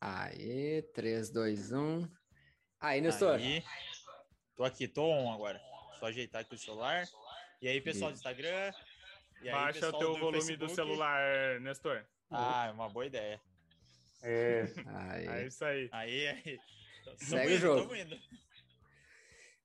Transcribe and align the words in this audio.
Aí, 0.00 0.82
3, 0.94 1.30
2, 1.30 1.72
1. 1.72 2.08
Aí, 2.80 3.00
Nestor. 3.02 3.34
Aí. 3.34 3.62
Tô 4.56 4.64
aqui, 4.64 4.88
tô 4.88 5.04
on 5.04 5.32
agora. 5.32 5.60
Só 5.98 6.06
ajeitar 6.06 6.40
aqui 6.40 6.54
o 6.54 6.58
celular. 6.58 7.06
E 7.60 7.68
aí, 7.68 7.80
pessoal 7.80 8.10
do 8.10 8.14
Instagram. 8.14 8.72
Aí, 9.42 9.50
Baixa 9.50 9.88
o 9.88 9.98
teu 9.98 10.12
do 10.14 10.18
volume 10.18 10.38
Facebook. 10.38 10.66
do 10.66 10.74
celular, 10.74 11.60
Nestor. 11.60 12.06
Ah, 12.30 12.68
é 12.68 12.70
uma 12.70 12.88
boa 12.88 13.04
ideia. 13.04 13.40
É. 14.22 14.64
Aí. 14.86 15.26
é 15.26 15.46
isso 15.46 15.64
aí. 15.64 15.88
Aí, 15.92 16.28
aí. 16.28 16.60
Segue 17.16 17.56
indo, 17.56 17.56
o 17.56 17.58
jogo. 17.58 17.94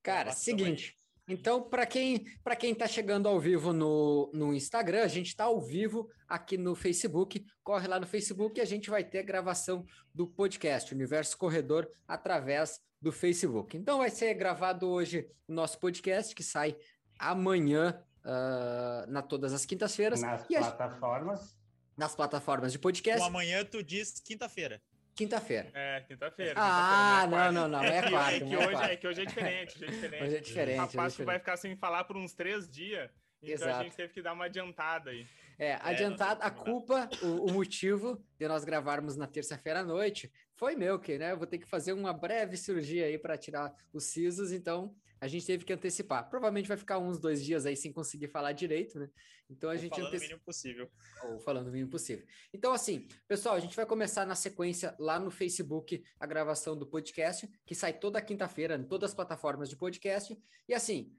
Cara, 0.03 0.31
seguinte. 0.33 0.97
Então, 1.27 1.61
para 1.61 1.85
quem 1.85 2.25
para 2.43 2.55
quem 2.55 2.71
está 2.71 2.87
chegando 2.87 3.27
ao 3.27 3.39
vivo 3.39 3.73
no, 3.73 4.29
no 4.33 4.53
Instagram, 4.53 5.03
a 5.03 5.07
gente 5.07 5.27
está 5.27 5.45
ao 5.45 5.59
vivo 5.59 6.09
aqui 6.27 6.57
no 6.57 6.75
Facebook. 6.75 7.45
Corre 7.63 7.87
lá 7.87 7.99
no 7.99 8.05
Facebook 8.05 8.59
e 8.59 8.61
a 8.61 8.65
gente 8.65 8.89
vai 8.89 9.03
ter 9.03 9.19
a 9.19 9.23
gravação 9.23 9.85
do 10.13 10.27
podcast 10.27 10.93
Universo 10.93 11.37
Corredor 11.37 11.89
através 12.07 12.79
do 13.01 13.11
Facebook. 13.11 13.75
Então, 13.75 13.99
vai 13.99 14.09
ser 14.09 14.33
gravado 14.35 14.87
hoje 14.87 15.27
o 15.47 15.53
nosso 15.53 15.79
podcast 15.79 16.33
que 16.35 16.43
sai 16.43 16.75
amanhã 17.19 18.01
uh, 18.23 19.11
na 19.11 19.21
todas 19.21 19.53
as 19.53 19.65
quintas-feiras. 19.65 20.21
Nas 20.21 20.45
plataformas. 20.47 21.57
nas 21.97 22.15
plataformas 22.15 22.71
de 22.71 22.79
podcast. 22.79 23.21
O 23.21 23.25
amanhã 23.25 23.63
tu 23.63 23.81
diz 23.81 24.19
quinta-feira. 24.19 24.81
Quinta-feira. 25.15 25.71
É, 25.73 26.01
quinta-feira. 26.01 26.53
Ah, 26.57 27.21
quinta 27.23 27.51
não, 27.51 27.61
não, 27.61 27.67
não, 27.69 27.83
é, 27.83 27.97
é 27.97 28.09
quarta. 28.09 28.35
É 28.35 28.39
que, 28.39 28.57
hoje, 28.57 28.83
é, 28.83 28.95
que 28.97 29.07
hoje 29.07 29.21
é 29.21 29.25
diferente. 29.25 29.75
Hoje 29.75 29.85
é 29.85 29.89
diferente. 29.89 30.23
Hoje 30.23 30.35
é 30.35 30.39
diferente. 30.41 30.77
Rapaz, 30.77 31.15
tu 31.15 31.23
vai 31.23 31.39
ficar 31.39 31.55
sem 31.55 31.75
falar 31.77 32.03
por 32.03 32.17
uns 32.17 32.33
três 32.33 32.69
dias. 32.69 33.09
Então 33.41 33.53
Exato. 33.53 33.79
a 33.79 33.83
gente 33.83 33.95
teve 33.95 34.13
que 34.13 34.21
dar 34.21 34.33
uma 34.33 34.45
adiantada 34.45 35.11
aí. 35.11 35.25
É, 35.57 35.69
é 35.69 35.79
adiantada, 35.81 36.43
a 36.43 36.51
culpa, 36.51 37.09
o, 37.21 37.49
o, 37.49 37.53
motivo 37.53 38.21
de 38.37 38.45
nós 38.45 38.65
gravarmos 38.65 39.15
na 39.15 39.25
terça-feira 39.25 39.79
à 39.79 39.83
noite 39.83 40.29
foi 40.53 40.75
meu, 40.75 40.99
que 40.99 41.17
né, 41.17 41.31
eu 41.31 41.37
vou 41.37 41.47
ter 41.47 41.59
que 41.59 41.65
fazer 41.65 41.93
uma 41.93 42.11
breve 42.11 42.57
cirurgia 42.57 43.05
aí 43.05 43.17
para 43.17 43.37
tirar 43.37 43.73
os 43.93 44.03
sisos, 44.05 44.51
então 44.51 44.93
a 45.19 45.27
gente 45.27 45.45
teve 45.45 45.65
que 45.65 45.73
antecipar. 45.73 46.29
Provavelmente 46.29 46.67
vai 46.67 46.77
ficar 46.77 46.99
uns 46.99 47.17
dois 47.17 47.43
dias 47.43 47.65
aí 47.65 47.75
sem 47.75 47.91
conseguir 47.91 48.27
falar 48.27 48.51
direito, 48.51 48.99
né? 48.99 49.09
Então 49.49 49.69
a 49.69 49.73
Ou 49.73 49.79
gente 49.79 49.91
falando 49.91 50.07
anteci... 50.07 50.23
o 50.23 50.27
mínimo 50.27 50.41
possível. 50.45 50.91
Ou 51.23 51.39
falando 51.39 51.67
o 51.67 51.71
mínimo 51.71 51.89
possível. 51.89 52.25
Então, 52.53 52.73
assim, 52.73 53.07
pessoal, 53.27 53.55
a 53.55 53.59
gente 53.59 53.75
vai 53.75 53.85
começar 53.85 54.25
na 54.25 54.35
sequência 54.35 54.95
lá 54.99 55.19
no 55.19 55.31
Facebook 55.31 56.03
a 56.19 56.25
gravação 56.25 56.77
do 56.77 56.85
podcast, 56.85 57.47
que 57.65 57.75
sai 57.75 57.93
toda 57.93 58.21
quinta-feira 58.21 58.75
em 58.75 58.83
todas 58.83 59.11
as 59.11 59.15
plataformas 59.15 59.69
de 59.69 59.75
podcast. 59.75 60.37
E 60.67 60.73
assim, 60.73 61.15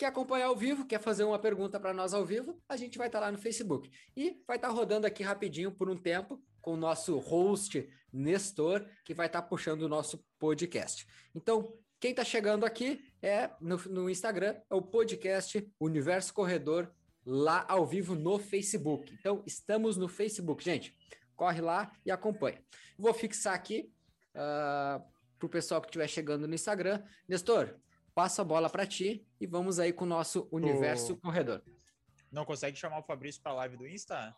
Quer 0.00 0.06
acompanhar 0.06 0.46
ao 0.46 0.56
vivo, 0.56 0.86
quer 0.86 0.98
fazer 0.98 1.24
uma 1.24 1.38
pergunta 1.38 1.78
para 1.78 1.92
nós 1.92 2.14
ao 2.14 2.24
vivo, 2.24 2.58
a 2.66 2.74
gente 2.74 2.96
vai 2.96 3.08
estar 3.08 3.20
tá 3.20 3.26
lá 3.26 3.30
no 3.30 3.36
Facebook. 3.36 3.90
E 4.16 4.42
vai 4.46 4.56
estar 4.56 4.68
tá 4.68 4.72
rodando 4.72 5.06
aqui 5.06 5.22
rapidinho 5.22 5.70
por 5.70 5.90
um 5.90 5.94
tempo 5.94 6.42
com 6.62 6.72
o 6.72 6.76
nosso 6.76 7.18
host 7.18 7.86
Nestor, 8.10 8.88
que 9.04 9.12
vai 9.12 9.26
estar 9.26 9.42
tá 9.42 9.46
puxando 9.46 9.82
o 9.82 9.88
nosso 9.90 10.24
podcast. 10.38 11.06
Então, 11.34 11.76
quem 12.00 12.12
está 12.12 12.24
chegando 12.24 12.64
aqui 12.64 13.09
é 13.22 13.50
no, 13.60 13.76
no, 13.76 14.10
Instagram, 14.10 14.56
é 14.68 14.74
o 14.74 14.82
podcast 14.82 15.66
Universo 15.78 16.32
Corredor, 16.32 16.90
lá 17.24 17.64
ao 17.68 17.86
vivo 17.86 18.14
no 18.14 18.38
Facebook. 18.38 19.12
Então, 19.18 19.42
estamos 19.46 19.96
no 19.96 20.08
Facebook, 20.08 20.64
gente. 20.64 20.96
Corre 21.36 21.60
lá 21.60 21.92
e 22.04 22.10
acompanha. 22.10 22.62
Vou 22.98 23.12
fixar 23.14 23.54
aqui 23.54 23.92
uh, 24.34 24.38
ah, 24.38 25.04
para 25.38 25.46
o 25.46 25.50
pessoal 25.50 25.80
que 25.80 25.88
estiver 25.88 26.08
chegando 26.08 26.46
no 26.46 26.54
Instagram. 26.54 27.02
Nestor, 27.28 27.78
passo 28.14 28.40
a 28.40 28.44
bola 28.44 28.68
para 28.68 28.86
ti 28.86 29.26
e 29.40 29.46
vamos 29.46 29.78
aí 29.78 29.92
com 29.92 30.04
o 30.04 30.08
nosso 30.08 30.48
Universo 30.50 31.14
o... 31.14 31.16
Corredor. 31.16 31.62
Não 32.30 32.44
consegue 32.44 32.76
chamar 32.76 32.98
o 33.00 33.02
Fabrício 33.02 33.42
para 33.42 33.52
a 33.52 33.54
live 33.56 33.76
do 33.76 33.88
Insta? 33.88 34.34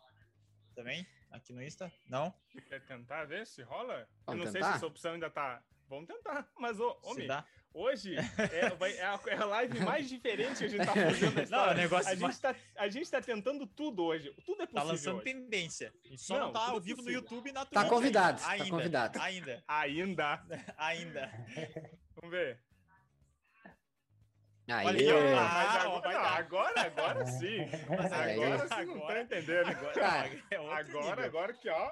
Também? 0.75 1.05
Aqui 1.31 1.53
no 1.53 1.61
Insta? 1.61 1.91
Não? 2.09 2.33
Quer 2.67 2.85
tentar 2.85 3.25
ver 3.25 3.45
se 3.45 3.61
rola? 3.61 4.07
Vamos 4.25 4.39
Eu 4.41 4.45
não 4.45 4.51
tentar? 4.51 4.51
sei 4.51 4.63
se 4.63 4.77
essa 4.77 4.87
opção 4.87 5.13
ainda 5.13 5.29
tá 5.29 5.61
Vamos 5.89 6.07
tentar. 6.07 6.47
Mas, 6.57 6.79
ô, 6.79 6.97
homem, 7.03 7.27
hoje 7.73 8.15
é, 8.15 8.19
é, 8.19 9.03
a, 9.03 9.19
é, 9.27 9.35
a, 9.35 9.45
live 9.45 9.79
mais 9.79 10.07
diferente 10.07 10.57
que 10.57 10.65
a 10.65 10.67
gente 10.67 10.85
tá 10.85 10.93
fazendo 10.93 11.41
história. 11.41 11.49
Não, 11.49 11.71
o 11.71 11.73
negócio 11.73 12.11
a, 12.11 12.15
gente 12.15 12.39
tá, 12.39 12.55
a 12.77 12.87
gente 12.87 13.09
tá 13.09 13.21
tentando 13.21 13.65
tudo 13.65 14.03
hoje. 14.03 14.33
Tudo 14.45 14.61
é 14.61 14.65
possível. 14.65 14.81
Tá 14.81 14.83
lançando 14.83 15.15
hoje. 15.15 15.25
tendência. 15.25 15.93
E 16.05 16.17
só 16.17 16.37
não, 16.37 16.45
não 16.47 16.53
tá 16.53 16.67
ao 16.67 16.77
é 16.77 16.81
vivo 16.81 16.97
possível. 16.97 17.21
no 17.21 17.27
YouTube 17.27 17.51
na 17.51 17.65
Twitch. 17.65 17.73
Tá 17.73 17.89
convidado. 17.89 18.41
Ainda, 18.45 18.63
tá 18.63 18.69
convidado. 18.69 19.19
Ainda. 19.21 19.63
Ainda. 19.67 20.43
Ainda. 20.77 21.31
Vamos 22.15 22.31
ver. 22.31 22.59
Aí. 24.67 24.87
Olha, 24.87 25.37
ah, 25.37 25.81
agora, 25.81 26.13
não, 26.13 26.25
agora, 26.25 26.81
agora 26.81 27.25
sim. 27.25 27.57
Mas 27.89 28.13
agora, 28.13 28.63
agora 28.63 28.85
sim, 28.85 28.85
não 28.85 29.07
tá 29.07 29.21
entendendo. 29.21 29.67
Agora, 29.67 29.93
Cara, 29.93 30.43
é 30.49 30.55
agora, 30.55 31.25
agora 31.25 31.53
que, 31.53 31.69
ó, 31.69 31.91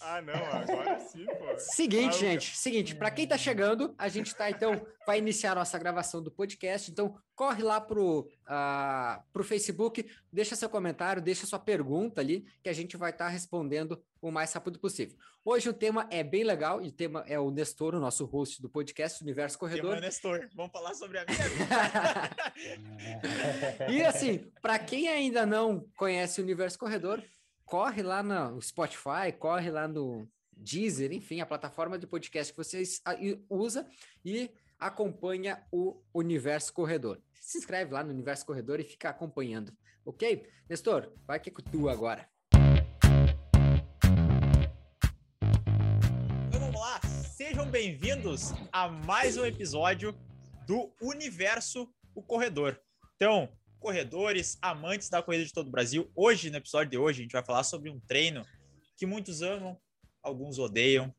ah, 0.00 0.22
não, 0.22 0.34
agora 0.34 1.00
sim, 1.00 1.24
pô. 1.24 1.58
Seguinte, 1.58 2.16
ah, 2.16 2.18
gente, 2.18 2.56
seguinte, 2.56 2.94
para 2.94 3.10
quem 3.10 3.26
tá 3.26 3.36
chegando, 3.36 3.94
a 3.98 4.08
gente 4.08 4.34
tá 4.34 4.50
então 4.50 4.84
vai 5.06 5.18
iniciar 5.18 5.52
a 5.52 5.56
nossa 5.56 5.78
gravação 5.78 6.22
do 6.22 6.30
podcast, 6.30 6.90
então 6.90 7.16
corre 7.34 7.62
lá 7.62 7.80
pro 7.80 8.20
uh, 8.20 9.22
pro 9.32 9.44
Facebook, 9.44 10.08
deixa 10.32 10.54
seu 10.54 10.68
comentário, 10.68 11.20
deixa 11.20 11.46
sua 11.46 11.58
pergunta 11.58 12.20
ali, 12.20 12.46
que 12.62 12.68
a 12.68 12.72
gente 12.72 12.96
vai 12.96 13.10
estar 13.10 13.26
tá 13.26 13.30
respondendo 13.30 14.02
o 14.20 14.30
mais 14.30 14.52
rápido 14.52 14.78
possível. 14.78 15.16
Hoje 15.44 15.68
o 15.68 15.74
tema 15.74 16.06
é 16.10 16.22
bem 16.22 16.44
legal, 16.44 16.80
e 16.80 16.88
o 16.88 16.92
tema 16.92 17.24
é 17.26 17.38
o 17.38 17.50
Nestor, 17.50 17.96
o 17.96 18.00
nosso 18.00 18.24
host 18.24 18.62
do 18.62 18.68
podcast 18.68 19.22
Universo 19.22 19.58
Corredor. 19.58 19.94
Tema 19.94 19.96
é 19.96 20.06
Nestor, 20.06 20.48
vamos 20.54 20.70
falar 20.70 20.94
sobre 20.94 21.18
a 21.18 21.24
minha 21.24 21.48
vida. 23.18 23.90
e 23.90 24.02
assim, 24.04 24.50
para 24.60 24.78
quem 24.78 25.08
ainda 25.08 25.44
não 25.44 25.84
conhece 25.96 26.40
o 26.40 26.44
Universo 26.44 26.78
Corredor, 26.78 27.20
corre 27.64 28.02
lá 28.02 28.22
no 28.22 28.60
Spotify, 28.60 29.32
corre 29.38 29.70
lá 29.70 29.88
no 29.88 30.28
Deezer, 30.52 31.12
enfim, 31.12 31.40
a 31.40 31.46
plataforma 31.46 31.98
de 31.98 32.06
podcast 32.06 32.52
que 32.52 32.56
vocês 32.56 33.00
ah, 33.04 33.16
usa 33.48 33.86
e 34.24 34.50
acompanha 34.78 35.64
o 35.70 36.00
Universo 36.12 36.72
Corredor. 36.72 37.20
Se 37.40 37.58
inscreve 37.58 37.92
lá 37.92 38.04
no 38.04 38.10
Universo 38.10 38.44
Corredor 38.46 38.80
e 38.80 38.84
fica 38.84 39.10
acompanhando, 39.10 39.72
ok? 40.04 40.46
Nestor, 40.68 41.12
vai 41.26 41.40
que 41.40 41.50
é 41.50 41.52
tu 41.70 41.88
agora. 41.88 42.28
Vamos 46.50 46.80
lá, 46.80 47.00
sejam 47.34 47.68
bem-vindos 47.68 48.52
a 48.70 48.88
mais 48.88 49.36
um 49.36 49.44
episódio 49.44 50.14
do 50.66 50.92
Universo 51.00 51.92
o 52.14 52.22
Corredor. 52.22 52.78
Então, 53.16 53.48
corredores, 53.82 54.56
amantes 54.62 55.10
da 55.10 55.20
corrida 55.20 55.44
de 55.44 55.52
todo 55.52 55.66
o 55.66 55.70
Brasil. 55.70 56.10
Hoje, 56.14 56.48
no 56.48 56.56
episódio 56.56 56.92
de 56.92 56.96
hoje, 56.96 57.20
a 57.20 57.22
gente 57.24 57.32
vai 57.32 57.44
falar 57.44 57.64
sobre 57.64 57.90
um 57.90 58.00
treino 58.00 58.46
que 58.96 59.04
muitos 59.04 59.42
amam, 59.42 59.76
alguns 60.22 60.58
odeiam, 60.58 61.12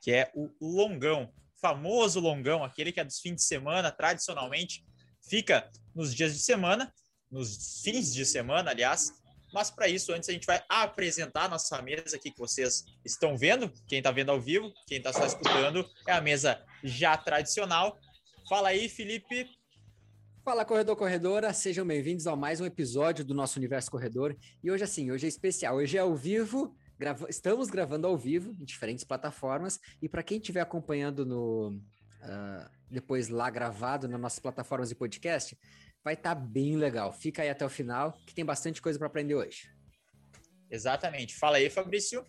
que 0.00 0.10
é 0.10 0.32
o 0.34 0.50
longão. 0.60 1.30
Famoso 1.60 2.18
longão, 2.18 2.64
aquele 2.64 2.90
que 2.90 3.00
é 3.00 3.04
dos 3.04 3.20
fins 3.20 3.36
de 3.36 3.42
semana, 3.42 3.92
tradicionalmente, 3.92 4.82
fica 5.28 5.70
nos 5.94 6.14
dias 6.14 6.32
de 6.32 6.40
semana, 6.40 6.92
nos 7.30 7.82
fins 7.82 8.12
de 8.14 8.24
semana, 8.24 8.70
aliás. 8.70 9.12
Mas 9.52 9.70
para 9.70 9.86
isso, 9.86 10.12
antes 10.12 10.28
a 10.28 10.32
gente 10.32 10.46
vai 10.46 10.62
apresentar 10.68 11.48
nossa 11.48 11.80
mesa 11.82 12.16
aqui 12.16 12.30
que 12.30 12.38
vocês 12.38 12.84
estão 13.04 13.36
vendo. 13.36 13.70
Quem 13.86 13.98
está 13.98 14.10
vendo 14.10 14.30
ao 14.30 14.40
vivo, 14.40 14.72
quem 14.86 14.98
está 14.98 15.12
só 15.12 15.24
escutando, 15.24 15.88
é 16.06 16.12
a 16.12 16.20
mesa 16.20 16.62
já 16.82 17.16
tradicional. 17.16 17.98
Fala 18.48 18.68
aí, 18.68 18.88
Felipe, 18.88 19.50
Fala, 20.46 20.64
corredor, 20.64 20.94
corredora, 20.94 21.52
sejam 21.52 21.84
bem-vindos 21.84 22.24
a 22.28 22.36
mais 22.36 22.60
um 22.60 22.64
episódio 22.64 23.24
do 23.24 23.34
nosso 23.34 23.58
Universo 23.58 23.90
Corredor. 23.90 24.36
E 24.62 24.70
hoje, 24.70 24.84
assim, 24.84 25.10
hoje 25.10 25.26
é 25.26 25.28
especial, 25.28 25.74
hoje 25.74 25.96
é 25.96 26.00
ao 26.00 26.14
vivo, 26.14 26.72
grava... 26.96 27.28
estamos 27.28 27.68
gravando 27.68 28.06
ao 28.06 28.16
vivo 28.16 28.52
em 28.52 28.64
diferentes 28.64 29.02
plataformas. 29.02 29.80
E 30.00 30.08
para 30.08 30.22
quem 30.22 30.38
estiver 30.38 30.60
acompanhando 30.60 31.26
no 31.26 31.70
uh, 32.22 32.70
depois 32.88 33.28
lá 33.28 33.50
gravado 33.50 34.06
nas 34.06 34.20
nossas 34.20 34.38
plataformas 34.38 34.88
de 34.88 34.94
podcast, 34.94 35.58
vai 36.04 36.14
estar 36.14 36.36
tá 36.36 36.40
bem 36.40 36.76
legal. 36.76 37.12
Fica 37.12 37.42
aí 37.42 37.50
até 37.50 37.66
o 37.66 37.68
final, 37.68 38.16
que 38.24 38.32
tem 38.32 38.44
bastante 38.44 38.80
coisa 38.80 39.00
para 39.00 39.08
aprender 39.08 39.34
hoje. 39.34 39.68
Exatamente. 40.70 41.34
Fala 41.34 41.56
aí, 41.56 41.68
Fabrício. 41.68 42.24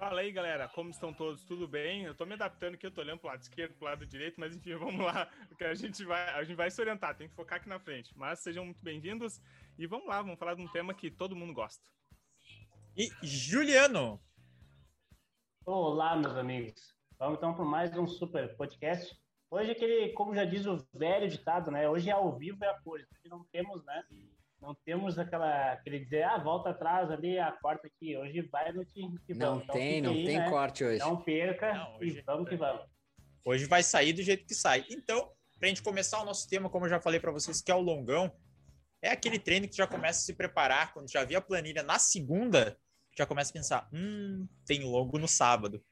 Fala 0.00 0.22
aí, 0.22 0.32
galera, 0.32 0.66
como 0.66 0.88
estão 0.88 1.12
todos? 1.12 1.44
Tudo 1.44 1.68
bem? 1.68 2.04
Eu 2.04 2.14
tô 2.14 2.24
me 2.24 2.32
adaptando 2.32 2.72
aqui, 2.72 2.86
eu 2.86 2.90
tô 2.90 3.02
olhando 3.02 3.18
pro 3.18 3.28
lado 3.28 3.42
esquerdo, 3.42 3.74
pro 3.74 3.84
lado 3.84 4.06
direito, 4.06 4.40
mas 4.40 4.56
enfim, 4.56 4.72
vamos 4.80 5.04
lá, 5.04 5.26
porque 5.46 5.62
a 5.62 5.74
gente 5.74 6.02
vai, 6.06 6.26
a 6.30 6.42
gente 6.42 6.56
vai 6.56 6.70
se 6.70 6.80
orientar, 6.80 7.14
tem 7.14 7.28
que 7.28 7.34
focar 7.34 7.58
aqui 7.58 7.68
na 7.68 7.78
frente. 7.78 8.16
Mas 8.16 8.38
sejam 8.38 8.64
muito 8.64 8.82
bem-vindos 8.82 9.42
e 9.78 9.86
vamos 9.86 10.06
lá, 10.06 10.22
vamos 10.22 10.38
falar 10.38 10.54
de 10.54 10.62
um 10.62 10.68
tema 10.68 10.94
que 10.94 11.10
todo 11.10 11.36
mundo 11.36 11.52
gosta. 11.52 11.86
E 12.96 13.10
Juliano. 13.22 14.18
Olá, 15.66 16.16
meus 16.16 16.34
amigos. 16.34 16.96
Vamos 17.18 17.36
então 17.36 17.52
para 17.52 17.66
mais 17.66 17.94
um 17.94 18.06
super 18.06 18.56
podcast. 18.56 19.14
Hoje 19.50 19.72
aquele, 19.72 20.14
como 20.14 20.34
já 20.34 20.46
diz 20.46 20.64
o 20.64 20.78
velho 20.94 21.28
ditado, 21.28 21.70
né? 21.70 21.86
Hoje 21.90 22.08
é 22.08 22.12
ao 22.12 22.34
vivo 22.38 22.64
e 22.64 22.66
a 22.66 22.80
cores. 22.80 23.06
Não 23.26 23.44
temos, 23.52 23.84
né? 23.84 24.02
Não 24.60 24.74
temos 24.84 25.18
aquela 25.18 25.72
aquele 25.72 26.00
dizer, 26.00 26.22
ah, 26.22 26.38
volta 26.38 26.70
atrás 26.70 27.10
ali, 27.10 27.38
a 27.38 27.50
quarta 27.50 27.86
aqui. 27.86 28.16
Hoje 28.16 28.42
vai 28.42 28.72
no 28.72 28.84
time 28.84 29.18
que 29.26 29.34
Não 29.34 29.58
então, 29.58 29.74
tem, 29.74 30.02
não 30.02 30.12
aí, 30.12 30.26
tem 30.26 30.38
né? 30.38 30.50
corte 30.50 30.84
hoje. 30.84 30.98
Não 30.98 31.22
perca 31.22 31.74
não, 31.74 31.96
hoje, 31.96 32.18
e 32.18 32.22
vamos 32.22 32.48
que 32.48 32.56
vamos. 32.56 32.84
Hoje 33.44 33.64
vai 33.66 33.82
sair 33.82 34.12
do 34.12 34.22
jeito 34.22 34.46
que 34.46 34.54
sai. 34.54 34.84
Então, 34.90 35.32
para 35.58 35.66
a 35.66 35.68
gente 35.68 35.82
começar 35.82 36.20
o 36.20 36.24
nosso 36.24 36.48
tema, 36.48 36.68
como 36.68 36.84
eu 36.84 36.90
já 36.90 37.00
falei 37.00 37.18
para 37.18 37.32
vocês, 37.32 37.62
que 37.62 37.70
é 37.70 37.74
o 37.74 37.80
longão, 37.80 38.30
é 39.02 39.10
aquele 39.10 39.38
treino 39.38 39.66
que 39.66 39.76
já 39.76 39.86
começa 39.86 40.20
a 40.20 40.22
se 40.22 40.34
preparar, 40.34 40.92
quando 40.92 41.10
já 41.10 41.24
vi 41.24 41.34
a 41.34 41.40
planilha 41.40 41.82
na 41.82 41.98
segunda, 41.98 42.78
já 43.16 43.26
começa 43.26 43.50
a 43.50 43.54
pensar, 43.54 43.88
hum, 43.92 44.46
tem 44.66 44.84
longo 44.84 45.18
no 45.18 45.26
sábado. 45.26 45.82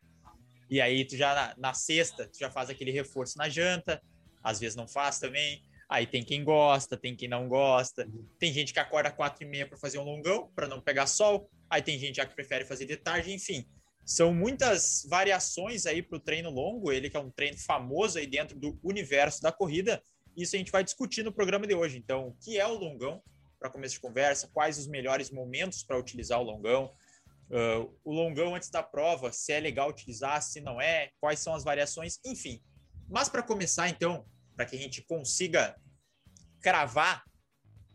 E 0.70 0.80
aí 0.80 1.06
tu 1.06 1.16
já 1.16 1.34
na, 1.34 1.54
na 1.56 1.74
sexta, 1.74 2.28
tu 2.28 2.38
já 2.38 2.50
faz 2.50 2.68
aquele 2.68 2.90
reforço 2.90 3.38
na 3.38 3.48
janta, 3.48 4.02
às 4.42 4.60
vezes 4.60 4.76
não 4.76 4.86
faz 4.86 5.18
também. 5.18 5.62
Aí 5.88 6.06
tem 6.06 6.22
quem 6.22 6.44
gosta, 6.44 6.96
tem 6.96 7.16
quem 7.16 7.28
não 7.28 7.48
gosta. 7.48 8.06
Tem 8.38 8.52
gente 8.52 8.74
que 8.74 8.78
acorda 8.78 9.10
quatro 9.10 9.42
e 9.42 9.46
meia 9.46 9.66
para 9.66 9.78
fazer 9.78 9.98
um 9.98 10.04
longão, 10.04 10.50
para 10.54 10.68
não 10.68 10.80
pegar 10.80 11.06
sol. 11.06 11.50
Aí 11.70 11.80
tem 11.80 11.98
gente 11.98 12.16
já 12.16 12.26
que 12.26 12.34
prefere 12.34 12.64
fazer 12.64 12.84
de 12.84 12.96
tarde, 12.96 13.32
enfim. 13.32 13.66
São 14.04 14.34
muitas 14.34 15.06
variações 15.08 15.86
aí 15.86 16.02
para 16.02 16.16
o 16.16 16.20
treino 16.20 16.50
longo, 16.50 16.92
ele 16.92 17.08
que 17.08 17.16
é 17.16 17.20
um 17.20 17.30
treino 17.30 17.58
famoso 17.58 18.18
aí 18.18 18.26
dentro 18.26 18.58
do 18.58 18.78
universo 18.82 19.40
da 19.40 19.50
corrida. 19.50 20.02
Isso 20.36 20.56
a 20.56 20.58
gente 20.58 20.72
vai 20.72 20.84
discutir 20.84 21.22
no 21.22 21.32
programa 21.32 21.66
de 21.66 21.74
hoje. 21.74 21.96
Então, 21.96 22.28
o 22.28 22.34
que 22.34 22.58
é 22.58 22.66
o 22.66 22.74
longão, 22.74 23.22
para 23.58 23.70
começo 23.70 23.94
de 23.94 24.00
conversa, 24.00 24.48
quais 24.52 24.78
os 24.78 24.86
melhores 24.86 25.30
momentos 25.30 25.82
para 25.82 25.98
utilizar 25.98 26.38
o 26.38 26.44
longão, 26.44 26.92
uh, 27.50 27.98
o 28.04 28.12
longão 28.12 28.54
antes 28.54 28.70
da 28.70 28.82
prova, 28.82 29.32
se 29.32 29.52
é 29.52 29.60
legal 29.60 29.88
utilizar, 29.88 30.40
se 30.42 30.60
não 30.60 30.80
é, 30.80 31.10
quais 31.20 31.40
são 31.40 31.54
as 31.54 31.64
variações, 31.64 32.18
enfim. 32.24 32.62
Mas 33.08 33.28
para 33.28 33.42
começar, 33.42 33.88
então, 33.88 34.26
para 34.58 34.66
que 34.66 34.74
a 34.74 34.78
gente 34.78 35.02
consiga 35.02 35.80
cravar, 36.60 37.22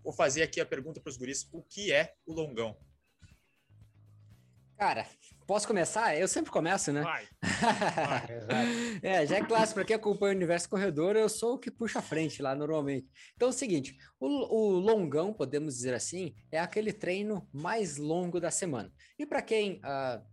vou 0.01 0.13
fazer 0.13 0.43
aqui 0.43 0.61
a 0.61 0.65
pergunta 0.65 1.01
para 1.01 1.09
os 1.09 1.17
guris: 1.17 1.45
o 1.51 1.61
que 1.61 1.91
é 1.91 2.13
o 2.25 2.31
longão? 2.31 2.77
Cara, 4.77 5.05
posso 5.45 5.67
começar? 5.67 6.17
Eu 6.17 6.25
sempre 6.25 6.51
começo, 6.51 6.93
né? 6.93 7.01
Vai. 7.01 7.27
Vai. 8.47 8.99
é, 9.03 9.25
já 9.25 9.37
é 9.37 9.43
clássico, 9.43 9.75
para 9.75 9.83
quem 9.83 9.95
acompanha 9.97 10.33
o 10.33 10.37
Universo 10.37 10.69
Corredor, 10.69 11.17
eu 11.17 11.27
sou 11.27 11.55
o 11.55 11.59
que 11.59 11.69
puxa 11.69 11.99
a 11.99 12.01
frente 12.01 12.41
lá 12.41 12.55
normalmente. 12.55 13.09
Então 13.35 13.49
é 13.49 13.51
o 13.51 13.53
seguinte: 13.53 13.97
o, 14.17 14.27
o 14.27 14.79
longão, 14.79 15.33
podemos 15.33 15.75
dizer 15.75 15.93
assim, 15.93 16.33
é 16.49 16.59
aquele 16.59 16.93
treino 16.93 17.45
mais 17.51 17.97
longo 17.97 18.39
da 18.39 18.49
semana. 18.49 18.89
E 19.19 19.25
para 19.25 19.41
quem 19.41 19.81
uh, 19.81 20.32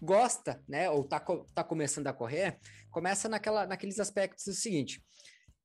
gosta, 0.00 0.62
né, 0.68 0.90
ou 0.90 1.04
tá, 1.04 1.20
tá 1.54 1.64
começando 1.64 2.06
a 2.06 2.12
correr, 2.12 2.58
começa 2.90 3.28
naquela, 3.28 3.66
naqueles 3.66 3.98
aspectos 3.98 4.44
do 4.44 4.52
seguinte. 4.52 5.02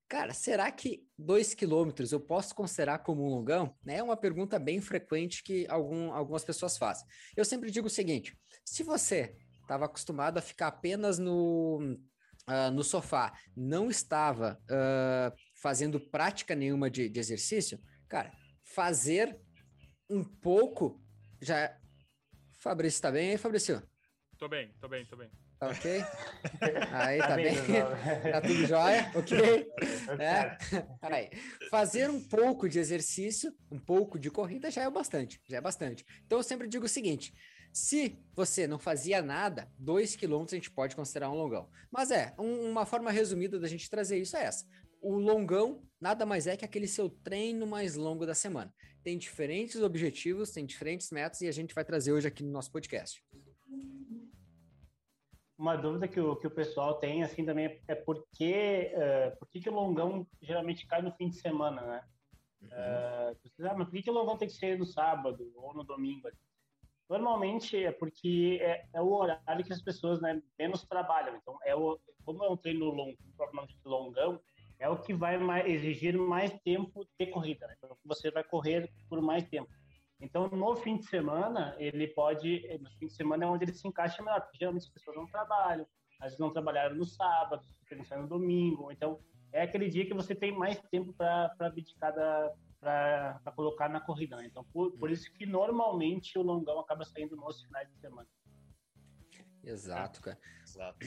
Cara, 0.09 0.33
será 0.33 0.71
que 0.71 1.05
dois 1.15 1.53
quilômetros 1.53 2.11
eu 2.11 2.19
posso 2.19 2.55
considerar 2.55 2.97
como 2.99 3.23
um 3.23 3.29
longão? 3.29 3.75
É 3.85 4.01
uma 4.01 4.17
pergunta 4.17 4.57
bem 4.57 4.81
frequente 4.81 5.43
que 5.43 5.67
algum, 5.69 6.11
algumas 6.11 6.43
pessoas 6.43 6.77
fazem. 6.79 7.05
Eu 7.37 7.45
sempre 7.45 7.69
digo 7.69 7.85
o 7.85 7.91
seguinte: 7.91 8.35
se 8.65 8.81
você 8.81 9.37
estava 9.61 9.85
acostumado 9.85 10.39
a 10.39 10.41
ficar 10.41 10.69
apenas 10.69 11.19
no, 11.19 11.95
uh, 12.49 12.71
no 12.73 12.83
sofá, 12.83 13.31
não 13.55 13.87
estava 13.87 14.59
uh, 14.63 15.37
fazendo 15.61 15.99
prática 15.99 16.55
nenhuma 16.55 16.89
de, 16.89 17.07
de 17.07 17.19
exercício, 17.19 17.79
cara, 18.07 18.31
fazer 18.63 19.39
um 20.09 20.23
pouco 20.23 20.99
já. 21.39 21.77
Fabrício, 22.59 23.01
tá 23.01 23.11
bem 23.11 23.29
aí, 23.29 23.37
Fabrício? 23.37 23.88
Tô 24.39 24.47
bem, 24.47 24.71
tô 24.79 24.87
bem, 24.87 25.05
tô 25.05 25.17
bem. 25.17 25.29
Tá 25.59 25.67
ok? 25.67 25.99
Aí 26.95 27.17
tá, 27.19 27.27
tá 27.27 27.35
bem. 27.35 27.55
tá 28.31 28.39
tudo 28.39 28.65
jóia? 28.65 29.11
Ok? 29.13 29.37
É. 30.17 30.57
Aí. 31.01 31.29
Fazer 31.69 32.09
um 32.09 32.23
pouco 32.23 32.69
de 32.69 32.79
exercício, 32.79 33.53
um 33.69 33.77
pouco 33.77 34.17
de 34.17 34.31
corrida 34.31 34.71
já 34.71 34.83
é 34.83 34.89
bastante. 34.89 35.41
Já 35.45 35.57
é 35.57 35.61
bastante. 35.61 36.05
Então 36.25 36.39
eu 36.39 36.43
sempre 36.43 36.69
digo 36.69 36.85
o 36.85 36.89
seguinte: 36.89 37.33
se 37.73 38.17
você 38.33 38.65
não 38.65 38.79
fazia 38.79 39.21
nada, 39.21 39.69
dois 39.77 40.15
quilômetros 40.15 40.53
a 40.53 40.55
gente 40.55 40.71
pode 40.71 40.95
considerar 40.95 41.29
um 41.29 41.35
longão. 41.35 41.69
Mas 41.91 42.09
é, 42.09 42.33
um, 42.39 42.71
uma 42.71 42.85
forma 42.85 43.11
resumida 43.11 43.59
da 43.59 43.67
gente 43.67 43.89
trazer 43.89 44.19
isso 44.19 44.37
é 44.37 44.45
essa. 44.45 44.65
O 45.01 45.17
longão 45.17 45.83
nada 45.99 46.25
mais 46.25 46.47
é 46.47 46.55
que 46.55 46.63
aquele 46.63 46.87
seu 46.87 47.09
treino 47.09 47.67
mais 47.67 47.97
longo 47.97 48.25
da 48.25 48.33
semana. 48.33 48.73
Tem 49.03 49.17
diferentes 49.17 49.81
objetivos, 49.81 50.51
tem 50.51 50.65
diferentes 50.65 51.11
metas 51.11 51.41
e 51.41 51.47
a 51.47 51.51
gente 51.51 51.75
vai 51.75 51.83
trazer 51.83 52.13
hoje 52.13 52.27
aqui 52.29 52.41
no 52.41 52.51
nosso 52.51 52.71
podcast 52.71 53.21
uma 55.59 55.75
dúvida 55.75 56.07
que 56.07 56.19
o, 56.21 56.37
que 56.37 56.47
o 56.47 56.51
pessoal 56.51 56.95
tem, 56.95 57.21
assim, 57.21 57.45
também 57.45 57.81
é 57.85 57.93
por 57.93 58.25
que, 58.33 58.93
uh, 58.95 59.37
por 59.37 59.47
que, 59.49 59.59
que 59.59 59.69
o 59.69 59.73
longão 59.73 60.25
geralmente 60.41 60.87
cai 60.87 61.01
no 61.01 61.11
fim 61.11 61.27
de 61.27 61.35
semana, 61.35 61.81
né? 61.81 62.03
Uhum. 62.61 62.67
Uh, 62.69 63.67
ah, 63.67 63.75
mas 63.77 63.87
por 63.87 63.91
que, 63.91 64.03
que 64.03 64.09
o 64.09 64.13
longão 64.13 64.37
tem 64.37 64.47
que 64.47 64.53
ser 64.53 64.79
no 64.79 64.85
sábado 64.85 65.51
ou 65.55 65.73
no 65.73 65.83
domingo? 65.83 66.29
Normalmente 67.09 67.83
é 67.83 67.91
porque 67.91 68.59
é, 68.61 68.85
é, 68.93 69.01
o 69.01 69.11
horário 69.11 69.65
que 69.65 69.73
as 69.73 69.81
pessoas 69.81 70.21
né, 70.21 70.41
menos 70.57 70.85
trabalham. 70.85 71.35
Então, 71.35 71.57
é 71.65 71.75
o, 71.75 71.99
como 72.23 72.43
é 72.45 72.49
um 72.49 72.55
treino 72.55 72.85
longo, 72.85 73.17
propriamente 73.35 73.75
longão, 73.83 74.39
é 74.79 74.87
o 74.87 74.97
que 74.97 75.13
vai 75.13 75.37
mais, 75.37 75.67
exigir 75.67 76.17
mais 76.17 76.53
tempo 76.61 77.05
de 77.19 77.27
corrida. 77.27 77.67
Né? 77.67 77.75
Então, 77.77 77.97
você 78.05 78.31
vai 78.31 78.45
correr 78.45 78.89
por 79.09 79.21
mais 79.21 79.43
tempo. 79.49 79.69
Então, 80.21 80.49
no 80.49 80.75
fim 80.75 80.97
de 80.97 81.05
semana, 81.05 81.75
ele 81.79 82.07
pode. 82.07 82.61
No 82.81 82.89
fim 82.91 83.07
de 83.07 83.13
semana 83.13 83.45
é 83.45 83.47
onde 83.47 83.65
ele 83.65 83.73
se 83.73 83.87
encaixa 83.87 84.21
melhor, 84.21 84.41
porque 84.41 84.57
geralmente 84.57 84.83
as 84.83 84.93
pessoas 84.93 85.15
não 85.15 85.25
trabalham, 85.25 85.87
às 86.19 86.25
vezes 86.25 86.39
não 86.39 86.51
trabalharam 86.51 86.95
no 86.95 87.05
sábado, 87.05 87.63
pensando 87.87 88.23
no 88.23 88.27
domingo. 88.27 88.91
Então, 88.91 89.19
é 89.53 89.61
aquele 89.61 89.89
dia 89.89 90.05
que 90.05 90.13
você 90.13 90.35
tem 90.35 90.51
mais 90.51 90.79
tempo 90.91 91.13
para 91.13 91.69
dedicar 91.69 92.13
para 92.79 93.51
colocar 93.55 93.89
na 93.89 93.99
corrida. 93.99 94.37
Né? 94.37 94.45
Então, 94.45 94.63
por, 94.65 94.91
por 94.97 95.09
isso 95.11 95.31
que 95.33 95.45
normalmente 95.45 96.37
o 96.37 96.41
longão 96.41 96.79
acaba 96.79 97.03
saindo 97.03 97.35
nos 97.35 97.61
finais 97.63 97.89
de 97.89 97.97
semana. 97.99 98.27
Exato, 99.63 100.21
cara. 100.21 100.39
Exato. 100.63 100.99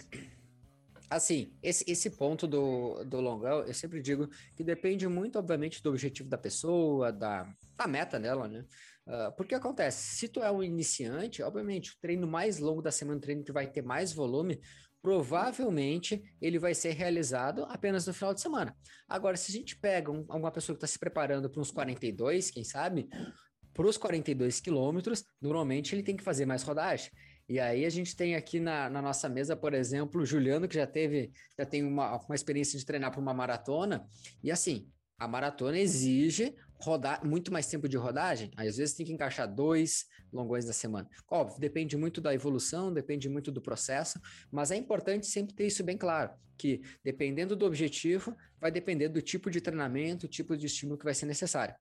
Assim, 1.10 1.52
esse, 1.62 1.84
esse 1.90 2.10
ponto 2.10 2.46
do, 2.46 3.04
do 3.04 3.20
longão, 3.20 3.60
eu 3.60 3.75
sempre 3.75 4.00
digo 4.00 4.28
que 4.56 4.64
depende 4.64 5.06
muito, 5.08 5.38
obviamente, 5.38 5.82
do 5.82 5.90
objetivo 5.90 6.28
da 6.28 6.38
pessoa, 6.38 7.12
da, 7.12 7.52
da 7.76 7.87
meta 7.87 8.19
dela, 8.19 8.49
né? 8.49 8.64
Uh, 9.06 9.32
porque 9.37 9.54
acontece, 9.54 10.16
se 10.16 10.28
tu 10.28 10.40
é 10.40 10.50
um 10.50 10.62
iniciante, 10.62 11.43
obviamente, 11.43 11.90
o 11.90 11.99
treino 12.00 12.26
mais 12.26 12.58
longo 12.58 12.81
da 12.81 12.93
semana, 12.93 13.19
o 13.19 13.20
treino 13.20 13.43
que 13.43 13.52
vai 13.52 13.66
ter 13.66 13.82
mais 13.82 14.12
volume, 14.12 14.60
provavelmente 15.02 16.22
ele 16.40 16.58
vai 16.58 16.75
ser 16.75 16.93
realizado 16.93 17.64
apenas 17.64 18.06
no 18.06 18.14
final 18.14 18.32
de 18.32 18.40
semana. 18.40 18.75
Agora, 19.08 19.37
se 19.37 19.50
a 19.50 19.54
gente 19.54 19.76
pega 19.76 20.12
um, 20.12 20.25
uma 20.28 20.52
pessoa 20.52 20.76
que 20.76 20.84
está 20.84 20.87
se 20.87 20.99
preparando 20.99 21.50
para 21.50 21.60
uns 21.60 21.72
42, 21.72 22.52
quem 22.52 22.62
sabe, 22.62 23.08
para 23.75 23.87
os 23.87 23.96
42 23.96 24.60
quilômetros, 24.60 25.25
normalmente 25.40 25.94
ele 25.94 26.02
tem 26.02 26.16
que 26.16 26.22
fazer 26.22 26.46
mais 26.46 26.62
rodagem. 26.62 27.10
E 27.52 27.60
aí 27.60 27.84
a 27.84 27.90
gente 27.90 28.16
tem 28.16 28.34
aqui 28.34 28.58
na, 28.58 28.88
na, 28.88 29.02
nossa 29.02 29.28
mesa, 29.28 29.54
por 29.54 29.75
exemplo, 29.75 30.22
o 30.22 30.25
Juliano, 30.25 30.66
que 30.66 30.75
já 30.75 30.87
teve, 30.87 31.31
já 31.54 31.66
tem 31.66 31.84
uma, 31.84 32.16
uma 32.16 32.34
experiência 32.34 32.78
de 32.78 32.87
treinar 32.87 33.10
para 33.10 33.20
uma 33.20 33.34
maratona, 33.34 34.08
e 34.43 34.50
assim, 34.50 34.90
a 35.19 35.28
maratona 35.28 35.78
exige 35.78 36.56
rodar 36.80 37.23
muito 37.23 37.52
mais 37.52 37.66
tempo 37.66 37.87
de 37.87 37.99
rodagem, 37.99 38.50
às 38.56 38.78
vezes 38.78 38.94
tem 38.94 39.04
que 39.04 39.12
encaixar 39.12 39.47
dois 39.47 40.06
longões 40.32 40.64
da 40.64 40.73
semana. 40.73 41.06
Óbvio, 41.30 41.61
depende 41.61 41.94
muito 41.94 42.23
da 42.23 42.32
evolução, 42.32 42.90
depende 42.90 43.28
muito 43.28 43.52
do 43.52 43.61
processo, 43.61 44.18
mas 44.50 44.71
é 44.71 44.76
importante 44.76 45.26
sempre 45.26 45.54
ter 45.54 45.66
isso 45.66 45.85
bem 45.85 45.99
claro, 45.99 46.32
que 46.56 46.80
dependendo 47.04 47.54
do 47.54 47.66
objetivo, 47.66 48.35
vai 48.59 48.71
depender 48.71 49.11
do 49.11 49.21
tipo 49.21 49.50
de 49.50 49.61
treinamento, 49.61 50.26
tipo 50.26 50.56
de 50.56 50.64
estímulo 50.64 50.97
que 50.97 51.04
vai 51.04 51.12
ser 51.12 51.26
necessário. 51.26 51.75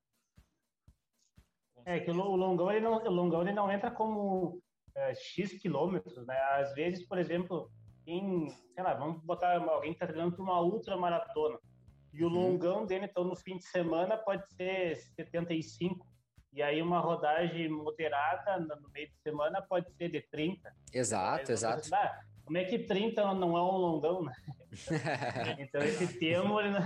É 1.86 1.98
que 2.02 2.12
o 2.12 2.14
longão 2.14 2.70
ele 2.70 2.82
não, 2.82 2.98
o 2.98 3.10
longão 3.10 3.42
ele 3.42 3.54
não 3.54 3.72
entra 3.72 3.90
como 3.90 4.62
é, 4.96 5.16
x 5.16 5.54
quilômetros, 5.60 6.26
né? 6.26 6.38
Às 6.52 6.74
vezes, 6.74 7.06
por 7.06 7.18
exemplo, 7.18 7.72
em, 8.06 8.50
sei 8.74 8.84
lá, 8.84 8.94
vamos 8.94 9.22
botar 9.24 9.58
alguém 9.58 9.92
que 9.92 9.96
está 9.96 10.08
treinando 10.08 10.36
para 10.36 10.44
uma 10.44 10.62
ultra 10.62 10.98
maratona 10.98 11.60
e 12.14 12.24
o 12.24 12.28
uhum. 12.28 12.34
longão 12.34 12.86
dele, 12.86 13.06
então, 13.06 13.24
no 13.24 13.36
fim 13.36 13.58
de 13.58 13.66
semana 13.66 14.18
pode 14.18 14.46
ser 14.54 14.98
75. 14.98 16.06
E 16.54 16.62
aí 16.62 16.82
uma 16.82 17.00
rodagem 17.00 17.70
moderada 17.70 18.60
no 18.60 18.90
meio 18.90 19.08
de 19.08 19.16
semana 19.24 19.62
pode 19.62 19.90
ser 19.94 20.10
de 20.10 20.22
30. 20.30 20.70
Exato, 20.94 21.52
exato. 21.52 21.88
ah, 21.96 22.20
como 22.44 22.58
é 22.58 22.66
que 22.66 22.80
30 22.80 23.34
não 23.36 23.58
é 23.58 23.62
um 23.62 23.78
longão, 23.78 24.24
né? 24.24 24.34
então 25.58 25.82
esse 25.82 26.20
termo, 26.20 26.62
não, 26.62 26.80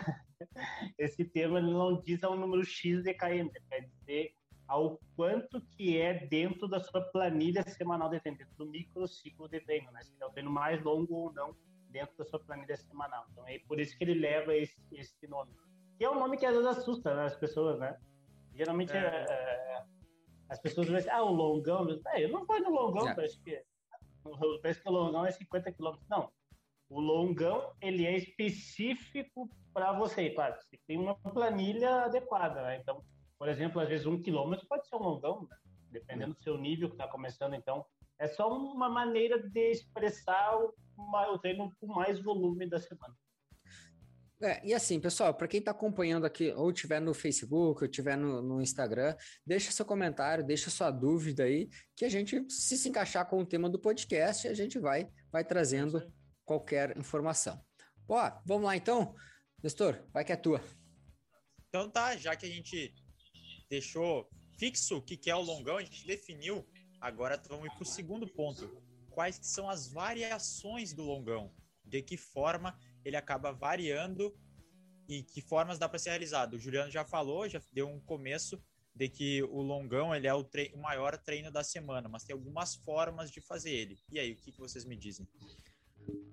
esse 0.99 1.25
termo 1.25 1.57
ele 1.57 1.71
não 1.71 1.99
diz 1.99 2.23
ao 2.23 2.37
número 2.37 2.63
X 2.63 3.01
de 3.01 3.13
km, 3.15 3.49
quer 3.67 3.89
dizer 3.89 4.35
ao 4.67 4.99
quanto 5.15 5.61
que 5.61 5.97
é 5.99 6.25
dentro 6.27 6.67
da 6.67 6.79
sua 6.79 7.01
planilha 7.01 7.63
semanal 7.63 8.09
de 8.09 8.19
treino, 8.19 8.37
dentro 8.37 8.55
do 8.57 8.65
microciclo 8.65 9.47
de 9.47 9.59
treino, 9.61 9.91
né? 9.91 10.01
Se 10.03 10.11
é 10.19 10.25
o 10.25 10.31
treino 10.31 10.51
mais 10.51 10.81
longo 10.83 11.13
ou 11.13 11.33
não 11.33 11.55
dentro 11.89 12.17
da 12.17 12.25
sua 12.25 12.39
planilha 12.39 12.75
semanal. 12.75 13.25
Então 13.31 13.47
é 13.47 13.59
por 13.59 13.79
isso 13.79 13.97
que 13.97 14.03
ele 14.03 14.19
leva 14.19 14.55
esse, 14.55 14.75
esse 14.91 15.27
nome. 15.27 15.51
Que 15.97 16.03
é 16.03 16.09
um 16.09 16.19
nome 16.19 16.37
que 16.37 16.45
às 16.45 16.53
vezes 16.53 16.67
assusta 16.67 17.15
né, 17.15 17.25
as 17.25 17.35
pessoas, 17.35 17.79
né? 17.79 17.97
Geralmente 18.53 18.91
é. 18.91 18.97
É, 18.97 19.31
é 19.31 19.83
as 20.49 20.59
pessoas 20.59 20.87
dizem, 20.87 21.11
ah, 21.11 21.23
o 21.23 21.31
longão. 21.31 21.87
É, 22.07 22.23
eu 22.23 22.29
não 22.29 22.45
vou 22.45 22.59
no 22.59 22.69
longão, 22.69 23.09
é. 23.09 23.15
parece 23.15 23.39
que, 23.41 23.63
parece 24.61 24.81
que 24.81 24.89
o 24.89 24.91
longão 24.91 25.25
é 25.25 25.31
50 25.31 25.71
quilômetros. 25.71 26.07
Não. 26.09 26.31
O 26.87 26.99
longão, 26.99 27.73
ele 27.81 28.05
é 28.05 28.15
específico 28.15 29.49
para 29.73 29.91
você, 29.93 30.29
claro. 30.29 30.55
Você 30.55 30.79
tem 30.85 30.99
uma 30.99 31.15
planilha 31.15 32.03
adequada, 32.03 32.61
né? 32.61 32.77
Então, 32.77 33.03
por 33.37 33.49
exemplo, 33.49 33.81
às 33.81 33.89
vezes 33.89 34.05
um 34.05 34.21
quilômetro 34.21 34.67
pode 34.67 34.87
ser 34.87 34.95
um 34.95 34.99
longão, 34.99 35.47
né? 35.49 35.57
dependendo 35.91 36.33
do 36.33 36.43
seu 36.43 36.57
nível 36.57 36.89
que 36.89 36.95
está 36.95 37.07
começando. 37.07 37.53
Então, 37.53 37.85
é 38.19 38.27
só 38.27 38.49
uma 38.49 38.89
maneira 38.89 39.41
de 39.41 39.71
expressar 39.71 40.57
o, 40.57 40.73
o 40.97 41.39
treino 41.39 41.73
com 41.79 41.87
mais 41.87 42.21
volume 42.21 42.67
da 42.67 42.79
semana. 42.79 43.15
É, 44.41 44.65
e 44.67 44.73
assim, 44.73 44.99
pessoal, 44.99 45.33
para 45.33 45.47
quem 45.47 45.59
está 45.59 45.71
acompanhando 45.71 46.25
aqui, 46.25 46.51
ou 46.51 46.71
tiver 46.71 46.99
no 46.99 47.13
Facebook, 47.13 47.83
ou 47.83 47.87
tiver 47.89 48.17
no, 48.17 48.41
no, 48.41 48.61
Instagram, 48.61 49.15
deixa 49.45 49.71
seu 49.71 49.85
comentário, 49.85 50.45
deixa 50.45 50.69
sua 50.69 50.91
dúvida 50.91 51.43
aí, 51.43 51.69
que 51.95 52.03
a 52.03 52.09
gente, 52.09 52.45
se 52.49 52.77
se 52.77 52.89
encaixar 52.89 53.27
com 53.29 53.39
o 53.39 53.45
tema 53.45 53.69
do 53.69 53.79
podcast, 53.79 54.45
a 54.47 54.53
gente 54.53 54.77
vai, 54.77 55.09
vai 55.31 55.45
trazendo 55.45 56.05
qualquer 56.43 56.97
informação. 56.97 57.59
Ó, 58.09 58.31
vamos 58.45 58.65
lá 58.65 58.75
então? 58.75 59.15
Nestor, 59.63 60.03
vai 60.13 60.25
que 60.25 60.33
é 60.33 60.35
tua. 60.35 60.61
Então 61.69 61.89
tá, 61.89 62.15
já 62.17 62.35
que 62.35 62.45
a 62.45 62.49
gente 62.49 62.93
deixou 63.69 64.29
fixo 64.57 64.97
o 64.97 65.01
que 65.01 65.29
é 65.29 65.35
o 65.35 65.41
longão, 65.41 65.77
a 65.77 65.83
gente 65.83 66.05
definiu, 66.05 66.65
agora 66.99 67.41
vamos 67.47 67.73
para 67.73 67.83
o 67.83 67.85
segundo 67.85 68.27
ponto. 68.27 68.81
Quais 69.09 69.39
são 69.41 69.69
as 69.69 69.87
variações 69.87 70.93
do 70.93 71.03
longão? 71.03 71.53
De 71.83 72.01
que 72.01 72.17
forma 72.17 72.77
ele 73.03 73.15
acaba 73.15 73.51
variando 73.51 74.35
e 75.07 75.23
que 75.23 75.41
formas 75.41 75.77
dá 75.77 75.87
para 75.87 75.99
ser 75.99 76.09
realizado. 76.09 76.55
O 76.55 76.59
Juliano 76.59 76.91
já 76.91 77.05
falou, 77.05 77.47
já 77.47 77.61
deu 77.71 77.87
um 77.87 77.99
começo 77.99 78.61
de 78.93 79.09
que 79.09 79.43
o 79.43 79.61
longão 79.61 80.15
ele 80.15 80.25
é 80.25 80.33
o, 80.33 80.47
o, 80.73 80.81
maior 80.81 81.17
treino 81.17 81.51
da 81.51 81.63
semana, 81.63 82.07
mas 82.07 82.23
tem 82.23 82.33
algumas 82.33 82.75
formas 82.75 83.29
de 83.29 83.41
fazer 83.41 83.71
ele. 83.71 83.99
E 84.09 84.17
aí, 84.17 84.31
o 84.31 84.37
que, 84.37 84.53
que 84.53 84.59
vocês 84.59 84.85
me 84.85 84.95
dizem? 84.95 85.27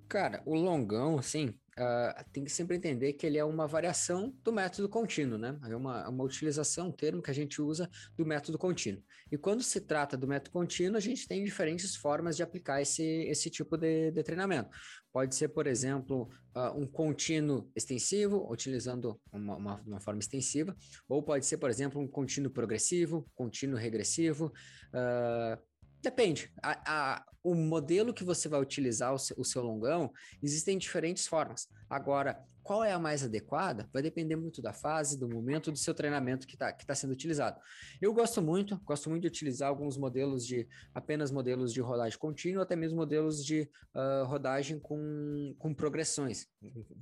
Cara, 0.07 0.43
o 0.45 0.53
longão, 0.53 1.17
assim, 1.17 1.47
uh, 1.47 2.23
tem 2.31 2.43
que 2.43 2.51
sempre 2.51 2.75
entender 2.75 3.13
que 3.13 3.25
ele 3.25 3.37
é 3.37 3.43
uma 3.43 3.65
variação 3.65 4.31
do 4.43 4.51
método 4.51 4.87
contínuo, 4.87 5.37
né? 5.37 5.57
É 5.67 5.75
uma, 5.75 6.07
uma 6.07 6.23
utilização, 6.23 6.89
um 6.89 6.91
termo 6.91 7.21
que 7.21 7.31
a 7.31 7.33
gente 7.33 7.61
usa 7.61 7.89
do 8.15 8.25
método 8.25 8.57
contínuo. 8.57 9.01
E 9.31 9.37
quando 9.37 9.63
se 9.63 9.81
trata 9.81 10.15
do 10.15 10.27
método 10.27 10.51
contínuo, 10.51 10.97
a 10.97 10.99
gente 10.99 11.27
tem 11.27 11.43
diferentes 11.43 11.95
formas 11.95 12.35
de 12.35 12.43
aplicar 12.43 12.81
esse, 12.81 13.03
esse 13.03 13.49
tipo 13.49 13.75
de, 13.75 14.11
de 14.11 14.23
treinamento. 14.23 14.69
Pode 15.11 15.35
ser, 15.35 15.49
por 15.49 15.67
exemplo, 15.67 16.29
uh, 16.55 16.77
um 16.77 16.85
contínuo 16.85 17.71
extensivo, 17.75 18.47
utilizando 18.51 19.19
uma, 19.31 19.55
uma, 19.55 19.81
uma, 19.81 19.99
forma 19.99 20.19
extensiva, 20.19 20.75
ou 21.07 21.23
pode 21.23 21.45
ser, 21.45 21.57
por 21.57 21.69
exemplo, 21.69 21.99
um 21.99 22.07
contínuo 22.07 22.51
progressivo, 22.51 23.27
contínuo 23.33 23.77
regressivo. 23.77 24.51
Uh, 24.93 25.72
Depende. 26.03 26.51
A, 26.61 26.81
a, 26.85 27.25
o 27.41 27.55
modelo 27.55 28.13
que 28.13 28.25
você 28.25 28.49
vai 28.49 28.59
utilizar 28.59 29.13
o 29.13 29.17
seu, 29.17 29.35
o 29.39 29.45
seu, 29.45 29.63
longão, 29.63 30.11
existem 30.41 30.77
diferentes 30.77 31.25
formas. 31.25 31.69
Agora, 31.89 32.43
qual 32.61 32.83
é 32.83 32.91
a 32.91 32.99
mais 32.99 33.23
adequada? 33.23 33.89
Vai 33.91 34.01
depender 34.01 34.35
muito 34.35 34.61
da 34.61 34.73
fase, 34.73 35.17
do 35.17 35.29
momento 35.29 35.71
do 35.71 35.77
seu 35.77 35.93
treinamento 35.93 36.45
que 36.45 36.55
está 36.55 36.71
que 36.71 36.85
tá 36.85 36.93
sendo 36.93 37.11
utilizado. 37.11 37.59
Eu 38.01 38.13
gosto 38.13 38.41
muito, 38.41 38.79
gosto 38.83 39.09
muito 39.09 39.23
de 39.23 39.27
utilizar 39.27 39.69
alguns 39.69 39.97
modelos 39.97 40.45
de 40.45 40.67
apenas 40.93 41.31
modelos 41.31 41.73
de 41.73 41.79
rodagem 41.79 42.17
contínua, 42.19 42.63
até 42.63 42.75
mesmo 42.75 42.97
modelos 42.97 43.43
de 43.43 43.69
uh, 43.93 44.25
rodagem 44.25 44.79
com, 44.79 45.55
com 45.57 45.73
progressões, 45.73 46.47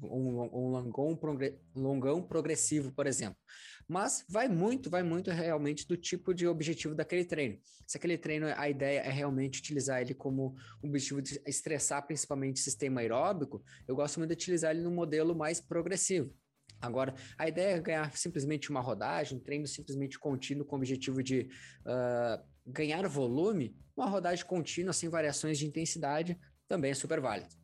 um, 0.03 0.41
um 0.51 0.71
longão, 0.71 1.15
progre, 1.15 1.59
longão 1.75 2.21
progressivo, 2.23 2.91
por 2.91 3.07
exemplo. 3.07 3.37
Mas 3.91 4.23
vai 4.29 4.47
muito, 4.47 4.89
vai 4.89 5.03
muito 5.03 5.29
realmente 5.31 5.85
do 5.85 5.97
tipo 5.97 6.33
de 6.33 6.47
objetivo 6.47 6.95
daquele 6.95 7.25
treino. 7.25 7.59
Se 7.85 7.97
aquele 7.97 8.17
treino, 8.17 8.47
a 8.55 8.69
ideia 8.69 9.01
é 9.01 9.09
realmente 9.09 9.59
utilizar 9.59 9.99
ele 9.99 10.13
como 10.13 10.55
objetivo 10.81 11.21
de 11.21 11.41
estressar 11.45 12.07
principalmente 12.07 12.61
o 12.61 12.63
sistema 12.63 13.01
aeróbico, 13.01 13.61
eu 13.85 13.93
gosto 13.93 14.17
muito 14.17 14.29
de 14.29 14.35
utilizar 14.35 14.71
ele 14.71 14.81
no 14.81 14.91
modelo 14.91 15.35
mais 15.35 15.59
progressivo. 15.59 16.33
Agora, 16.79 17.13
a 17.37 17.49
ideia 17.49 17.75
é 17.75 17.81
ganhar 17.81 18.15
simplesmente 18.15 18.69
uma 18.69 18.79
rodagem, 18.79 19.37
um 19.37 19.41
treino 19.41 19.67
simplesmente 19.67 20.17
contínuo 20.17 20.65
com 20.65 20.77
o 20.77 20.79
objetivo 20.79 21.21
de 21.21 21.49
uh, 21.81 22.41
ganhar 22.65 23.05
volume, 23.09 23.75
uma 23.93 24.07
rodagem 24.07 24.45
contínua 24.45 24.93
sem 24.93 25.09
variações 25.09 25.59
de 25.59 25.67
intensidade 25.67 26.39
também 26.65 26.91
é 26.91 26.93
super 26.93 27.19
válido. 27.19 27.60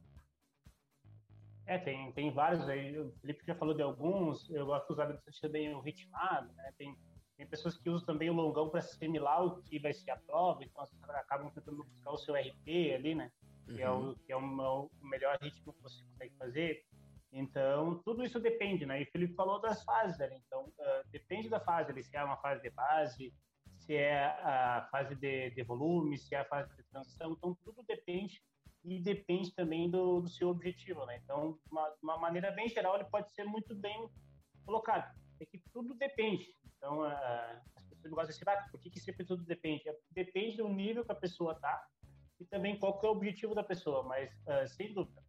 É, 1.68 1.78
tem, 1.78 2.12
tem 2.14 2.32
vários 2.32 2.68
aí. 2.70 2.98
O 2.98 3.12
Felipe 3.20 3.46
já 3.46 3.54
falou 3.54 3.76
de 3.76 3.82
alguns. 3.82 4.50
Eu 4.50 4.66
gosto 4.66 4.88
de 4.88 4.94
usar 4.94 5.06
bastante 5.08 5.42
também 5.42 5.76
o 5.76 5.82
ritmado, 5.82 6.52
né? 6.54 6.74
Tem, 6.78 6.98
tem 7.36 7.46
pessoas 7.46 7.78
que 7.78 7.90
usam 7.90 8.06
também 8.06 8.30
o 8.30 8.34
longão 8.34 8.70
para 8.70 8.80
assimilar 8.80 9.46
o 9.46 9.62
que 9.64 9.78
vai 9.78 9.94
ser 9.94 10.12
a 10.12 10.18
prova, 10.18 10.64
então 10.64 10.84
acabam 11.10 11.52
tentando 11.52 11.84
buscar 11.84 12.12
o 12.12 12.18
seu 12.18 12.36
RP 12.36 12.96
ali, 12.96 13.14
né? 13.14 13.30
Que 13.66 13.82
é, 13.82 13.90
o, 13.90 13.96
uhum. 13.96 14.16
que 14.26 14.32
é 14.32 14.38
o, 14.38 14.40
o 14.40 15.08
melhor 15.08 15.38
ritmo 15.42 15.74
que 15.74 15.82
você 15.84 16.02
consegue 16.06 16.34
fazer. 16.38 16.86
Então, 17.34 18.02
tudo 18.06 18.24
isso 18.24 18.40
depende, 18.40 18.86
né? 18.86 19.02
E 19.02 19.04
o 19.04 19.12
Felipe 19.12 19.36
falou 19.36 19.60
das 19.60 19.84
fases, 19.84 20.18
né? 20.18 20.30
Então, 20.48 20.64
uh, 20.64 21.10
depende 21.12 21.50
da 21.50 21.60
fase, 21.60 21.92
ali, 21.92 22.02
se 22.02 22.16
é 22.16 22.24
uma 22.24 22.38
fase 22.38 22.62
de 22.62 22.70
base, 22.70 23.34
se 23.80 23.94
é 23.94 24.24
a 24.24 24.88
fase 24.90 25.16
de, 25.16 25.50
de 25.50 25.64
volume, 25.64 26.18
se 26.18 26.34
é 26.34 26.40
a 26.40 26.46
fase 26.46 26.74
de 26.78 26.84
transição. 26.84 27.34
Então, 27.34 27.58
tudo 27.66 27.84
depende 27.84 28.42
e 28.84 29.00
depende 29.00 29.51
também 29.53 29.89
do, 29.89 30.22
do 30.22 30.29
seu 30.29 30.50
objetivo, 30.50 31.05
né? 31.05 31.19
Então, 31.24 31.53
de 31.53 31.72
uma, 31.72 31.93
uma, 32.01 32.17
maneira 32.17 32.51
bem 32.51 32.67
geral, 32.69 32.96
ele 32.96 33.05
pode 33.05 33.31
ser 33.34 33.43
muito 33.43 33.75
bem 33.75 34.10
colocado. 34.65 35.13
É 35.39 35.46
que 35.46 35.60
tudo 35.72 35.93
depende. 35.96 36.53
Então, 36.77 37.01
uh, 37.01 37.62
as 37.75 37.86
pessoas 37.86 38.13
gostam 38.13 38.34
de 38.34 38.39
dizer, 38.39 38.50
ah, 38.50 38.67
por 38.72 38.79
que, 38.79 38.89
que 38.89 39.00
sempre 39.00 39.25
tudo 39.25 39.43
depende? 39.43 39.88
É, 39.89 39.98
depende 40.12 40.57
do 40.57 40.69
nível 40.69 41.03
que 41.03 41.12
a 41.12 41.15
pessoa 41.15 41.55
tá 41.55 41.86
e 42.39 42.46
também 42.46 42.77
qual 42.79 43.00
que 43.00 43.05
é 43.05 43.10
o 43.10 43.13
objetivo 43.13 43.55
da 43.55 43.63
pessoa. 43.63 44.03
Mas, 44.03 44.31
uh, 44.46 44.67
sem 44.67 44.93
dúvida, 44.93 45.24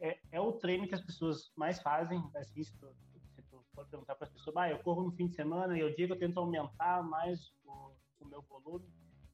é, 0.00 0.18
é, 0.32 0.40
o 0.40 0.52
treino 0.52 0.86
que 0.86 0.94
as 0.94 1.00
pessoas 1.00 1.50
mais 1.56 1.80
fazem. 1.80 2.22
Assim, 2.36 2.62
se 2.62 2.76
tu, 2.78 2.94
se 3.34 3.42
tu 3.42 3.64
for 3.74 3.86
perguntar 3.88 4.16
para 4.16 4.26
as 4.26 4.32
pessoas, 4.32 4.56
ah, 4.56 4.70
eu 4.70 4.78
corro 4.80 5.04
no 5.04 5.12
fim 5.12 5.28
de 5.28 5.34
semana 5.34 5.76
e 5.76 5.80
eu 5.80 5.94
digo 5.94 6.14
eu 6.14 6.18
tento 6.18 6.38
aumentar 6.38 7.02
mais 7.02 7.52
o, 7.64 7.94
o 8.20 8.26
meu 8.26 8.42
volume 8.42 8.86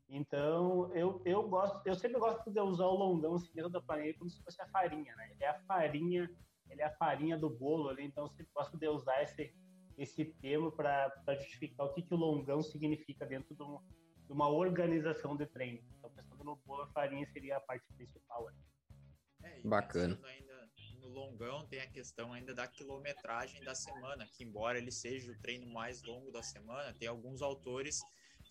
então, 0.09 0.95
eu, 0.95 1.21
eu 1.25 1.49
gosto, 1.49 1.87
eu 1.87 1.95
sempre 1.95 2.21
gosto 2.21 2.51
de 2.51 2.61
usar 2.61 2.87
o 2.87 2.95
longão 2.95 3.35
assim 3.35 3.51
dentro 3.55 3.71
da 3.71 3.81
planilha 3.81 4.15
como 4.19 4.31
se 4.31 4.43
fosse 4.43 4.61
a 4.61 4.69
farinha, 4.69 5.15
né? 5.17 5.31
Ele 5.33 5.45
é 5.45 5.49
a 5.49 5.59
farinha, 5.61 6.31
ele 6.69 6.83
é 6.83 6.85
a 6.85 6.97
farinha 6.97 7.39
do 7.39 7.49
bolo 7.49 7.89
ali, 7.89 8.05
então 8.05 8.25
eu 8.25 8.29
sempre 8.29 8.53
gosto 8.55 8.77
de 8.77 8.89
usar 8.89 9.23
esse, 9.23 9.55
esse 9.97 10.25
termo 10.25 10.71
para 10.71 11.11
justificar 11.41 11.87
o 11.87 11.95
que, 11.95 12.03
que 12.03 12.15
o 12.15 12.19
longão 12.19 12.63
significa 12.63 13.27
dentro 13.27 13.55
de, 13.55 13.63
um, 13.63 13.79
de 14.27 14.33
uma 14.33 14.49
organização 14.49 15.37
de 15.37 15.47
treino. 15.47 15.83
Então, 15.99 16.11
pensando 16.11 16.45
no 16.45 16.57
bolo, 16.57 16.83
a 16.83 16.89
farinha 16.89 17.27
seria 17.33 17.57
a 17.57 17.61
parte 17.61 17.87
principal. 17.95 18.45
Né? 18.47 19.59
É, 19.59 19.63
Bacana. 19.63 20.21
Ainda 20.27 20.55
no 21.01 21.09
longão 21.09 21.67
tem 21.67 21.81
a 21.81 21.87
questão 21.87 22.33
ainda 22.33 22.55
da 22.55 22.67
quilometragem 22.67 23.63
da 23.63 23.75
semana, 23.75 24.27
que 24.27 24.45
embora 24.45 24.79
ele 24.79 24.91
seja 24.91 25.33
o 25.33 25.39
treino 25.39 25.67
mais 25.67 26.03
longo 26.03 26.31
da 26.31 26.43
semana, 26.43 26.95
tem 26.95 27.09
alguns 27.09 27.43
autores 27.43 28.03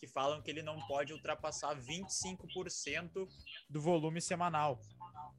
que 0.03 0.07
falam 0.07 0.41
que 0.41 0.51
ele 0.51 0.61
não 0.61 0.77
pode 0.85 1.13
ultrapassar 1.13 1.79
25% 1.79 3.25
do 3.69 3.79
volume 3.79 4.19
semanal. 4.19 4.81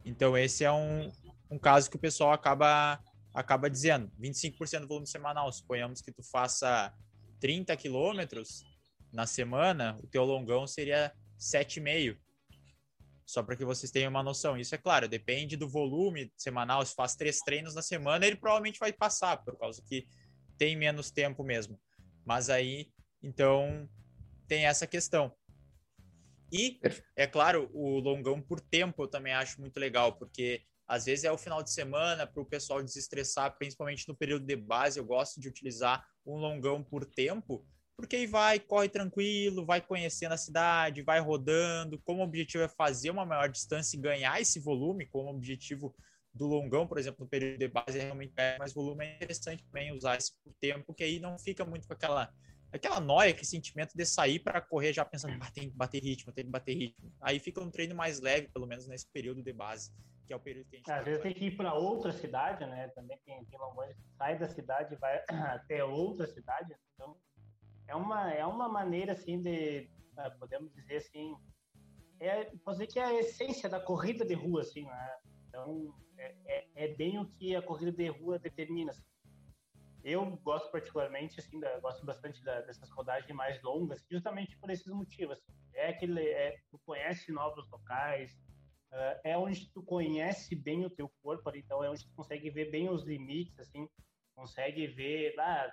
Então, 0.07 0.39
esse 0.39 0.65
é 0.65 0.73
um, 0.73 1.13
um 1.51 1.59
caso 1.59 1.91
que 1.91 1.97
o 1.97 2.01
pessoal 2.01 2.33
acaba, 2.33 2.99
acaba 3.35 3.69
dizendo: 3.69 4.11
25% 4.19 4.81
do 4.81 4.89
volume 4.89 5.07
semanal. 5.07 5.53
Suponhamos 5.53 6.01
que 6.01 6.11
tu 6.11 6.23
faça 6.23 6.95
30 7.41 7.77
quilômetros 7.77 8.65
na 9.13 9.27
semana, 9.27 9.99
o 10.03 10.07
teu 10.07 10.25
longão 10.25 10.67
seria 10.67 11.13
7,5. 11.39 12.19
Só 13.27 13.43
para 13.43 13.57
que 13.57 13.67
vocês 13.67 13.93
tenham 13.93 14.09
uma 14.09 14.23
noção. 14.23 14.57
Isso 14.57 14.75
é 14.75 14.79
claro, 14.79 15.07
depende 15.07 15.59
do 15.59 15.69
volume 15.69 16.33
semanal. 16.39 16.87
Se 16.87 16.95
faz 16.95 17.15
três 17.15 17.41
treinos 17.41 17.75
na 17.75 17.83
semana, 17.83 18.27
ele 18.27 18.37
provavelmente 18.37 18.79
vai 18.79 18.95
passar, 18.95 19.45
por 19.45 19.59
causa 19.59 19.83
que 19.87 20.07
tem 20.57 20.75
menos 20.75 21.11
tempo 21.11 21.45
mesmo. 21.45 21.79
Mas 22.25 22.49
aí, 22.49 22.91
então, 23.23 23.89
tem 24.47 24.67
essa 24.67 24.87
questão. 24.87 25.33
E, 26.53 26.79
é 27.17 27.27
claro, 27.27 27.69
o 27.73 27.99
longão 27.99 28.41
por 28.41 28.61
tempo 28.61 29.03
eu 29.03 29.09
também 29.09 29.33
acho 29.33 29.61
muito 29.61 29.79
legal, 29.79 30.17
porque 30.17 30.63
às 30.87 31.07
vezes 31.07 31.25
é 31.25 31.33
o 31.33 31.39
final 31.39 31.63
de 31.63 31.73
semana 31.73 32.27
para 32.27 32.43
o 32.43 32.47
pessoal 32.47 32.83
desestressar, 32.83 33.57
principalmente 33.57 34.07
no 34.07 34.15
período 34.15 34.47
de 34.47 34.55
base. 34.55 34.99
Eu 34.99 35.05
gosto 35.05 35.41
de 35.41 35.49
utilizar 35.49 36.07
um 36.25 36.37
longão 36.37 36.83
por 36.83 37.05
tempo, 37.07 37.67
porque 37.97 38.17
aí 38.17 38.27
vai, 38.27 38.61
corre 38.61 38.89
tranquilo, 38.89 39.65
vai 39.65 39.81
conhecendo 39.81 40.33
a 40.33 40.37
cidade, 40.37 41.03
vai 41.03 41.21
rodando. 41.21 42.01
Como 42.05 42.21
o 42.21 42.25
objetivo 42.25 42.65
é 42.65 42.69
fazer 42.69 43.11
uma 43.11 43.25
maior 43.25 43.49
distância 43.49 43.97
e 43.97 44.01
ganhar 44.01 44.41
esse 44.41 44.61
volume, 44.61 45.07
como 45.07 45.31
objetivo 45.31 45.95
do 46.33 46.47
longão, 46.47 46.87
por 46.87 46.99
exemplo, 46.99 47.25
no 47.25 47.31
período 47.31 47.59
de 47.59 47.69
base, 47.69 47.99
realmente 47.99 48.33
é 48.37 48.59
mais 48.59 48.75
volume, 48.75 49.05
é 49.05 49.17
interessante 49.17 49.65
também 49.65 49.93
usar 49.93 50.17
esse 50.17 50.33
por 50.43 50.53
tempo, 50.61 50.93
que 50.93 51.05
aí 51.05 51.21
não 51.21 51.39
fica 51.39 51.65
muito 51.65 51.87
com 51.87 51.95
aquela 51.95 52.33
aquela 52.77 53.01
noia, 53.01 53.31
aquele 53.31 53.47
sentimento 53.47 53.97
de 53.97 54.05
sair 54.05 54.39
para 54.39 54.61
correr 54.61 54.93
já 54.93 55.05
pensando, 55.05 55.37
ah, 55.41 55.51
tem 55.51 55.71
que 55.71 55.77
bater 55.77 56.03
ritmo, 56.03 56.33
tem 56.33 56.45
que 56.45 56.51
bater 56.51 56.75
ritmo. 56.75 57.13
Aí 57.21 57.39
fica 57.39 57.61
um 57.61 57.71
treino 57.71 57.95
mais 57.95 58.21
leve, 58.21 58.49
pelo 58.49 58.67
menos 58.67 58.87
nesse 58.87 59.07
período 59.11 59.43
de 59.43 59.53
base, 59.53 59.93
que 60.27 60.33
é 60.33 60.37
o 60.37 60.41
período 60.41 60.69
que 60.69 60.77
a 60.77 60.79
gente 60.79 60.91
Às 60.91 61.05
vezes 61.05 61.23
tem 61.23 61.33
que 61.33 61.47
ir 61.47 61.57
para 61.57 61.75
outra 61.75 62.13
cidade, 62.13 62.67
né? 62.67 62.89
Também 62.89 63.19
tem, 63.25 63.45
tem 63.45 63.59
uma 63.59 63.87
que 63.87 63.95
sai 64.17 64.39
da 64.39 64.49
cidade 64.49 64.95
e 64.95 64.99
vai 64.99 65.23
até 65.55 65.85
outra 65.85 66.27
cidade. 66.27 66.75
Então, 66.95 67.17
é 67.87 67.95
uma, 67.95 68.33
é 68.33 68.45
uma 68.45 68.69
maneira, 68.69 69.13
assim, 69.13 69.41
de, 69.41 69.89
ah, 70.17 70.31
podemos 70.31 70.73
dizer 70.75 70.97
assim, 70.97 71.37
é, 72.21 72.45
posso 72.65 72.79
dizer 72.79 72.93
que 72.93 72.99
é 72.99 73.05
a 73.05 73.15
essência 73.15 73.69
da 73.69 73.79
corrida 73.81 74.25
de 74.25 74.35
rua, 74.35 74.63
assim, 74.63 74.85
né? 74.85 75.17
Então, 75.49 75.95
é, 76.19 76.35
é, 76.47 76.67
é 76.75 76.89
bem 76.95 77.19
o 77.21 77.27
que 77.27 77.55
a 77.55 77.63
corrida 77.63 77.93
de 77.93 78.09
rua 78.09 78.39
determina, 78.39 78.91
assim 78.91 79.14
eu 80.05 80.37
gosto 80.43 80.71
particularmente, 80.71 81.41
assim, 81.41 81.59
da, 81.59 81.81
gosto 81.81 82.05
bastante 82.05 82.45
da, 82.45 82.61
dessas 82.61 82.91
rodagens 82.91 83.35
mais 83.35 83.61
longas, 83.63 84.05
justamente 84.11 84.57
por 84.59 84.71
esses 84.71 84.87
motivos. 84.87 85.39
Assim. 85.39 85.53
É 85.73 85.89
aquele, 85.89 86.21
é, 86.21 86.61
tu 86.71 86.79
conhece 86.85 87.33
novos 87.33 87.67
locais, 87.71 88.33
uh, 88.93 89.19
é 89.25 89.37
onde 89.37 89.73
tu 89.73 89.83
conhece 89.83 90.55
bem 90.55 90.85
o 90.85 90.91
teu 90.91 91.11
corpo, 91.23 91.51
então 91.55 91.83
é 91.83 91.89
onde 91.89 92.07
tu 92.07 92.13
consegue 92.15 92.51
ver 92.51 92.71
bem 92.71 92.91
os 92.91 93.03
limites, 93.05 93.59
assim. 93.59 93.89
consegue 94.37 94.87
ver, 94.89 95.35
ah, 95.41 95.73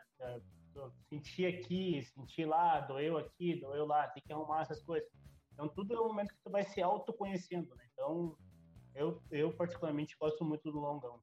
sentir 1.10 1.48
aqui, 1.48 2.02
sentir 2.02 2.46
lá, 2.46 2.80
doeu 2.80 3.18
aqui, 3.18 3.60
doeu 3.60 3.86
lá, 3.86 4.08
tem 4.08 4.24
que 4.26 4.32
arrumar 4.32 4.62
essas 4.62 4.82
coisas. 4.82 5.10
Então, 5.52 5.68
tudo 5.68 5.94
é 5.94 6.00
um 6.00 6.08
momento 6.08 6.34
que 6.34 6.42
tu 6.42 6.50
vai 6.50 6.64
se 6.64 6.82
autoconhecendo, 6.82 7.76
né? 7.76 7.86
Então, 7.92 8.38
eu, 8.96 9.22
eu 9.30 9.54
particularmente 9.54 10.16
gosto 10.18 10.46
muito 10.46 10.72
do 10.72 10.80
longão. 10.80 11.22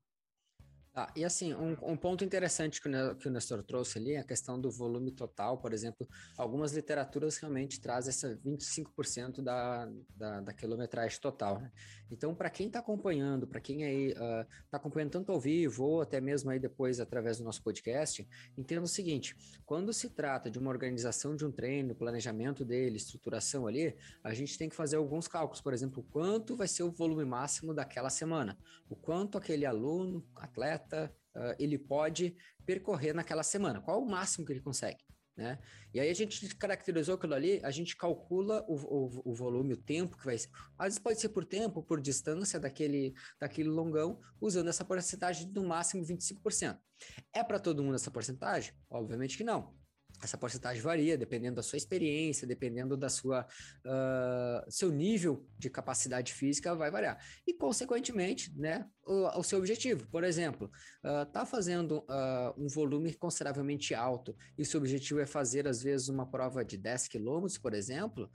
Ah, 1.00 1.08
e 1.14 1.24
assim, 1.24 1.54
um, 1.54 1.76
um, 1.80 1.96
ponto 1.96 2.24
interessante 2.24 2.82
que 2.82 2.88
o, 2.88 3.14
que 3.14 3.28
o 3.28 3.30
Nestor 3.30 3.62
trouxe 3.62 4.00
ali, 4.00 4.16
a 4.16 4.24
questão 4.24 4.60
do 4.60 4.68
volume 4.68 5.12
total, 5.12 5.56
por 5.58 5.72
exemplo, 5.72 6.04
algumas 6.36 6.72
literaturas 6.72 7.36
realmente 7.36 7.80
trazem 7.80 8.08
essa 8.08 8.36
25% 8.44 9.40
da, 9.40 9.88
da, 10.16 10.40
da, 10.40 10.52
quilometragem 10.52 11.20
total. 11.20 11.60
Né? 11.60 11.70
Então, 12.10 12.34
para 12.34 12.50
quem 12.50 12.66
está 12.66 12.80
acompanhando, 12.80 13.46
para 13.46 13.60
quem 13.60 13.84
aí 13.84 14.08
está 14.08 14.42
uh, 14.42 14.76
acompanhando 14.76 15.12
tanto 15.12 15.30
ao 15.30 15.38
vivo 15.38 15.84
ou 15.84 16.02
até 16.02 16.20
mesmo 16.20 16.50
aí 16.50 16.58
depois 16.58 16.98
através 16.98 17.38
do 17.38 17.44
nosso 17.44 17.62
podcast, 17.62 18.26
entenda 18.56 18.82
o 18.82 18.88
seguinte: 18.88 19.36
quando 19.64 19.92
se 19.92 20.10
trata 20.10 20.50
de 20.50 20.58
uma 20.58 20.68
organização 20.68 21.36
de 21.36 21.46
um 21.46 21.52
treino, 21.52 21.94
planejamento 21.94 22.64
dele, 22.64 22.96
estruturação 22.96 23.68
ali, 23.68 23.96
a 24.24 24.34
gente 24.34 24.58
tem 24.58 24.68
que 24.68 24.74
fazer 24.74 24.96
alguns 24.96 25.28
cálculos, 25.28 25.60
por 25.60 25.72
exemplo, 25.72 26.04
quanto 26.10 26.56
vai 26.56 26.66
ser 26.66 26.82
o 26.82 26.90
volume 26.90 27.24
máximo 27.24 27.72
daquela 27.72 28.10
semana, 28.10 28.58
o 28.88 28.96
quanto 28.96 29.38
aquele 29.38 29.64
aluno, 29.64 30.26
atleta, 30.34 30.87
uh, 30.96 31.54
ele 31.58 31.78
pode 31.78 32.36
percorrer 32.64 33.14
naquela 33.14 33.42
semana, 33.42 33.80
qual 33.80 34.02
o 34.02 34.08
máximo 34.08 34.46
que 34.46 34.52
ele 34.52 34.60
consegue. 34.60 35.04
Né? 35.38 35.56
E 35.94 36.00
aí 36.00 36.10
a 36.10 36.14
gente 36.14 36.52
caracterizou 36.56 37.14
aquilo 37.14 37.32
ali, 37.32 37.60
a 37.62 37.70
gente 37.70 37.96
calcula 37.96 38.64
o, 38.66 38.74
o, 38.74 39.30
o, 39.30 39.34
volume, 39.34 39.74
o 39.74 39.76
tempo 39.76 40.18
que 40.18 40.24
vai 40.24 40.36
ser. 40.36 40.50
Às 40.76 40.86
vezes 40.86 40.98
pode 40.98 41.20
ser 41.20 41.28
por 41.28 41.44
tempo, 41.44 41.80
por 41.80 42.00
distância 42.00 42.58
daquele, 42.58 43.14
daquele 43.40 43.68
longão, 43.68 44.20
usando 44.40 44.68
essa 44.68 44.84
porcentagem 44.84 45.48
do 45.52 45.62
máximo 45.62 46.04
25%. 46.04 46.76
É 47.32 47.44
para 47.44 47.60
todo 47.60 47.84
mundo 47.84 47.94
essa 47.94 48.10
porcentagem? 48.10 48.74
Obviamente 48.90 49.36
que 49.36 49.44
não. 49.44 49.72
Essa 50.22 50.36
porcentagem 50.36 50.82
varia 50.82 51.16
dependendo 51.16 51.56
da 51.56 51.62
sua 51.62 51.76
experiência, 51.76 52.46
dependendo 52.46 52.96
da 52.96 53.08
sua 53.08 53.46
uh, 53.84 54.70
seu 54.70 54.90
nível 54.90 55.46
de 55.56 55.70
capacidade 55.70 56.32
física 56.32 56.74
vai 56.74 56.90
variar 56.90 57.22
e 57.46 57.54
consequentemente, 57.54 58.52
né, 58.56 58.86
o, 59.06 59.38
o 59.38 59.42
seu 59.42 59.58
objetivo. 59.58 60.06
Por 60.08 60.24
exemplo, 60.24 60.70
uh, 61.04 61.24
tá 61.26 61.46
fazendo 61.46 61.98
uh, 61.98 62.54
um 62.56 62.68
volume 62.68 63.14
consideravelmente 63.14 63.94
alto 63.94 64.36
e 64.56 64.62
o 64.62 64.66
seu 64.66 64.80
objetivo 64.80 65.20
é 65.20 65.26
fazer 65.26 65.68
às 65.68 65.82
vezes 65.82 66.08
uma 66.08 66.26
prova 66.26 66.64
de 66.64 66.76
10 66.76 67.08
quilômetros, 67.08 67.58
por 67.58 67.74
exemplo, 67.74 68.30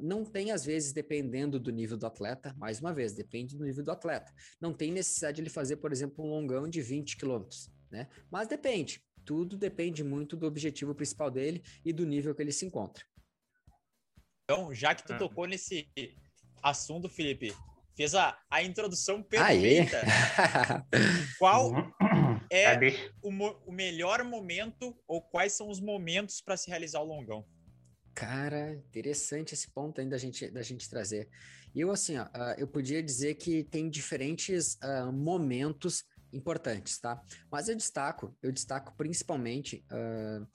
não 0.00 0.24
tem 0.24 0.50
às 0.50 0.64
vezes 0.64 0.92
dependendo 0.92 1.60
do 1.60 1.70
nível 1.70 1.96
do 1.96 2.06
atleta, 2.06 2.54
mais 2.58 2.80
uma 2.80 2.92
vez 2.92 3.12
depende 3.12 3.56
do 3.56 3.64
nível 3.64 3.84
do 3.84 3.92
atleta. 3.92 4.32
Não 4.60 4.72
tem 4.72 4.90
necessidade 4.90 5.36
de 5.36 5.42
ele 5.42 5.50
fazer, 5.50 5.76
por 5.76 5.92
exemplo, 5.92 6.24
um 6.24 6.28
longão 6.28 6.68
de 6.68 6.80
20 6.80 7.16
quilômetros, 7.16 7.70
né? 7.90 8.08
Mas 8.30 8.48
depende 8.48 9.00
tudo 9.24 9.56
depende 9.56 10.02
muito 10.02 10.36
do 10.36 10.46
objetivo 10.46 10.94
principal 10.94 11.30
dele 11.30 11.62
e 11.84 11.92
do 11.92 12.04
nível 12.04 12.34
que 12.34 12.42
ele 12.42 12.52
se 12.52 12.66
encontra. 12.66 13.04
Então, 14.44 14.74
já 14.74 14.94
que 14.94 15.06
tu 15.06 15.12
ah. 15.12 15.18
tocou 15.18 15.46
nesse 15.46 15.88
assunto, 16.62 17.08
Felipe, 17.08 17.54
fez 17.96 18.14
a, 18.14 18.36
a 18.50 18.62
introdução 18.62 19.22
perfeita. 19.22 20.02
Qual 21.38 21.72
é 22.50 22.76
o, 23.22 23.30
o 23.66 23.72
melhor 23.72 24.24
momento 24.24 24.96
ou 25.06 25.22
quais 25.22 25.52
são 25.52 25.68
os 25.68 25.80
momentos 25.80 26.40
para 26.40 26.56
se 26.56 26.68
realizar 26.68 27.00
o 27.00 27.04
longão? 27.04 27.46
Cara, 28.14 28.74
interessante 28.74 29.54
esse 29.54 29.70
ponto 29.70 30.00
ainda 30.00 30.16
da 30.16 30.18
gente, 30.18 30.50
da 30.50 30.62
gente 30.62 30.90
trazer. 30.90 31.28
Eu, 31.74 31.90
assim, 31.90 32.18
ó, 32.18 32.26
ah, 32.34 32.54
eu 32.58 32.66
podia 32.66 33.02
dizer 33.02 33.36
que 33.36 33.62
tem 33.62 33.88
diferentes 33.88 34.74
uh, 34.82 35.12
momentos 35.12 36.04
importantes, 36.32 36.98
tá? 36.98 37.22
Mas 37.50 37.68
eu 37.68 37.76
destaco, 37.76 38.36
eu 38.42 38.52
destaco 38.52 38.94
principalmente 38.96 39.84
uh, 39.90 40.46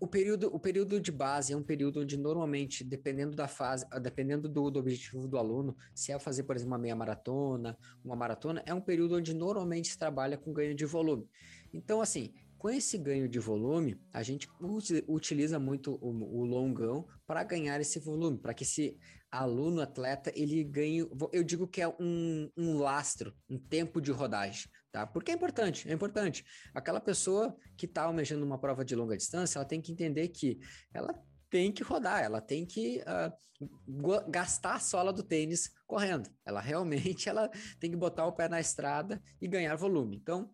o 0.00 0.06
período, 0.06 0.54
o 0.54 0.60
período 0.60 1.00
de 1.00 1.10
base 1.10 1.52
é 1.52 1.56
um 1.56 1.62
período 1.62 2.00
onde 2.00 2.16
normalmente, 2.16 2.84
dependendo 2.84 3.34
da 3.34 3.48
fase, 3.48 3.84
ah, 3.90 3.98
dependendo 3.98 4.48
do, 4.48 4.70
do, 4.70 4.78
objetivo 4.78 5.26
do 5.26 5.36
aluno, 5.36 5.76
se 5.92 6.12
é 6.12 6.18
fazer, 6.20 6.44
por 6.44 6.54
exemplo, 6.54 6.72
uma 6.72 6.78
meia 6.78 6.94
maratona, 6.94 7.76
uma 8.04 8.14
maratona, 8.14 8.62
é 8.64 8.72
um 8.72 8.80
período 8.80 9.16
onde 9.16 9.34
normalmente 9.34 9.88
se 9.88 9.98
trabalha 9.98 10.38
com 10.38 10.52
ganho 10.52 10.74
de 10.74 10.84
volume. 10.84 11.28
Então, 11.72 12.00
assim, 12.00 12.32
com 12.56 12.70
esse 12.70 12.96
ganho 12.96 13.28
de 13.28 13.40
volume, 13.40 14.00
a 14.12 14.22
gente 14.22 14.48
utiliza 15.08 15.58
muito 15.58 15.98
o, 16.00 16.40
o 16.40 16.44
longão 16.44 17.04
para 17.26 17.42
ganhar 17.42 17.80
esse 17.80 17.98
volume, 17.98 18.38
para 18.38 18.54
que 18.54 18.62
esse 18.62 18.96
aluno, 19.30 19.80
atleta, 19.80 20.32
ele 20.34 20.64
ganha, 20.64 21.06
eu 21.32 21.44
digo 21.44 21.66
que 21.66 21.80
é 21.80 21.88
um, 21.88 22.50
um 22.56 22.78
lastro, 22.78 23.34
um 23.48 23.58
tempo 23.58 24.00
de 24.00 24.10
rodagem, 24.10 24.70
tá? 24.90 25.06
Porque 25.06 25.30
é 25.30 25.34
importante, 25.34 25.88
é 25.88 25.92
importante. 25.92 26.44
Aquela 26.74 27.00
pessoa 27.00 27.56
que 27.76 27.86
está 27.86 28.02
almejando 28.02 28.44
uma 28.44 28.58
prova 28.58 28.84
de 28.84 28.94
longa 28.94 29.16
distância, 29.16 29.58
ela 29.58 29.66
tem 29.66 29.80
que 29.80 29.92
entender 29.92 30.28
que 30.28 30.58
ela 30.92 31.14
tem 31.50 31.72
que 31.72 31.82
rodar, 31.82 32.22
ela 32.22 32.40
tem 32.40 32.66
que 32.66 33.02
uh, 33.02 34.30
gastar 34.30 34.76
a 34.76 34.80
sola 34.80 35.12
do 35.12 35.22
tênis 35.22 35.70
correndo. 35.86 36.30
Ela 36.44 36.60
realmente 36.60 37.28
ela 37.28 37.48
tem 37.80 37.90
que 37.90 37.96
botar 37.96 38.26
o 38.26 38.32
pé 38.32 38.48
na 38.48 38.60
estrada 38.60 39.20
e 39.40 39.48
ganhar 39.48 39.74
volume. 39.76 40.16
Então, 40.16 40.50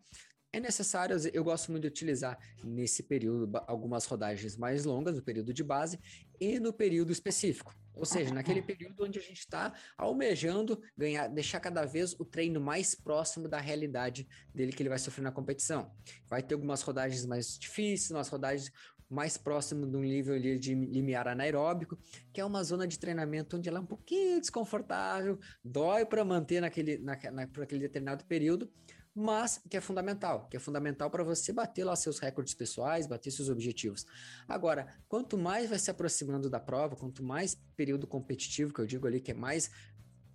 é 0.51 0.59
necessário, 0.59 1.17
eu 1.33 1.43
gosto 1.43 1.69
muito 1.69 1.81
de 1.81 1.89
utilizar 1.89 2.37
nesse 2.63 3.03
período 3.03 3.61
algumas 3.67 4.05
rodagens 4.05 4.55
mais 4.55 4.85
longas, 4.85 5.15
no 5.15 5.21
período 5.21 5.53
de 5.53 5.63
base 5.63 5.99
e 6.39 6.59
no 6.59 6.71
período 6.71 7.11
específico. 7.11 7.75
Ou 7.95 8.05
seja, 8.05 8.33
naquele 8.33 8.61
período 8.61 9.03
onde 9.03 9.19
a 9.19 9.21
gente 9.21 9.39
está 9.39 9.73
almejando 9.97 10.81
ganhar, 10.97 11.27
deixar 11.27 11.59
cada 11.59 11.85
vez 11.85 12.13
o 12.19 12.25
treino 12.25 12.59
mais 12.59 12.93
próximo 12.93 13.47
da 13.47 13.59
realidade 13.59 14.27
dele 14.53 14.71
que 14.71 14.81
ele 14.81 14.89
vai 14.89 14.99
sofrer 14.99 15.23
na 15.23 15.31
competição. 15.31 15.91
Vai 16.27 16.43
ter 16.43 16.55
algumas 16.55 16.81
rodagens 16.81 17.25
mais 17.25 17.57
difíceis, 17.57 18.11
umas 18.11 18.27
rodagens 18.27 18.71
mais 19.09 19.37
próximo 19.37 19.85
de 19.85 19.95
um 19.95 20.01
nível 20.01 20.39
de 20.39 20.73
limiar 20.73 21.27
anaeróbico, 21.27 21.97
que 22.33 22.41
é 22.41 22.45
uma 22.45 22.63
zona 22.63 22.87
de 22.87 22.97
treinamento 22.97 23.57
onde 23.57 23.69
ela 23.69 23.77
é 23.77 23.81
um 23.81 23.85
pouquinho 23.85 24.39
desconfortável, 24.39 25.39
dói 25.63 26.05
para 26.05 26.25
manter 26.25 26.61
naquele, 26.61 26.97
na, 26.97 27.17
na, 27.31 27.47
por 27.47 27.63
aquele 27.63 27.81
determinado 27.81 28.25
período, 28.25 28.69
mas 29.15 29.61
que 29.69 29.77
é 29.77 29.81
fundamental, 29.81 30.47
que 30.49 30.57
é 30.57 30.59
fundamental 30.59 31.09
para 31.09 31.23
você 31.23 31.53
bater 31.53 31.85
lá 31.85 31.95
seus 31.95 32.19
recordes 32.19 32.53
pessoais, 32.53 33.07
bater 33.07 33.31
seus 33.31 33.47
objetivos. 33.47 34.05
Agora, 34.47 34.93
quanto 35.07 35.37
mais 35.37 35.69
vai 35.69 35.79
se 35.79 35.89
aproximando 35.89 36.49
da 36.49 36.59
prova, 36.59 36.95
quanto 36.95 37.23
mais 37.23 37.55
período 37.77 38.05
competitivo, 38.05 38.73
que 38.73 38.81
eu 38.81 38.85
digo 38.85 39.07
ali 39.07 39.21
que 39.21 39.31
é 39.31 39.33
mais 39.33 39.69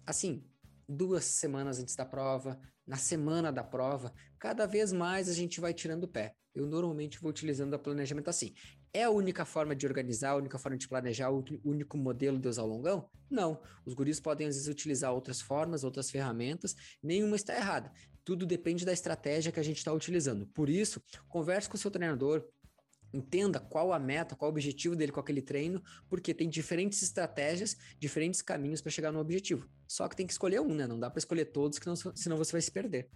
assim, 0.07 0.45
duas 0.89 1.25
semanas 1.25 1.79
antes 1.79 1.95
da 1.95 2.05
prova, 2.05 2.59
na 2.87 2.97
semana 2.97 3.53
da 3.53 3.63
prova, 3.63 4.13
cada 4.39 4.67
vez 4.67 4.93
mais 4.93 5.29
a 5.29 5.33
gente 5.33 5.61
vai 5.61 5.73
tirando 5.73 6.05
o 6.05 6.09
pé. 6.09 6.35
Eu 6.53 6.67
normalmente 6.67 7.21
vou 7.21 7.31
utilizando 7.31 7.75
o 7.75 7.79
planejamento 7.79 8.29
assim. 8.29 8.53
É 8.93 9.05
a 9.05 9.11
única 9.11 9.45
forma 9.45 9.77
de 9.77 9.87
organizar, 9.87 10.31
a 10.31 10.37
única 10.37 10.59
forma 10.59 10.77
de 10.77 10.89
planejar, 10.89 11.31
o 11.31 11.45
único 11.65 11.97
modelo 11.97 12.41
de 12.41 12.49
usar 12.49 12.65
o 12.65 12.67
longão? 12.67 13.09
Não. 13.31 13.63
Os 13.87 13.95
guris 13.95 14.19
podem 14.19 14.49
às 14.49 14.57
vezes 14.57 14.69
utilizar 14.69 15.13
outras 15.13 15.41
formas, 15.41 15.85
outras 15.85 16.11
ferramentas, 16.11 16.75
nenhuma 17.01 17.37
está 17.37 17.55
errada. 17.55 17.93
Tudo 18.25 18.47
depende 18.47 18.85
da 18.85 18.93
estratégia 18.93 19.53
que 19.53 19.61
a 19.61 19.63
gente 19.63 19.79
está 19.79 19.93
utilizando. 19.93 20.47
Por 20.49 20.69
isso, 20.69 21.03
converse 21.29 21.69
com 21.69 21.77
o 21.77 21.79
seu 21.79 21.91
treinador, 21.91 22.47
entenda 23.13 23.59
qual 23.59 23.93
a 23.93 23.99
meta, 23.99 24.37
qual 24.37 24.51
o 24.51 24.53
objetivo 24.53 24.95
dele 24.95 25.13
com 25.13 25.21
aquele 25.21 25.43
treino, 25.43 25.83
porque 26.09 26.33
tem 26.33 26.49
diferentes 26.49 27.03
estratégias, 27.03 27.77
diferentes 27.99 28.43
caminhos 28.43 28.81
para 28.81 28.91
chegar 28.91 29.13
no 29.13 29.21
objetivo. 29.21 29.69
Só 29.87 30.09
que 30.09 30.17
tem 30.17 30.27
que 30.27 30.33
escolher 30.33 30.61
um, 30.61 30.75
né? 30.75 30.87
Não 30.87 30.99
dá 30.99 31.11
para 31.11 31.19
escolher 31.19 31.47
todos, 31.47 31.81
não, 31.85 31.97
senão 31.97 32.37
você 32.37 32.53
vai 32.53 32.61
se 32.61 32.71
perder. 32.71 33.11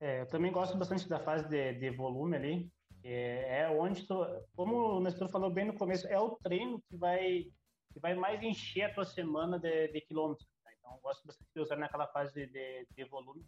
É, 0.00 0.20
eu 0.20 0.26
também 0.26 0.52
gosto 0.52 0.76
bastante 0.76 1.08
da 1.08 1.18
fase 1.18 1.48
de, 1.48 1.72
de 1.74 1.90
volume 1.90 2.36
ali. 2.36 2.70
É, 3.02 3.62
é 3.62 3.70
onde, 3.70 4.06
tu, 4.06 4.14
como 4.54 4.98
o 4.98 5.00
Nestor 5.00 5.28
falou 5.28 5.50
bem 5.50 5.64
no 5.64 5.74
começo, 5.74 6.06
é 6.08 6.18
o 6.18 6.36
treino 6.42 6.82
que 6.88 6.96
vai, 6.96 7.44
que 7.92 8.00
vai 8.00 8.14
mais 8.14 8.42
encher 8.42 8.82
a 8.84 8.94
tua 8.94 9.04
semana 9.04 9.58
de, 9.58 9.88
de 9.88 10.00
quilômetros. 10.02 10.46
Então, 10.88 10.98
gosto 11.02 11.26
bastante 11.26 11.50
de 11.54 11.60
usar 11.60 11.76
naquela 11.76 12.06
fase 12.08 12.46
de, 12.46 12.86
de 12.96 13.04
volume. 13.04 13.44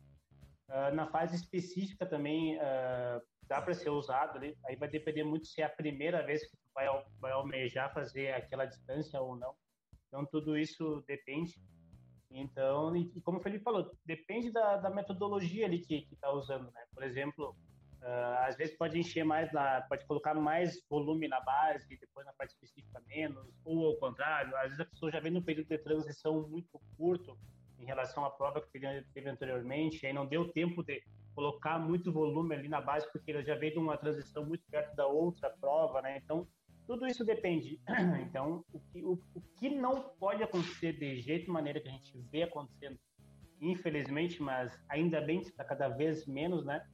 Uh, 0.68 0.94
na 0.94 1.07
fase 1.11 1.35
específica 1.37 2.07
também 2.07 2.57
uh, 2.59 3.20
dá 3.44 3.61
para 3.61 3.74
ser 3.74 3.90
usado 3.90 4.37
ali. 4.37 4.57
Aí 4.66 4.76
vai 4.76 4.88
depender 4.88 5.24
muito 5.24 5.46
se 5.46 5.62
é 5.62 5.64
a 5.64 5.70
primeira 5.70 6.24
vez 6.24 6.44
que 6.44 6.57
tu 6.57 6.70
vai, 6.74 6.87
vai 7.18 7.33
almejar 7.33 7.92
fazer 7.92 8.35
aquela 8.35 8.66
distância 8.66 9.20
ou 9.20 9.37
não. 9.37 9.55
Então, 10.09 10.26
tudo 10.26 10.57
isso 10.57 11.03
depende. 11.07 11.61
Então, 12.31 12.94
e, 12.94 13.20
como 13.22 13.38
o 13.38 13.42
Felipe 13.42 13.64
falou, 13.64 13.90
depende 14.05 14.53
da, 14.53 14.76
da 14.76 14.90
metodologia 14.90 15.66
ali 15.66 15.81
que 15.81 16.07
está 16.12 16.31
usando, 16.31 16.70
né? 16.70 16.85
Por 16.94 17.03
exemplo, 17.03 17.57
Uh, 18.00 18.46
às 18.46 18.56
vezes 18.56 18.76
pode 18.78 18.98
encher 18.98 19.24
mais, 19.24 19.52
na, 19.52 19.82
pode 19.82 20.06
colocar 20.06 20.34
mais 20.34 20.82
volume 20.88 21.28
na 21.28 21.38
base 21.40 21.92
e 21.92 21.98
depois 21.98 22.24
na 22.24 22.32
parte 22.32 22.52
específica 22.52 23.00
menos, 23.06 23.46
ou 23.64 23.88
ao 23.88 23.96
contrário. 23.96 24.56
Às 24.56 24.64
vezes 24.64 24.80
a 24.80 24.84
pessoa 24.86 25.12
já 25.12 25.20
vem 25.20 25.30
num 25.30 25.42
período 25.42 25.68
de 25.68 25.78
transição 25.78 26.48
muito 26.48 26.80
curto 26.96 27.36
em 27.78 27.84
relação 27.84 28.24
à 28.24 28.30
prova 28.30 28.60
que 28.60 28.80
teve, 29.12 29.28
anteriormente, 29.28 30.06
aí 30.06 30.12
não 30.12 30.26
deu 30.26 30.50
tempo 30.52 30.82
de 30.82 31.02
colocar 31.34 31.78
muito 31.78 32.12
volume 32.12 32.54
ali 32.54 32.68
na 32.68 32.80
base, 32.80 33.10
porque 33.12 33.30
ele 33.30 33.42
já 33.42 33.54
veio 33.54 33.72
de 33.72 33.78
uma 33.78 33.96
transição 33.96 34.44
muito 34.44 34.64
perto 34.70 34.94
da 34.94 35.06
outra 35.06 35.50
prova, 35.50 36.02
né? 36.02 36.20
Então, 36.22 36.46
tudo 36.86 37.06
isso 37.06 37.24
depende. 37.24 37.80
Então, 38.26 38.64
o 38.72 38.80
que, 38.80 39.02
o, 39.04 39.12
o 39.34 39.40
que 39.58 39.70
não 39.70 40.02
pode 40.18 40.42
acontecer 40.42 40.92
de 40.92 41.20
jeito 41.20 41.48
e 41.48 41.50
maneira 41.50 41.80
que 41.80 41.88
a 41.88 41.92
gente 41.92 42.18
vê 42.30 42.42
acontecendo, 42.44 42.98
infelizmente, 43.60 44.42
mas 44.42 44.78
ainda 44.88 45.20
bem 45.20 45.40
que 45.40 45.48
está 45.48 45.64
cada 45.64 45.88
vez 45.88 46.26
menos, 46.26 46.64
né? 46.64 46.86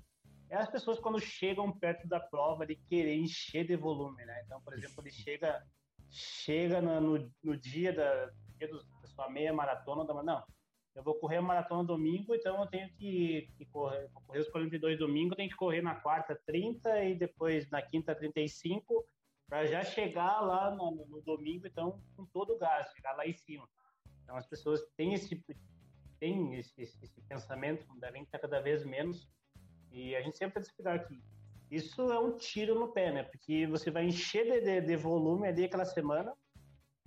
É 0.49 0.57
as 0.57 0.71
pessoas 0.71 0.99
quando 0.99 1.21
chegam 1.21 1.73
perto 1.73 2.07
da 2.07 2.21
prova 2.21 2.67
de 2.67 2.77
querer 2.77 3.17
encher 3.17 3.67
de 3.67 3.77
volume, 3.77 4.25
né? 4.25 4.43
Então, 4.45 4.61
por 4.61 4.75
exemplo, 4.75 5.03
ele 5.03 5.11
chega 5.11 5.65
chega 6.09 6.81
no, 6.81 7.01
no, 7.01 7.33
no 7.43 7.57
dia 7.57 7.93
da, 7.93 8.31
dia 8.57 8.69
do, 8.69 8.83
da 9.01 9.09
sua 9.09 9.29
meia 9.29 9.53
maratona, 9.53 10.05
da, 10.05 10.23
não, 10.23 10.45
eu 10.95 11.03
vou 11.03 11.15
correr 11.15 11.37
a 11.37 11.43
maratona 11.43 11.85
domingo, 11.85 12.35
então 12.35 12.59
eu 12.61 12.67
tenho 12.69 12.89
que, 12.95 13.51
que 13.59 13.67
correr, 13.67 14.09
vou 14.15 14.23
correr 14.23 14.41
os 14.41 14.49
42 14.49 14.99
domingo, 14.99 15.33
eu 15.33 15.37
tenho 15.37 15.51
que 15.51 15.57
correr 15.57 15.83
na 15.83 15.95
quarta 15.95 16.41
30 16.47 17.05
e 17.05 17.15
depois 17.15 17.69
na 17.71 17.83
quinta 17.83 18.15
35 18.15 19.07
para 19.47 19.67
já 19.67 19.85
chegar 19.85 20.41
lá 20.41 20.71
no, 20.71 21.07
no, 21.07 21.21
domingo, 21.21 21.67
então 21.67 22.01
com 22.17 22.25
todo 22.27 22.55
o 22.55 22.59
gás, 22.59 22.91
chegar 22.93 23.13
lá 23.13 23.27
em 23.27 23.35
cima. 23.35 23.69
Então 24.23 24.37
as 24.37 24.47
pessoas 24.47 24.81
têm 24.97 25.13
esse 25.13 25.45
têm 26.19 26.55
esse, 26.55 26.81
esse, 26.81 27.05
esse 27.05 27.21
pensamento, 27.23 27.87
devem 28.01 28.23
estar 28.23 28.39
cada 28.39 28.61
vez 28.61 28.83
menos 28.85 29.29
e 29.93 30.15
a 30.15 30.23
gente 30.23 30.37
sempre 30.37 30.61
que 30.61 30.69
explicar 30.69 31.07
que 31.07 31.21
isso 31.71 32.13
é 32.13 32.19
um 32.19 32.37
tiro 32.37 32.79
no 32.79 32.93
pé, 32.93 33.13
né? 33.13 33.23
Porque 33.25 33.67
você 33.67 33.91
vai 33.91 34.05
encher 34.05 34.45
de, 34.45 34.61
de, 34.61 34.81
de 34.87 34.97
volume 34.97 35.49
ali 35.49 35.65
aquela 35.65 35.85
semana, 35.85 36.33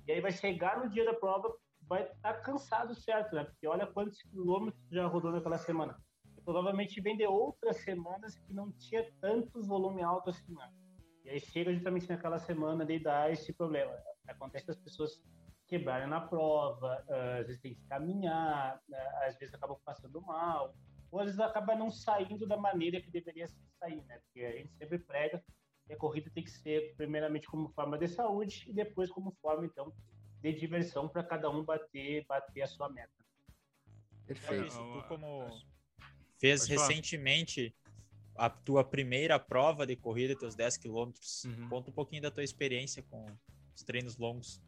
e 0.07 0.11
aí 0.11 0.21
vai 0.21 0.31
chegar 0.31 0.83
no 0.83 0.89
dia 0.89 1.05
da 1.05 1.13
prova, 1.13 1.53
vai 1.87 2.03
estar 2.03 2.33
tá 2.33 2.41
cansado, 2.41 2.93
certo, 2.95 3.35
né? 3.35 3.43
Porque 3.43 3.67
olha 3.67 3.87
quantos 3.87 4.21
quilômetros 4.23 4.83
já 4.91 5.05
rodou 5.07 5.31
naquela 5.31 5.57
semana. 5.57 5.97
E 6.37 6.41
provavelmente 6.41 6.99
vem 6.99 7.15
de 7.15 7.25
outras 7.25 7.77
semanas 7.77 8.35
que 8.35 8.53
não 8.53 8.71
tinha 8.71 9.09
tanto 9.21 9.63
volume 9.63 10.01
alto 10.01 10.29
assim, 10.29 10.53
né? 10.53 10.69
E 11.23 11.29
aí 11.29 11.39
chega 11.39 11.73
justamente 11.73 12.09
naquela 12.09 12.39
semana 12.39 12.85
de 12.85 12.99
dar 12.99 13.31
esse 13.31 13.53
problema. 13.53 13.91
Acontece 14.27 14.71
as 14.71 14.77
pessoas 14.77 15.21
quebrarem 15.67 16.07
na 16.07 16.21
prova, 16.21 17.05
às 17.39 17.45
vezes 17.45 17.61
tem 17.61 17.75
que 17.75 17.85
caminhar, 17.87 18.81
né? 18.89 18.97
às 19.27 19.37
vezes 19.37 19.53
acabam 19.53 19.77
passando 19.85 20.19
mal, 20.21 20.73
ou 21.11 21.19
às 21.19 21.25
vezes 21.25 21.39
acaba 21.39 21.75
não 21.75 21.89
saindo 21.89 22.47
da 22.47 22.57
maneira 22.57 23.01
que 23.01 23.09
deveria 23.09 23.47
sair, 23.79 24.03
né? 24.05 24.19
Porque 24.25 24.45
a 24.45 24.51
gente 24.51 24.71
sempre 24.73 24.99
prega 24.99 25.43
que 25.85 25.93
a 25.93 25.97
corrida 25.97 26.29
tem 26.33 26.43
que 26.43 26.51
ser 26.51 26.93
primeiramente 26.95 27.47
como 27.47 27.69
forma 27.69 27.97
de 27.97 28.07
saúde 28.07 28.65
e 28.67 28.73
depois 28.73 29.09
como 29.09 29.31
forma 29.41 29.65
então 29.65 29.93
de 30.41 30.53
diversão 30.53 31.09
para 31.09 31.23
cada 31.23 31.49
um 31.49 31.63
bater 31.63 32.25
bater 32.25 32.61
a 32.61 32.67
sua 32.67 32.89
meta. 32.89 33.11
Perfeito. 34.25 34.75
Tu 34.75 35.07
como 35.07 35.49
fez 36.37 36.67
recentemente 36.67 37.75
a 38.35 38.49
tua 38.49 38.83
primeira 38.83 39.37
prova 39.37 39.85
de 39.85 39.95
corrida, 39.95 40.37
teus 40.37 40.55
10 40.55 40.77
quilômetros, 40.77 41.43
uhum. 41.43 41.67
conta 41.67 41.89
um 41.89 41.93
pouquinho 41.93 42.21
da 42.21 42.31
tua 42.31 42.43
experiência 42.43 43.03
com 43.03 43.25
os 43.75 43.83
treinos 43.83 44.17
longos. 44.17 44.61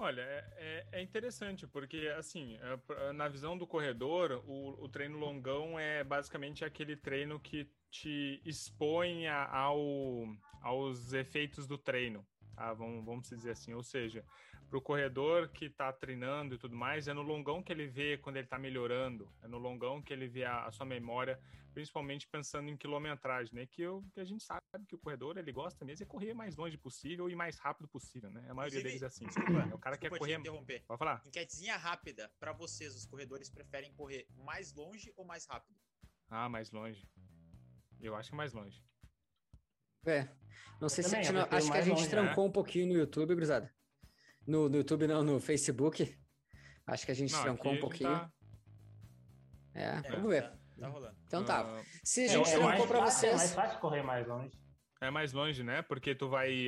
Olha, 0.00 0.20
é, 0.20 0.44
é, 0.56 0.86
é, 0.92 1.02
interessante, 1.02 1.66
porque, 1.66 2.12
assim, 2.16 2.56
é, 2.58 3.12
na 3.12 3.26
visão 3.26 3.58
do 3.58 3.66
corredor, 3.66 4.44
o, 4.46 4.84
o, 4.84 4.88
treino 4.88 5.18
longão 5.18 5.76
é 5.76 6.04
basicamente 6.04 6.64
aquele 6.64 6.96
treino 6.96 7.40
que 7.40 7.68
te 7.90 8.40
expõe 8.44 9.26
ao, 9.26 10.24
aos 10.62 11.12
efeitos 11.12 11.66
do 11.66 11.76
treino, 11.76 12.24
tá? 12.54 12.72
vamos, 12.74 13.04
vamos 13.04 13.28
dizer 13.28 13.50
assim. 13.50 13.74
Ou 13.74 13.82
seja, 13.82 14.24
para 14.68 14.78
o 14.78 14.82
corredor 14.82 15.48
que 15.48 15.64
está 15.64 15.92
treinando 15.92 16.54
e 16.54 16.58
tudo 16.58 16.76
mais, 16.76 17.08
é 17.08 17.14
no 17.14 17.22
longão 17.22 17.62
que 17.62 17.72
ele 17.72 17.86
vê 17.86 18.18
quando 18.18 18.36
ele 18.36 18.46
está 18.46 18.58
melhorando, 18.58 19.32
é 19.42 19.48
no 19.48 19.58
longão 19.58 20.02
que 20.02 20.12
ele 20.12 20.28
vê 20.28 20.44
a, 20.44 20.66
a, 20.66 20.70
sua 20.70 20.84
memória, 20.84 21.40
principalmente 21.72 22.28
pensando 22.28 22.68
em 22.68 22.76
quilometragem, 22.76 23.54
né? 23.54 23.66
Que, 23.66 23.82
eu, 23.82 24.04
que 24.12 24.20
a 24.20 24.24
gente 24.24 24.44
sabe 24.44 24.62
que 24.86 24.94
o 24.94 24.98
corredor 24.98 25.38
ele 25.38 25.50
gosta 25.52 25.84
mesmo 25.84 26.04
é 26.04 26.06
correr 26.06 26.34
mais 26.34 26.56
longe 26.56 26.76
possível 26.76 27.30
e 27.30 27.34
mais 27.34 27.56
rápido 27.58 27.88
possível, 27.88 28.30
né? 28.30 28.44
A 28.48 28.54
maioria 28.54 28.82
deles 28.82 29.02
é 29.02 29.06
assim. 29.06 29.26
Desculpa, 29.26 29.68
é 29.70 29.74
o 29.74 29.78
cara 29.78 29.96
quer 29.96 30.10
correr. 30.10 30.38
interromper. 30.38 30.84
Pode 30.86 30.98
falar. 30.98 31.22
Enquetezinha 31.26 31.76
rápida, 31.76 32.30
para 32.38 32.52
vocês, 32.52 32.94
os 32.94 33.06
corredores 33.06 33.48
preferem 33.48 33.92
correr 33.94 34.26
mais 34.36 34.74
longe 34.74 35.12
ou 35.16 35.24
mais 35.24 35.46
rápido? 35.46 35.78
Ah, 36.28 36.48
mais 36.48 36.70
longe. 36.70 37.08
Eu 38.00 38.14
acho 38.14 38.30
que 38.30 38.36
mais 38.36 38.52
longe. 38.52 38.84
É. 40.06 40.28
Não 40.80 40.88
sei 40.88 41.02
se 41.02 41.14
a 41.14 41.22
gente, 41.22 41.32
não, 41.32 41.42
acho 41.50 41.70
que 41.70 41.76
a 41.76 41.82
gente 41.82 41.96
longe, 41.96 42.10
trancou 42.10 42.44
né? 42.44 42.50
um 42.50 42.52
pouquinho 42.52 42.86
no 42.86 42.94
YouTube, 42.94 43.34
Gruzada. 43.34 43.77
No, 44.48 44.66
no 44.66 44.78
YouTube 44.78 45.06
não, 45.06 45.22
no 45.22 45.38
Facebook. 45.38 46.16
Acho 46.86 47.04
que 47.04 47.12
a 47.12 47.14
gente 47.14 47.34
não, 47.34 47.42
trancou 47.42 47.70
um 47.70 47.78
pouquinho. 47.78 48.08
Tá... 48.08 48.32
É, 49.74 49.84
é, 49.84 50.02
vamos 50.10 50.30
ver. 50.30 50.42
Tá, 50.44 50.56
tá 50.80 50.88
rolando. 50.88 51.16
Então 51.26 51.44
tá. 51.44 51.64
Uh... 51.64 51.84
Se 52.02 52.22
a 52.22 52.24
é, 52.24 52.28
gente 52.28 52.48
é, 52.48 52.58
trancou 52.58 52.86
para 52.88 53.00
vocês. 53.04 53.34
É 53.34 53.36
mais 53.36 53.54
fácil 53.54 53.78
correr 53.78 54.02
mais 54.02 54.26
longe. 54.26 54.58
É 55.02 55.10
mais 55.10 55.34
longe, 55.34 55.62
né? 55.62 55.82
Porque 55.82 56.14
tu 56.14 56.30
vai, 56.30 56.66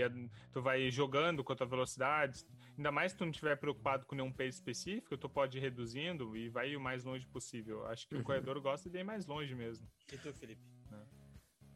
tu 0.52 0.60
vai 0.60 0.90
jogando 0.90 1.42
com 1.42 1.54
a 1.54 1.56
tua 1.56 1.66
velocidade. 1.66 2.44
Ainda 2.76 2.92
mais 2.92 3.12
se 3.12 3.18
tu 3.18 3.24
não 3.24 3.30
estiver 3.30 3.56
preocupado 3.56 4.04
com 4.04 4.14
nenhum 4.14 4.30
pace 4.30 4.50
específico, 4.50 5.16
tu 5.16 5.28
pode 5.28 5.56
ir 5.56 5.62
reduzindo 5.62 6.36
e 6.36 6.50
vai 6.50 6.76
o 6.76 6.80
mais 6.80 7.02
longe 7.02 7.26
possível. 7.28 7.86
Acho 7.86 8.06
que 8.06 8.14
uhum. 8.14 8.20
o 8.20 8.24
corredor 8.24 8.60
gosta 8.60 8.90
de 8.90 8.98
ir 8.98 9.04
mais 9.04 9.24
longe 9.24 9.54
mesmo. 9.54 9.88
E 10.12 10.18
tu, 10.18 10.34
Felipe? 10.34 10.62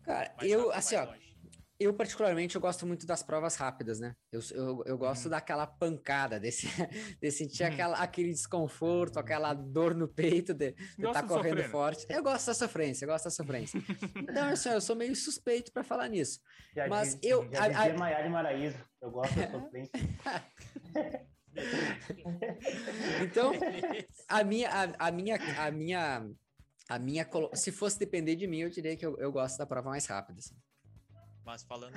Cara, 0.02 0.34
mais 0.36 0.50
eu, 0.50 0.70
assim, 0.70 0.96
ó, 0.96 1.06
longe 1.06 1.33
eu, 1.78 1.92
particularmente, 1.92 2.54
eu 2.54 2.60
gosto 2.60 2.86
muito 2.86 3.04
das 3.04 3.22
provas 3.22 3.56
rápidas, 3.56 3.98
né? 3.98 4.14
Eu, 4.30 4.40
eu, 4.52 4.82
eu 4.86 4.98
gosto 4.98 5.24
uhum. 5.24 5.30
daquela 5.30 5.66
pancada, 5.66 6.38
desse, 6.38 6.68
de 7.20 7.30
sentir 7.30 7.64
uhum. 7.64 7.72
aquela, 7.72 7.96
aquele 7.98 8.30
desconforto, 8.30 9.18
aquela 9.18 9.52
dor 9.52 9.94
no 9.94 10.06
peito 10.06 10.54
de 10.54 10.74
estar 10.98 11.12
tá 11.12 11.22
correndo 11.22 11.56
sofrer, 11.56 11.64
né? 11.64 11.68
forte. 11.68 12.06
Eu 12.08 12.22
gosto 12.22 12.46
da 12.46 12.54
sofrência, 12.54 13.04
eu 13.04 13.08
gosto 13.08 13.24
da 13.24 13.30
sofrência. 13.30 13.82
então, 14.16 14.48
assim, 14.48 14.68
eu 14.68 14.80
sou 14.80 14.94
meio 14.94 15.16
suspeito 15.16 15.72
para 15.72 15.82
falar 15.82 16.08
nisso. 16.08 16.40
Já 16.74 16.86
mas 16.86 17.16
diz, 17.16 17.30
eu. 17.30 17.48
Já 17.52 17.64
a, 17.64 17.86
a... 17.86 17.94
Maiara 17.98 18.30
Maraíza, 18.30 18.80
eu 19.02 19.10
gosto 19.10 19.34
da 19.34 19.50
sofrência. 19.50 19.92
então, 23.24 23.52
a 24.28 24.44
minha, 24.44 24.70
a, 24.70 25.08
a 25.08 25.10
minha, 25.10 25.36
a 25.58 25.70
minha, 25.72 26.30
a 26.88 26.98
minha, 27.00 27.28
se 27.54 27.72
fosse 27.72 27.98
depender 27.98 28.36
de 28.36 28.46
mim, 28.46 28.60
eu 28.60 28.70
diria 28.70 28.96
que 28.96 29.04
eu, 29.04 29.18
eu 29.18 29.32
gosto 29.32 29.58
da 29.58 29.66
prova 29.66 29.90
mais 29.90 30.06
rápida. 30.06 30.38
Assim. 30.38 30.54
Mas 31.44 31.62
falando 31.62 31.94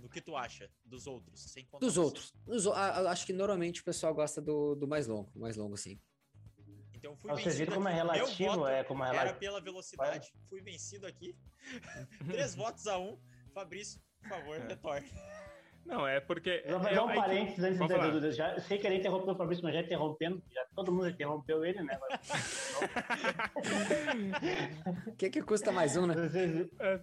do 0.00 0.08
que 0.08 0.20
tu 0.20 0.36
acha 0.36 0.70
dos 0.84 1.06
outros, 1.06 1.52
sem 1.52 1.66
contar 1.66 1.84
Dos 1.84 1.98
outros. 1.98 2.32
Dos, 2.46 2.66
acho 2.68 3.26
que 3.26 3.32
normalmente 3.32 3.80
o 3.80 3.84
pessoal 3.84 4.14
gosta 4.14 4.40
do, 4.40 4.74
do 4.76 4.86
mais 4.86 5.06
longo, 5.06 5.30
mais 5.34 5.56
longo 5.56 5.76
sim. 5.76 6.00
Então 6.94 7.16
fui 7.16 7.30
Você 7.32 7.50
vencido. 7.50 7.72
como 7.72 7.88
é 7.88 7.92
relativo, 7.92 8.66
é 8.66 8.84
como 8.84 9.04
é 9.04 9.08
relativo. 9.08 9.28
Era 9.28 9.38
pela 9.38 9.60
velocidade. 9.60 10.30
Vai. 10.32 10.42
Fui 10.48 10.62
vencido 10.62 11.06
aqui. 11.06 11.36
Três 12.26 12.54
votos 12.56 12.86
a 12.86 12.98
um. 12.98 13.18
Fabrício, 13.52 14.00
por 14.20 14.28
favor, 14.28 14.56
é. 14.56 14.66
retorne. 14.66 15.08
Não, 15.84 16.06
é 16.06 16.18
porque. 16.18 16.64
Vou 16.66 16.80
fazer 16.80 17.00
um 17.00 17.14
parênteses 17.14 17.62
antes 17.62 17.78
de 17.78 17.86
dúvida. 17.86 18.32
Já, 18.32 18.58
sei 18.60 18.78
que 18.78 18.86
ele 18.86 18.96
interrompeu 18.96 19.34
o 19.34 19.36
Fabrício, 19.36 19.62
mas 19.62 19.74
já 19.74 19.82
interrompendo, 19.82 20.42
já 20.50 20.66
todo 20.74 20.90
mundo 20.90 21.08
interrompeu 21.08 21.64
ele, 21.64 21.82
né? 21.82 21.98
O 25.06 25.16
que, 25.16 25.30
que 25.30 25.42
custa 25.42 25.70
mais 25.70 25.96
um, 25.96 26.06
né? 26.06 26.14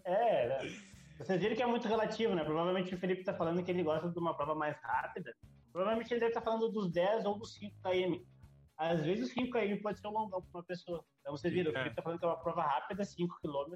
É, 0.03 0.47
né? 0.47 0.90
Vocês 1.23 1.39
viram 1.39 1.55
que 1.55 1.61
é 1.61 1.67
muito 1.67 1.87
relativo, 1.87 2.33
né? 2.33 2.43
Provavelmente 2.43 2.95
o 2.95 2.97
Felipe 2.97 3.21
está 3.21 3.33
falando 3.33 3.63
que 3.63 3.69
ele 3.69 3.83
gosta 3.83 4.09
de 4.09 4.17
uma 4.17 4.35
prova 4.35 4.55
mais 4.55 4.75
rápida. 4.81 5.35
Provavelmente 5.71 6.11
ele 6.11 6.19
deve 6.19 6.31
estar 6.31 6.41
tá 6.41 6.45
falando 6.45 6.69
dos 6.69 6.91
10 6.91 7.25
ou 7.25 7.37
dos 7.37 7.53
5 7.53 7.75
km. 7.81 8.23
Às 8.77 9.05
vezes 9.05 9.29
o 9.29 9.33
5 9.33 9.51
km 9.51 9.81
pode 9.81 9.99
ser 9.99 10.07
um 10.07 10.11
longão 10.11 10.41
para 10.41 10.59
uma 10.59 10.63
pessoa. 10.63 11.05
Então 11.19 11.37
vocês 11.37 11.53
viram, 11.53 11.69
o 11.71 11.73
Felipe 11.73 11.91
está 11.91 12.01
falando 12.01 12.19
que 12.19 12.25
é 12.25 12.27
uma 12.27 12.41
prova 12.41 12.63
rápida, 12.63 13.05
5 13.05 13.39
km, 13.41 13.75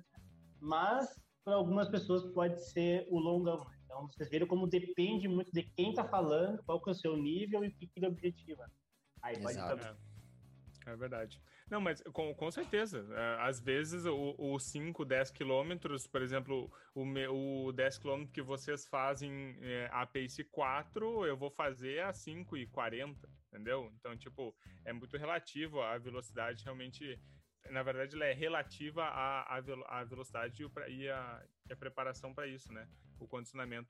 mas 0.59 1.07
para 1.43 1.53
algumas 1.53 1.87
pessoas 1.87 2.25
pode 2.33 2.59
ser 2.71 3.07
o 3.11 3.19
longão. 3.19 3.59
Né? 3.59 3.75
Então 3.85 4.07
vocês 4.07 4.27
viram 4.29 4.47
como 4.47 4.67
depende 4.67 5.27
muito 5.27 5.51
de 5.51 5.61
quem 5.61 5.91
está 5.91 6.03
falando, 6.03 6.63
qual 6.63 6.81
que 6.81 6.89
é 6.89 6.93
o 6.93 6.95
seu 6.95 7.15
nível 7.15 7.63
e 7.63 7.67
o 7.67 7.71
que, 7.71 7.85
que 7.85 7.99
ele 7.99 8.07
objetiva. 8.07 8.65
Aí 9.21 9.39
pode 9.39 9.57
Exato. 9.57 9.97
É, 10.87 10.91
é 10.91 10.95
verdade. 10.95 11.39
Não, 11.69 11.81
mas 11.81 12.01
com, 12.13 12.33
com 12.35 12.51
certeza. 12.51 13.05
É, 13.11 13.41
às 13.41 13.59
vezes 13.59 14.05
o, 14.05 14.59
5, 14.59 15.03
10 15.03 15.31
quilômetros, 15.31 16.05
por 16.05 16.21
exemplo, 16.21 16.71
o, 16.93 17.67
o 17.67 17.71
10 17.71 17.97
quilômetros 17.97 18.33
que 18.33 18.41
vocês 18.41 18.85
fazem 18.85 19.57
é, 19.61 19.89
a 19.91 20.05
pace 20.05 20.43
4, 20.43 21.25
eu 21.25 21.35
vou 21.35 21.49
fazer 21.49 22.03
a 22.03 22.13
5 22.13 22.55
e 22.55 22.67
40, 22.67 23.27
entendeu? 23.47 23.91
Então, 23.97 24.15
tipo, 24.15 24.55
é 24.85 24.93
muito 24.93 25.17
relativo 25.17 25.81
a 25.81 25.97
velocidade 25.97 26.63
realmente. 26.63 27.19
Na 27.71 27.81
verdade, 27.81 28.15
ela 28.15 28.25
é 28.25 28.33
relativa 28.33 29.03
à, 29.03 29.57
à, 29.57 30.03
velocidade 30.03 30.63
e 30.87 31.09
a, 31.09 31.43
e 31.67 31.73
a 31.73 31.75
preparação 31.75 32.31
para 32.31 32.45
isso, 32.45 32.71
né? 32.71 32.87
O 33.19 33.27
condicionamento. 33.27 33.89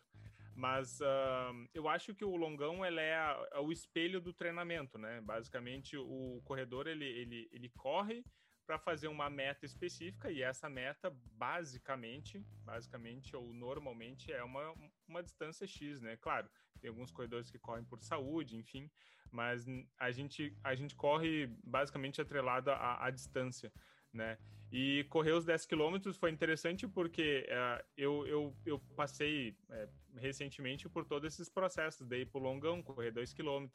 Mas 0.56 1.02
uh, 1.02 1.68
eu 1.74 1.90
acho 1.90 2.16
que 2.16 2.24
o 2.24 2.38
longão 2.38 2.86
ele 2.86 3.02
é, 3.02 3.16
a, 3.16 3.48
é, 3.52 3.60
o 3.60 3.74
espelho 3.74 4.22
do 4.22 4.32
treinamento, 4.32 4.98
né? 4.98 5.20
Basicamente, 5.20 5.98
o 5.98 6.42
corredor 6.46 6.88
ele, 6.88 7.06
ele, 7.06 7.50
ele 7.52 7.70
corre 7.76 8.24
para 8.66 8.80
fazer 8.80 9.10
uma 9.10 9.30
meta 9.30 9.66
específica 9.66 10.32
e 10.32 10.42
essa 10.42 10.70
meta 10.70 11.16
basicamente, 11.34 12.40
basicamente 12.64 13.36
ou 13.36 13.54
normalmente 13.54 14.32
é 14.32 14.44
uma, 14.44 14.74
uma 15.08 15.22
distância 15.22 15.68
X, 15.68 16.02
né? 16.02 16.16
Claro, 16.18 16.50
tem 16.80 16.90
alguns 16.90 17.12
corredores 17.12 17.52
que 17.52 17.60
correm 17.60 17.84
por 17.84 18.02
saúde, 18.02 18.56
enfim, 18.56 18.90
mas 19.30 19.66
a 20.00 20.10
gente 20.10 20.58
a 20.64 20.74
gente 20.74 20.96
corre 20.96 21.48
basicamente 21.64 22.22
atrelado 22.22 22.72
à, 22.72 23.06
à 23.06 23.12
distância, 23.12 23.72
né? 24.16 24.38
E 24.72 25.06
correr 25.06 25.32
os 25.32 25.46
10 25.46 25.66
quilômetros 25.66 26.18
foi 26.18 26.32
interessante 26.32 26.88
porque 26.88 27.48
uh, 27.50 27.86
eu, 27.96 28.28
eu, 28.28 28.56
eu 28.66 28.80
passei, 28.96 29.56
é, 29.70 29.88
recentemente 30.18 30.90
por 30.90 31.06
todos 31.06 31.34
esses 31.34 31.50
processos, 31.50 32.08
daí 32.08 32.26
para 32.26 32.40
o 32.40 32.44
longão 32.44 32.82
correr 32.82 33.12
2 33.12 33.34
km, 33.34 33.68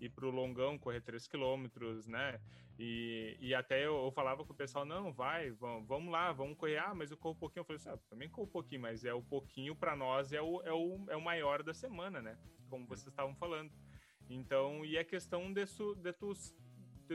e 0.00 0.08
para 0.08 0.26
o 0.26 0.30
longão 0.30 0.76
correr 0.76 1.00
3 1.00 1.26
km, 1.28 1.66
né? 2.06 2.40
E, 2.78 3.36
e 3.40 3.54
até 3.54 3.86
eu, 3.86 4.04
eu, 4.04 4.10
falava 4.10 4.44
com 4.44 4.52
o 4.52 4.56
pessoal, 4.56 4.84
não, 4.84 5.12
vai, 5.12 5.50
vamos, 5.52 5.86
vamos 5.86 6.12
lá, 6.12 6.32
vamos 6.32 6.58
correr. 6.58 6.78
Ah, 6.78 6.94
mas 6.94 7.10
eu 7.10 7.16
corro 7.16 7.34
um 7.34 7.38
pouquinho. 7.38 7.60
Eu 7.60 7.64
falei 7.64 7.76
assim, 7.76 7.90
ah, 7.90 7.98
também 8.10 8.28
corro 8.28 8.48
um 8.48 8.50
pouquinho, 8.50 8.82
mas 8.82 9.04
é 9.04 9.14
o 9.14 9.22
pouquinho 9.22 9.74
para 9.76 9.94
nós 9.94 10.32
é 10.32 10.42
o, 10.42 10.60
é, 10.62 10.72
o, 10.72 11.04
é 11.08 11.16
o 11.16 11.22
maior 11.22 11.62
da 11.62 11.72
semana, 11.72 12.20
né? 12.20 12.36
Como 12.68 12.86
vocês 12.86 13.06
estavam 13.06 13.34
falando. 13.36 13.70
Então, 14.28 14.84
e 14.84 14.96
é 14.96 15.04
questão 15.04 15.52
de, 15.52 15.64
de 15.64 16.12
tu 16.12 16.32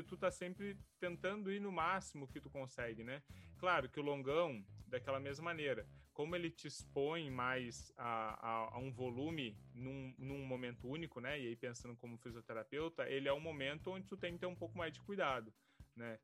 de 0.02 0.08
tu 0.08 0.18
tá 0.18 0.32
sempre 0.32 0.78
tentando 1.00 1.52
ir 1.52 1.60
no 1.60 1.72
máximo 1.72 2.28
que 2.28 2.40
tu 2.40 2.50
consegue, 2.50 3.04
né? 3.04 3.22
Claro 3.58 3.90
que 3.90 4.00
o 4.00 4.04
longão, 4.04 4.64
daquela 4.88 5.20
mesma 5.20 5.46
maneira, 5.46 5.88
como 6.14 6.36
ele 6.36 6.50
te 6.50 6.68
expõe 6.68 7.30
mais 7.30 7.94
a, 7.96 8.06
a, 8.06 8.76
a, 8.76 8.78
um 8.78 8.92
volume 8.92 9.58
num, 9.74 10.14
num 10.18 10.46
momento 10.46 10.88
único, 10.88 11.22
né? 11.22 11.40
E 11.40 11.48
aí 11.48 11.56
pensando 11.56 11.96
como 11.96 12.18
fisioterapeuta, 12.18 13.10
ele 13.10 13.28
é 13.28 13.34
um 13.34 13.40
momento 13.40 13.92
onde 13.92 14.06
tu 14.06 14.18
tem 14.18 14.34
que 14.34 14.40
ter 14.40 14.46
um 14.46 14.56
pouco 14.56 14.78
mais 14.78 14.94
de 14.94 15.00
cuidado, 15.00 15.54
né? 15.96 16.20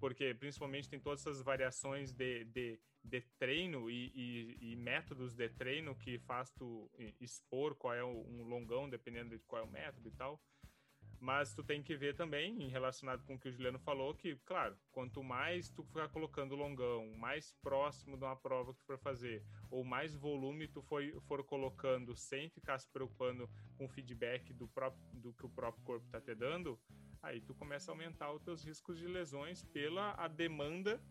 Porque 0.00 0.34
principalmente 0.34 0.88
tem 0.88 0.98
todas 0.98 1.20
essas 1.20 1.42
variações 1.42 2.12
de, 2.12 2.44
de, 2.46 2.80
de 3.04 3.20
treino 3.38 3.90
e, 3.90 4.10
e, 4.14 4.72
e, 4.72 4.76
métodos 4.76 5.34
de 5.34 5.48
treino 5.50 5.94
que 5.94 6.18
faz 6.18 6.50
tu 6.50 6.90
expor 7.20 7.74
qual 7.76 7.94
é 7.94 8.04
um 8.04 8.42
longão, 8.42 8.88
dependendo 8.88 9.36
de 9.36 9.44
qual 9.44 9.62
é 9.62 9.64
o 9.64 9.70
método 9.70 10.08
e 10.08 10.12
tal. 10.12 10.42
Mas 11.26 11.52
tu 11.52 11.64
tem 11.64 11.82
que 11.82 11.96
ver 11.96 12.14
também, 12.14 12.68
relacionado 12.68 13.24
com 13.24 13.34
o 13.34 13.38
que 13.38 13.48
o 13.48 13.50
Juliano 13.50 13.80
falou, 13.80 14.14
que, 14.14 14.36
claro, 14.46 14.78
quanto 14.92 15.24
mais 15.24 15.68
tu 15.68 15.82
ficar 15.82 16.08
colocando 16.08 16.54
longão, 16.54 17.04
mais 17.16 17.52
próximo 17.60 18.16
de 18.16 18.22
uma 18.22 18.36
prova 18.36 18.72
que 18.72 18.78
tu 18.78 18.86
for 18.86 18.96
fazer, 18.96 19.42
ou 19.68 19.82
mais 19.82 20.14
volume 20.14 20.68
tu 20.68 20.80
for, 20.82 21.02
for 21.22 21.42
colocando 21.42 22.14
sem 22.14 22.48
ficar 22.48 22.78
se 22.78 22.88
preocupando 22.88 23.50
com 23.76 23.86
o 23.86 23.88
feedback 23.88 24.52
do, 24.52 24.68
próprio, 24.68 25.02
do 25.14 25.32
que 25.32 25.44
o 25.44 25.50
próprio 25.50 25.82
corpo 25.82 26.06
está 26.06 26.20
te 26.20 26.32
dando, 26.32 26.78
aí 27.20 27.40
tu 27.40 27.56
começa 27.56 27.90
a 27.90 27.92
aumentar 27.92 28.32
os 28.32 28.40
teus 28.44 28.64
riscos 28.64 28.96
de 28.96 29.08
lesões 29.08 29.64
pela 29.64 30.12
a 30.12 30.28
demanda 30.28 31.02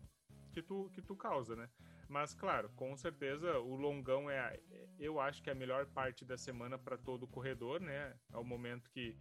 que 0.50 0.62
tu, 0.62 0.90
que 0.94 1.02
tu 1.02 1.14
causa, 1.14 1.54
né? 1.54 1.68
Mas, 2.08 2.34
claro, 2.34 2.70
com 2.76 2.96
certeza 2.96 3.58
o 3.58 3.74
longão 3.74 4.30
é, 4.30 4.58
eu 4.98 5.20
acho 5.20 5.42
que 5.42 5.50
é 5.50 5.52
a 5.52 5.56
melhor 5.56 5.86
parte 5.86 6.24
da 6.24 6.38
semana 6.38 6.78
para 6.78 6.96
todo 6.96 7.24
o 7.24 7.28
corredor, 7.28 7.80
né? 7.80 8.14
É 8.32 8.36
o 8.36 8.44
momento 8.44 8.90
que 8.90 9.16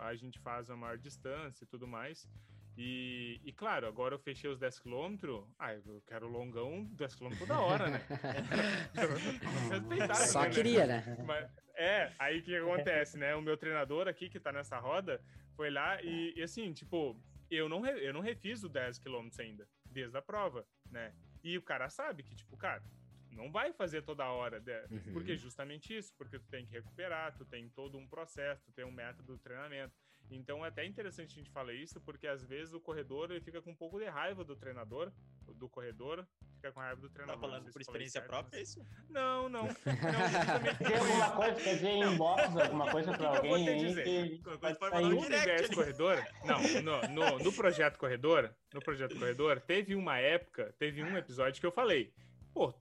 a 0.00 0.14
gente 0.14 0.38
faz 0.38 0.70
a 0.70 0.76
maior 0.76 0.98
distância 0.98 1.64
e 1.64 1.66
tudo 1.66 1.86
mais. 1.86 2.28
E, 2.76 3.40
e, 3.44 3.52
claro, 3.52 3.88
agora 3.88 4.14
eu 4.14 4.20
fechei 4.20 4.48
os 4.48 4.56
10 4.56 4.78
km. 4.78 5.16
Ah, 5.58 5.74
eu 5.74 6.00
quero 6.06 6.28
longão 6.28 6.84
10 6.92 7.14
km 7.16 7.30
toda 7.36 7.58
hora, 7.58 7.90
né? 7.90 8.00
Só 10.28 10.42
né? 10.42 10.50
queria, 10.50 10.86
né? 10.86 11.16
Mas, 11.26 11.50
é, 11.74 12.12
aí 12.20 12.38
o 12.38 12.42
que 12.42 12.56
acontece, 12.56 13.18
né? 13.18 13.34
O 13.34 13.42
meu 13.42 13.56
treinador 13.56 14.06
aqui, 14.06 14.30
que 14.30 14.38
tá 14.38 14.52
nessa 14.52 14.78
roda, 14.78 15.20
foi 15.56 15.70
lá 15.70 16.00
e, 16.02 16.34
e 16.36 16.42
assim, 16.42 16.72
tipo, 16.72 17.20
eu 17.50 17.68
não, 17.68 17.84
eu 17.84 18.12
não 18.12 18.20
refiz 18.20 18.62
o 18.62 18.68
10 18.68 19.00
km 19.00 19.28
ainda, 19.40 19.68
desde 19.86 20.16
a 20.16 20.22
prova, 20.22 20.64
né? 20.88 21.12
E 21.48 21.56
o 21.56 21.62
cara 21.62 21.88
sabe 21.88 22.22
que, 22.22 22.34
tipo, 22.34 22.56
cara, 22.58 22.82
não 23.30 23.50
vai 23.50 23.72
fazer 23.72 24.02
toda 24.02 24.30
hora, 24.30 24.60
né? 24.60 24.84
uhum. 24.90 25.12
porque 25.14 25.34
justamente 25.34 25.96
isso, 25.96 26.12
porque 26.18 26.38
tu 26.38 26.46
tem 26.48 26.66
que 26.66 26.72
recuperar, 26.72 27.34
tu 27.36 27.44
tem 27.46 27.70
todo 27.70 27.96
um 27.96 28.06
processo, 28.06 28.62
tu 28.66 28.72
tem 28.72 28.84
um 28.84 28.90
método 28.90 29.34
de 29.34 29.42
treinamento. 29.42 29.94
Então 30.30 30.64
é 30.64 30.68
até 30.68 30.84
interessante 30.84 31.32
a 31.32 31.34
gente 31.38 31.50
falar 31.50 31.72
isso, 31.72 32.00
porque 32.00 32.26
às 32.26 32.44
vezes 32.44 32.74
o 32.74 32.80
corredor 32.80 33.30
ele 33.30 33.40
fica 33.40 33.62
com 33.62 33.70
um 33.70 33.74
pouco 33.74 33.98
de 33.98 34.06
raiva 34.06 34.44
do 34.44 34.54
treinador, 34.54 35.10
do 35.54 35.68
corredor, 35.68 36.26
fica 36.56 36.70
com 36.70 36.80
raiva 36.80 37.00
do 37.00 37.08
treinador. 37.08 37.40
Tá 37.40 37.48
falando 37.48 37.72
por 37.72 37.80
experiência 37.80 38.20
própria, 38.20 38.58
é 38.58 38.62
isso? 38.62 38.84
Não, 39.08 39.48
não. 39.48 39.64
não 39.64 40.86
Tem 40.86 40.96
alguma 40.96 41.30
coisa, 41.32 41.60
quer 41.60 41.74
dizer, 41.74 41.96
inbox, 41.96 42.56
alguma 42.56 42.90
coisa 42.90 43.16
pra 43.16 43.36
alguém 43.36 43.50
eu 43.50 43.58
vou 43.58 43.66
te 43.66 43.86
dizer, 43.86 44.04
que... 44.04 45.00
No 45.00 45.20
universo 45.20 45.74
corredor, 45.74 46.24
não, 46.44 46.82
no, 46.82 47.08
no, 47.08 47.38
no 47.38 47.52
projeto 47.52 47.98
corredor, 47.98 48.54
no 48.72 48.80
projeto 48.80 49.18
corredor, 49.18 49.60
teve 49.60 49.94
uma 49.94 50.18
época, 50.18 50.74
teve 50.78 51.02
um 51.02 51.16
episódio 51.16 51.60
que 51.60 51.66
eu 51.66 51.72
falei, 51.72 52.12
pô, 52.52 52.74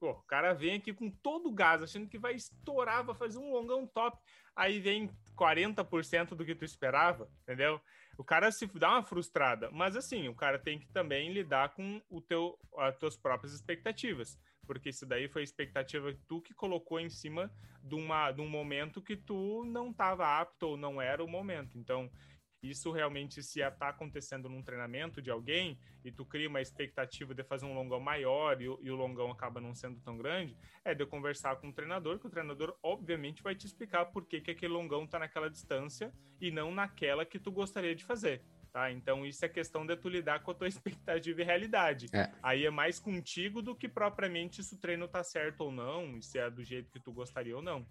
Pô, 0.00 0.12
o 0.12 0.22
cara 0.22 0.54
vem 0.54 0.76
aqui 0.76 0.94
com 0.94 1.10
todo 1.10 1.50
o 1.50 1.52
gás, 1.52 1.82
achando 1.82 2.08
que 2.08 2.18
vai 2.18 2.34
estourar, 2.34 3.04
vai 3.04 3.14
fazer 3.14 3.36
um 3.38 3.52
longão 3.52 3.86
top. 3.86 4.18
Aí 4.56 4.80
vem 4.80 5.10
40% 5.36 6.28
do 6.34 6.42
que 6.42 6.54
tu 6.54 6.64
esperava, 6.64 7.30
entendeu? 7.42 7.78
O 8.16 8.24
cara 8.24 8.50
se 8.50 8.66
dá 8.66 8.92
uma 8.92 9.02
frustrada. 9.02 9.70
Mas 9.70 9.96
assim, 9.96 10.26
o 10.26 10.34
cara 10.34 10.58
tem 10.58 10.78
que 10.78 10.88
também 10.88 11.30
lidar 11.30 11.74
com 11.74 12.00
o 12.08 12.18
teu, 12.22 12.58
as 12.78 12.96
tuas 12.96 13.14
próprias 13.14 13.52
expectativas. 13.52 14.38
Porque 14.66 14.88
isso 14.88 15.04
daí 15.04 15.28
foi 15.28 15.42
a 15.42 15.44
expectativa 15.44 16.12
que 16.14 16.22
tu 16.26 16.40
que 16.40 16.54
colocou 16.54 16.98
em 16.98 17.10
cima 17.10 17.52
de, 17.82 17.94
uma, 17.94 18.32
de 18.32 18.40
um 18.40 18.48
momento 18.48 19.02
que 19.02 19.16
tu 19.16 19.64
não 19.66 19.90
estava 19.90 20.40
apto 20.40 20.68
ou 20.68 20.76
não 20.78 21.00
era 21.00 21.22
o 21.22 21.28
momento. 21.28 21.76
Então, 21.76 22.10
isso 22.62 22.92
realmente 22.92 23.42
se 23.42 23.60
está 23.60 23.88
acontecendo 23.88 24.48
num 24.48 24.62
treinamento 24.62 25.22
de 25.22 25.30
alguém 25.30 25.78
e 26.04 26.12
tu 26.12 26.24
cria 26.24 26.48
uma 26.48 26.60
expectativa 26.60 27.34
de 27.34 27.42
fazer 27.42 27.64
um 27.66 27.74
longão 27.74 28.00
maior 28.00 28.60
e, 28.60 28.64
e, 28.64 28.90
o 28.90 28.96
longão 28.96 29.30
acaba 29.30 29.60
não 29.60 29.74
sendo 29.74 30.00
tão 30.00 30.16
grande, 30.16 30.56
é 30.84 30.94
de 30.94 31.06
conversar 31.06 31.56
com 31.56 31.68
o 31.68 31.72
treinador, 31.72 32.18
que 32.18 32.26
o 32.26 32.30
treinador 32.30 32.76
obviamente 32.82 33.42
vai 33.42 33.54
te 33.54 33.66
explicar 33.66 34.06
por 34.06 34.26
que, 34.26 34.40
que 34.40 34.50
aquele 34.50 34.72
longão 34.72 35.04
está 35.04 35.18
naquela 35.18 35.48
distância 35.48 36.12
e 36.40 36.50
não 36.50 36.72
naquela 36.72 37.24
que 37.24 37.38
tu 37.38 37.50
gostaria 37.50 37.94
de 37.94 38.04
fazer. 38.04 38.42
Tá? 38.72 38.90
Então 38.92 39.26
isso 39.26 39.44
é 39.44 39.48
questão 39.48 39.84
de 39.84 39.96
tu 39.96 40.08
lidar 40.08 40.42
com 40.42 40.50
a 40.52 40.54
tua 40.54 40.68
expectativa 40.68 41.40
e 41.40 41.44
realidade. 41.44 42.06
É. 42.12 42.30
Aí 42.42 42.64
é 42.64 42.70
mais 42.70 43.00
contigo 43.00 43.62
do 43.62 43.74
que 43.74 43.88
propriamente 43.88 44.62
se 44.62 44.74
o 44.74 44.78
treino 44.78 45.08
tá 45.08 45.24
certo 45.24 45.62
ou 45.62 45.72
não, 45.72 46.16
e 46.16 46.22
se 46.22 46.38
é 46.38 46.50
do 46.50 46.62
jeito 46.62 46.90
que 46.90 47.00
tu 47.00 47.12
gostaria 47.12 47.56
ou 47.56 47.62
não. 47.62 47.86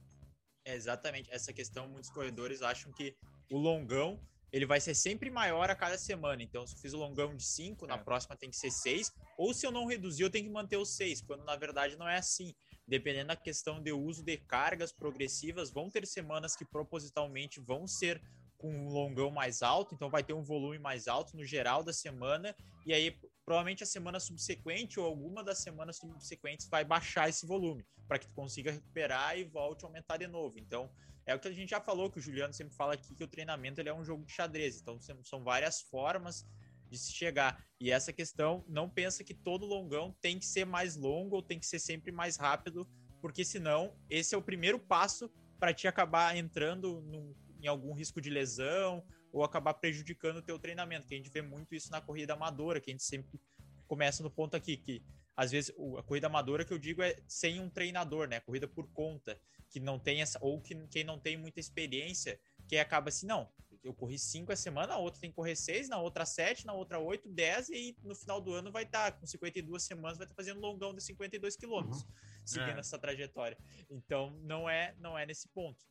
É 0.63 0.75
exatamente. 0.75 1.29
Essa 1.31 1.51
questão, 1.51 1.87
muitos 1.87 2.09
corredores 2.09 2.61
acham 2.61 2.91
que 2.91 3.15
o 3.49 3.57
longão 3.57 4.19
ele 4.51 4.65
vai 4.65 4.79
ser 4.79 4.95
sempre 4.95 5.29
maior 5.29 5.69
a 5.69 5.75
cada 5.75 5.97
semana. 5.97 6.41
Então, 6.41 6.65
se 6.65 6.75
eu 6.75 6.79
fiz 6.79 6.93
o 6.93 6.97
longão 6.97 7.35
de 7.35 7.43
5, 7.43 7.85
é. 7.85 7.87
na 7.87 7.97
próxima 7.97 8.35
tem 8.35 8.49
que 8.49 8.57
ser 8.57 8.71
6. 8.71 9.11
Ou 9.37 9.53
se 9.53 9.65
eu 9.65 9.71
não 9.71 9.85
reduzir, 9.85 10.23
eu 10.23 10.29
tenho 10.29 10.45
que 10.45 10.51
manter 10.51 10.77
os 10.77 10.95
6, 10.95 11.21
quando 11.21 11.43
na 11.43 11.55
verdade 11.55 11.95
não 11.95 12.07
é 12.07 12.17
assim. 12.17 12.53
Dependendo 12.87 13.27
da 13.27 13.35
questão 13.35 13.81
de 13.81 13.91
uso 13.91 14.23
de 14.23 14.37
cargas 14.37 14.91
progressivas, 14.91 15.71
vão 15.71 15.89
ter 15.89 16.05
semanas 16.07 16.55
que 16.55 16.65
propositalmente 16.65 17.59
vão 17.59 17.87
ser 17.87 18.21
com 18.59 18.69
um 18.71 18.89
longão 18.89 19.31
mais 19.31 19.61
alto, 19.61 19.95
então 19.95 20.09
vai 20.09 20.21
ter 20.21 20.33
um 20.33 20.43
volume 20.43 20.77
mais 20.77 21.07
alto 21.07 21.35
no 21.35 21.45
geral 21.45 21.81
da 21.81 21.93
semana, 21.93 22.53
e 22.85 22.93
aí 22.93 23.17
provavelmente 23.45 23.83
a 23.83 23.85
semana 23.85 24.19
subsequente 24.19 24.99
ou 24.99 25.05
alguma 25.05 25.43
das 25.43 25.59
semanas 25.59 25.97
subsequentes 25.97 26.67
vai 26.67 26.83
baixar 26.83 27.29
esse 27.29 27.47
volume, 27.47 27.85
para 28.05 28.19
que 28.19 28.27
tu 28.27 28.33
consiga 28.33 28.71
recuperar 28.71 29.37
e 29.37 29.45
volte 29.45 29.85
a 29.85 29.87
aumentar 29.87 30.17
de 30.17 30.27
novo. 30.27 30.59
Então, 30.59 30.91
é 31.29 31.35
o 31.35 31.39
que 31.39 31.47
a 31.47 31.51
gente 31.51 31.69
já 31.69 31.79
falou, 31.79 32.09
que 32.09 32.17
o 32.17 32.21
Juliano 32.21 32.51
sempre 32.51 32.75
fala 32.75 32.95
aqui, 32.95 33.13
que 33.13 33.23
o 33.23 33.27
treinamento 33.27 33.79
ele 33.79 33.89
é 33.89 33.93
um 33.93 34.03
jogo 34.03 34.25
de 34.25 34.31
xadrez. 34.31 34.81
Então, 34.81 34.97
são 35.23 35.43
várias 35.43 35.79
formas 35.79 36.43
de 36.89 36.97
se 36.97 37.13
chegar. 37.13 37.63
E 37.79 37.91
essa 37.91 38.11
questão, 38.11 38.65
não 38.67 38.89
pensa 38.89 39.23
que 39.23 39.35
todo 39.35 39.63
longão 39.63 40.15
tem 40.21 40.39
que 40.39 40.45
ser 40.45 40.65
mais 40.65 40.95
longo 40.95 41.35
ou 41.35 41.43
tem 41.43 41.59
que 41.59 41.67
ser 41.67 41.77
sempre 41.77 42.11
mais 42.11 42.35
rápido, 42.35 42.89
porque 43.21 43.45
senão 43.45 43.95
esse 44.09 44.33
é 44.33 44.37
o 44.39 44.41
primeiro 44.41 44.79
passo 44.79 45.31
para 45.59 45.71
te 45.71 45.87
acabar 45.87 46.35
entrando 46.35 46.99
num, 47.01 47.35
em 47.61 47.67
algum 47.67 47.93
risco 47.93 48.19
de 48.19 48.31
lesão 48.31 49.05
ou 49.31 49.43
acabar 49.43 49.75
prejudicando 49.75 50.37
o 50.37 50.41
teu 50.41 50.57
treinamento, 50.57 51.07
que 51.07 51.13
a 51.13 51.17
gente 51.17 51.29
vê 51.29 51.43
muito 51.43 51.75
isso 51.75 51.91
na 51.91 52.01
corrida 52.01 52.33
amadora, 52.33 52.81
que 52.81 52.89
a 52.89 52.93
gente 52.93 53.03
sempre 53.03 53.39
começa 53.87 54.23
no 54.23 54.31
ponto 54.31 54.57
aqui, 54.57 54.77
que 54.77 55.03
às 55.39 55.51
vezes 55.51 55.73
a 55.97 56.03
corrida 56.03 56.27
amadora 56.27 56.65
que 56.65 56.73
eu 56.73 56.77
digo 56.77 57.01
é 57.01 57.15
sem 57.25 57.61
um 57.61 57.69
treinador, 57.69 58.27
né? 58.27 58.41
Corrida 58.41 58.67
por 58.67 58.91
conta 58.91 59.39
que 59.69 59.79
não 59.79 59.97
tem 59.97 60.21
essa, 60.21 60.37
ou 60.41 60.59
que 60.59 60.75
quem 60.87 61.05
não 61.05 61.17
tem 61.17 61.37
muita 61.37 61.61
experiência, 61.61 62.37
que 62.67 62.77
acaba 62.77 63.07
assim, 63.07 63.25
não, 63.25 63.49
eu 63.81 63.93
corri 63.93 64.19
cinco 64.19 64.51
a 64.51 64.55
semana, 64.57 64.95
a 64.95 64.97
outra 64.97 65.21
tem 65.21 65.29
que 65.29 65.37
correr 65.37 65.55
seis, 65.55 65.87
na 65.87 65.97
outra 65.97 66.25
sete, 66.25 66.65
na 66.65 66.73
outra 66.73 66.99
oito, 66.99 67.29
dez, 67.29 67.69
e 67.69 67.95
no 68.03 68.13
final 68.15 68.41
do 68.41 68.53
ano 68.53 68.69
vai 68.69 68.83
estar, 68.83 69.13
tá, 69.13 69.17
com 69.17 69.25
52 69.25 69.81
semanas, 69.81 70.17
vai 70.17 70.25
estar 70.25 70.35
tá 70.35 70.43
fazendo 70.43 70.59
longão 70.59 70.93
de 70.93 71.01
52 71.01 71.55
quilômetros, 71.55 72.01
uhum. 72.01 72.09
seguindo 72.43 72.75
é. 72.75 72.79
essa 72.81 72.99
trajetória. 72.99 73.57
Então, 73.89 74.31
não 74.41 74.69
é, 74.69 74.93
não 74.99 75.17
é 75.17 75.25
nesse 75.25 75.47
ponto. 75.47 75.85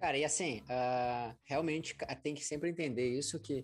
Cara, 0.00 0.18
e 0.18 0.24
assim, 0.24 0.60
uh, 0.62 1.36
realmente 1.44 1.96
tem 2.20 2.34
que 2.34 2.44
sempre 2.44 2.68
entender 2.68 3.16
isso, 3.16 3.38
que 3.38 3.60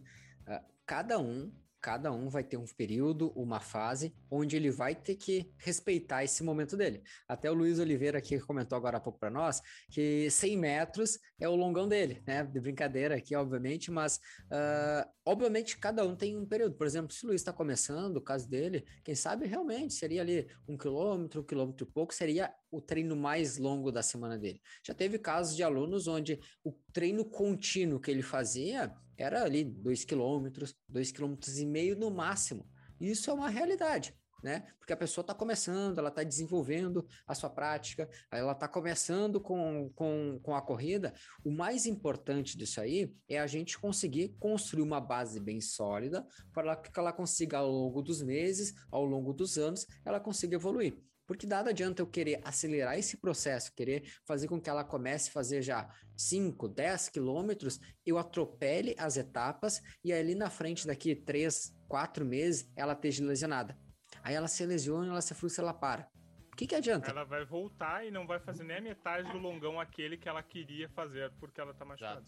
uh, 0.47 0.65
cada 0.87 1.19
um 1.19 1.53
cada 1.81 2.13
um 2.13 2.29
vai 2.29 2.45
ter 2.45 2.57
um 2.57 2.67
período, 2.67 3.33
uma 3.35 3.61
fase, 3.61 4.15
onde 4.31 4.57
ele 4.57 4.71
vai 4.71 4.95
ter 4.95 5.17
que 5.17 5.53
respeitar 5.59 6.23
esse 6.23 6.43
momento 6.43 6.77
dele. 6.77 7.03
Até 7.27 7.51
o 7.51 7.55
Luiz 7.55 7.79
Oliveira 7.79 8.19
aqui 8.19 8.39
comentou 8.41 8.77
agora 8.77 8.99
há 8.99 9.01
pouco 9.01 9.19
para 9.19 9.31
nós 9.31 9.63
que 9.91 10.31
100 10.31 10.57
metros 10.57 11.19
é 11.41 11.49
o 11.49 11.57
longão 11.57 11.89
dele, 11.89 12.23
né? 12.27 12.45
De 12.45 12.61
brincadeira 12.61 13.17
aqui, 13.17 13.35
obviamente, 13.35 13.91
mas 13.91 14.17
uh, 14.47 15.09
obviamente 15.25 15.79
cada 15.79 16.05
um 16.07 16.15
tem 16.15 16.37
um 16.37 16.47
período. 16.47 16.77
Por 16.77 16.87
exemplo, 16.87 17.13
se 17.13 17.25
o 17.25 17.29
Luiz 17.29 17.41
está 17.41 17.53
começando, 17.53 18.17
o 18.19 18.23
caso 18.23 18.49
dele, 18.49 18.85
quem 19.03 19.15
sabe 19.15 19.47
realmente 19.47 19.95
seria 19.95 20.21
ali 20.21 20.47
um 20.69 20.77
quilômetro, 20.77 21.41
um 21.41 21.45
quilômetro 21.45 21.87
e 21.87 21.91
pouco, 21.91 22.15
seria 22.15 22.53
o 22.71 22.81
treino 22.81 23.17
mais 23.17 23.57
longo 23.57 23.91
da 23.91 24.03
semana 24.03 24.39
dele. 24.39 24.61
Já 24.85 24.95
teve 24.95 25.19
casos 25.19 25.57
de 25.57 25.63
alunos 25.63 26.07
onde 26.07 26.39
o 26.63 26.73
treino 26.93 27.25
contínuo 27.25 28.01
que 28.01 28.11
ele 28.11 28.23
fazia 28.23 28.95
era 29.21 29.45
ali 29.45 29.65
dois 29.65 30.05
quilômetros, 30.05 30.75
dois 30.89 31.13
quilômetros 31.13 31.59
e 31.59 31.67
meio 31.67 31.95
no 31.95 32.11
máximo. 32.11 32.67
Isso 32.99 33.31
é 33.31 33.35
uma 33.35 33.49
realidade. 33.49 34.15
né? 34.43 34.65
Porque 34.79 34.93
a 34.93 34.97
pessoa 34.97 35.23
está 35.23 35.35
começando, 35.35 35.99
ela 35.99 36.09
está 36.09 36.23
desenvolvendo 36.23 37.07
a 37.27 37.35
sua 37.35 37.51
prática, 37.51 38.09
ela 38.33 38.53
está 38.53 38.67
começando 38.67 39.39
com, 39.39 39.91
com, 39.95 40.41
com 40.43 40.55
a 40.55 40.63
corrida. 40.63 41.13
O 41.45 41.51
mais 41.51 41.85
importante 41.85 42.57
disso 42.57 42.81
aí 42.81 43.13
é 43.29 43.39
a 43.39 43.47
gente 43.47 43.79
conseguir 43.79 44.35
construir 44.39 44.83
uma 44.83 45.01
base 45.01 45.39
bem 45.39 45.61
sólida 45.61 46.27
para 46.55 46.75
que 46.77 46.99
ela 46.99 47.13
consiga, 47.13 47.59
ao 47.59 47.71
longo 47.71 48.01
dos 48.01 48.23
meses, 48.23 48.73
ao 48.91 49.05
longo 49.05 49.35
dos 49.35 49.59
anos, 49.59 49.87
ela 50.05 50.19
consiga 50.19 50.57
evoluir. 50.57 50.99
Porque 51.31 51.47
nada 51.47 51.71
adianta 51.71 52.03
eu 52.03 52.09
querer 52.09 52.41
acelerar 52.43 52.99
esse 52.99 53.17
processo, 53.17 53.73
querer 53.73 54.03
fazer 54.27 54.49
com 54.49 54.61
que 54.61 54.69
ela 54.69 54.83
comece 54.83 55.29
a 55.29 55.33
fazer 55.33 55.63
já 55.63 55.89
5, 56.17 56.67
10 56.67 57.09
quilômetros, 57.09 57.79
eu 58.05 58.19
atropele 58.19 58.97
as 58.99 59.17
etapas 59.17 59.81
e 60.03 60.13
ali 60.13 60.35
na 60.35 60.51
frente, 60.51 60.89
daqui 60.89 61.15
3, 61.15 61.73
4 61.87 62.27
meses, 62.27 62.69
ela 62.75 62.95
esteja 62.95 63.25
lesionada. 63.25 63.79
Aí 64.25 64.35
ela 64.35 64.49
se 64.49 64.67
lesiona, 64.67 65.07
ela 65.07 65.21
se 65.21 65.33
frustra, 65.33 65.63
ela 65.63 65.73
para. 65.73 66.11
O 66.53 66.57
que, 66.57 66.67
que 66.67 66.75
adianta? 66.75 67.13
Ela 67.13 67.23
vai 67.23 67.45
voltar 67.45 68.05
e 68.05 68.11
não 68.11 68.27
vai 68.27 68.41
fazer 68.41 68.65
nem 68.65 68.79
a 68.79 68.83
metade 68.83 69.31
do 69.31 69.39
longão 69.39 69.79
aquele 69.79 70.17
que 70.17 70.29
ela 70.29 70.43
queria 70.43 70.89
fazer 70.89 71.33
porque 71.39 71.61
ela 71.61 71.73
tá 71.73 71.85
machucada. 71.85 72.25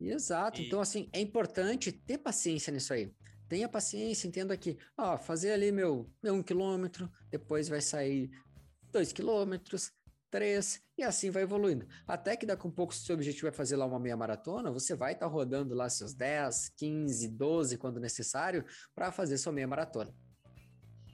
Exato. 0.00 0.62
E... 0.62 0.68
Então, 0.68 0.80
assim, 0.80 1.10
é 1.12 1.20
importante 1.20 1.92
ter 1.92 2.16
paciência 2.16 2.72
nisso 2.72 2.94
aí 2.94 3.12
tenha 3.48 3.68
paciência, 3.68 4.28
entenda 4.28 4.56
que, 4.56 4.78
ó, 4.96 5.16
fazer 5.16 5.52
ali 5.52 5.72
meu, 5.72 6.10
meu 6.22 6.34
um 6.34 6.42
quilômetro, 6.42 7.10
depois 7.30 7.68
vai 7.68 7.80
sair 7.80 8.30
dois 8.92 9.12
quilômetros, 9.12 9.92
três, 10.30 10.82
e 10.96 11.02
assim 11.02 11.30
vai 11.30 11.42
evoluindo. 11.42 11.86
Até 12.06 12.36
que 12.36 12.44
daqui 12.44 12.66
a 12.66 12.68
um 12.68 12.72
pouco, 12.72 12.94
se 12.94 13.02
o 13.02 13.06
seu 13.06 13.14
objetivo 13.14 13.48
é 13.48 13.52
fazer 13.52 13.76
lá 13.76 13.86
uma 13.86 13.98
meia 13.98 14.16
maratona, 14.16 14.70
você 14.70 14.94
vai 14.94 15.12
estar 15.12 15.26
tá 15.26 15.32
rodando 15.32 15.74
lá 15.74 15.88
seus 15.88 16.14
10, 16.14 16.70
15, 16.76 17.28
12, 17.28 17.78
quando 17.78 18.00
necessário, 18.00 18.64
para 18.94 19.10
fazer 19.10 19.38
sua 19.38 19.52
meia 19.52 19.66
maratona. 19.66 20.14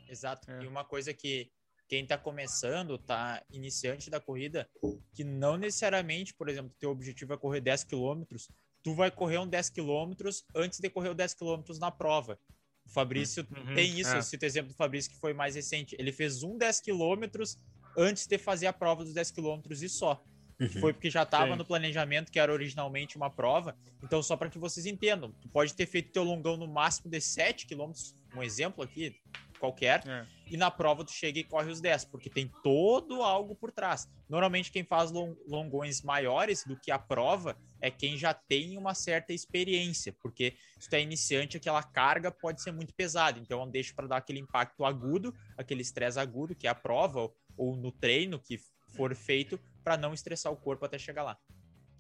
Exato. 0.09 0.51
É. 0.51 0.63
E 0.63 0.67
uma 0.67 0.85
coisa 0.85 1.15
que 1.15 1.51
quem 1.89 2.03
está 2.03 2.17
começando, 2.17 2.99
tá 2.99 3.45
iniciante 3.51 4.11
da 4.11 4.21
corrida, 4.21 4.69
que 5.13 5.23
não 5.23 5.57
necessariamente, 5.57 6.35
por 6.35 6.49
exemplo, 6.49 6.75
teu 6.79 6.91
objetivo 6.91 7.35
é 7.35 7.37
correr 7.37 7.61
10 7.61 7.85
quilômetros, 7.85 8.49
tu 8.85 8.95
vai 8.95 9.11
correr 9.11 9.39
um 9.39 9.49
10 9.49 9.71
quilômetros 9.71 10.45
antes 10.55 10.79
de 10.79 10.91
correr 10.91 11.09
o 11.09 11.15
10 11.15 11.35
quilômetros 11.35 11.79
na 11.79 11.91
prova. 11.91 12.39
O 12.87 12.91
Fabrício 12.91 13.47
uhum, 13.51 13.75
tem 13.75 13.99
isso, 13.99 14.15
é. 14.15 14.19
eu 14.19 14.23
cito 14.23 14.45
o 14.45 14.47
exemplo 14.47 14.73
do 14.73 14.77
Fabrício 14.77 15.11
que 15.11 15.19
foi 15.19 15.33
mais 15.33 15.55
recente. 15.55 15.97
Ele 15.99 16.13
fez 16.13 16.43
um 16.43 16.59
10 16.59 16.81
quilômetros 16.81 17.59
antes 17.97 18.27
de 18.27 18.37
fazer 18.37 18.67
a 18.67 18.73
prova 18.73 19.03
dos 19.03 19.15
10 19.15 19.31
quilômetros 19.31 19.83
e 19.83 19.89
só. 19.89 20.23
Uhum. 20.61 20.69
Foi 20.69 20.93
porque 20.93 21.11
já 21.11 21.23
estava 21.23 21.57
no 21.57 21.65
planejamento 21.65 22.31
que 22.31 22.39
era 22.39 22.53
originalmente 22.53 23.17
uma 23.17 23.31
prova. 23.31 23.75
Então, 24.03 24.23
só 24.23 24.37
para 24.37 24.51
que 24.51 24.59
vocês 24.59 24.85
entendam, 24.85 25.33
tu 25.41 25.49
pode 25.49 25.75
ter 25.75 25.87
feito 25.87 26.13
teu 26.13 26.23
longão 26.23 26.57
no 26.57 26.69
máximo 26.69 27.11
de 27.11 27.21
7 27.21 27.67
quilômetros, 27.67 28.15
um 28.37 28.43
exemplo 28.43 28.85
aqui, 28.85 29.17
qualquer, 29.65 30.07
é. 30.07 30.27
e 30.47 30.57
na 30.57 30.71
prova 30.71 31.05
tu 31.05 31.11
chega 31.11 31.39
e 31.39 31.45
corre 31.45 31.71
os 31.71 31.81
10, 31.81 32.05
porque 32.07 32.29
tem 32.29 32.51
todo 32.63 33.23
algo 33.23 33.55
por 33.55 33.73
trás. 33.73 34.07
Normalmente 34.29 34.71
quem 34.71 34.85
faz 34.85 35.11
longões 35.11 36.03
maiores 36.03 36.65
do 36.65 36.79
que 36.79 36.91
a 36.91 36.99
prova 36.99 37.57
é 37.81 37.91
quem 37.91 38.19
já 38.19 38.35
tem 38.35 38.77
uma 38.77 38.95
certa 38.95 39.33
experiência, 39.33 40.13
porque 40.21 40.55
se 40.79 40.89
tu 40.89 40.95
é 40.95 41.01
iniciante, 41.01 41.57
aquela 41.57 41.83
carga 41.83 42.31
pode 42.31 42.63
ser 42.63 42.73
muito 42.73 42.95
pesada, 42.95 43.39
então 43.39 43.69
deixa 43.71 43.95
para 43.95 44.07
dar 44.07 44.17
aquele 44.19 44.41
impacto 44.41 44.85
agudo, 44.85 45.35
aquele 45.57 45.81
estresse 45.81 46.19
agudo, 46.19 46.55
que 46.55 46.67
é 46.67 46.71
a 46.71 46.75
prova, 46.75 47.33
ou 47.57 47.77
no 47.77 47.91
treino 47.91 48.39
que 48.39 48.59
for 48.95 49.15
feito, 49.15 49.59
para 49.83 49.97
não 49.97 50.13
estressar 50.13 50.53
o 50.53 50.57
corpo 50.57 50.85
até 50.85 50.99
chegar 50.99 51.23
lá. 51.23 51.39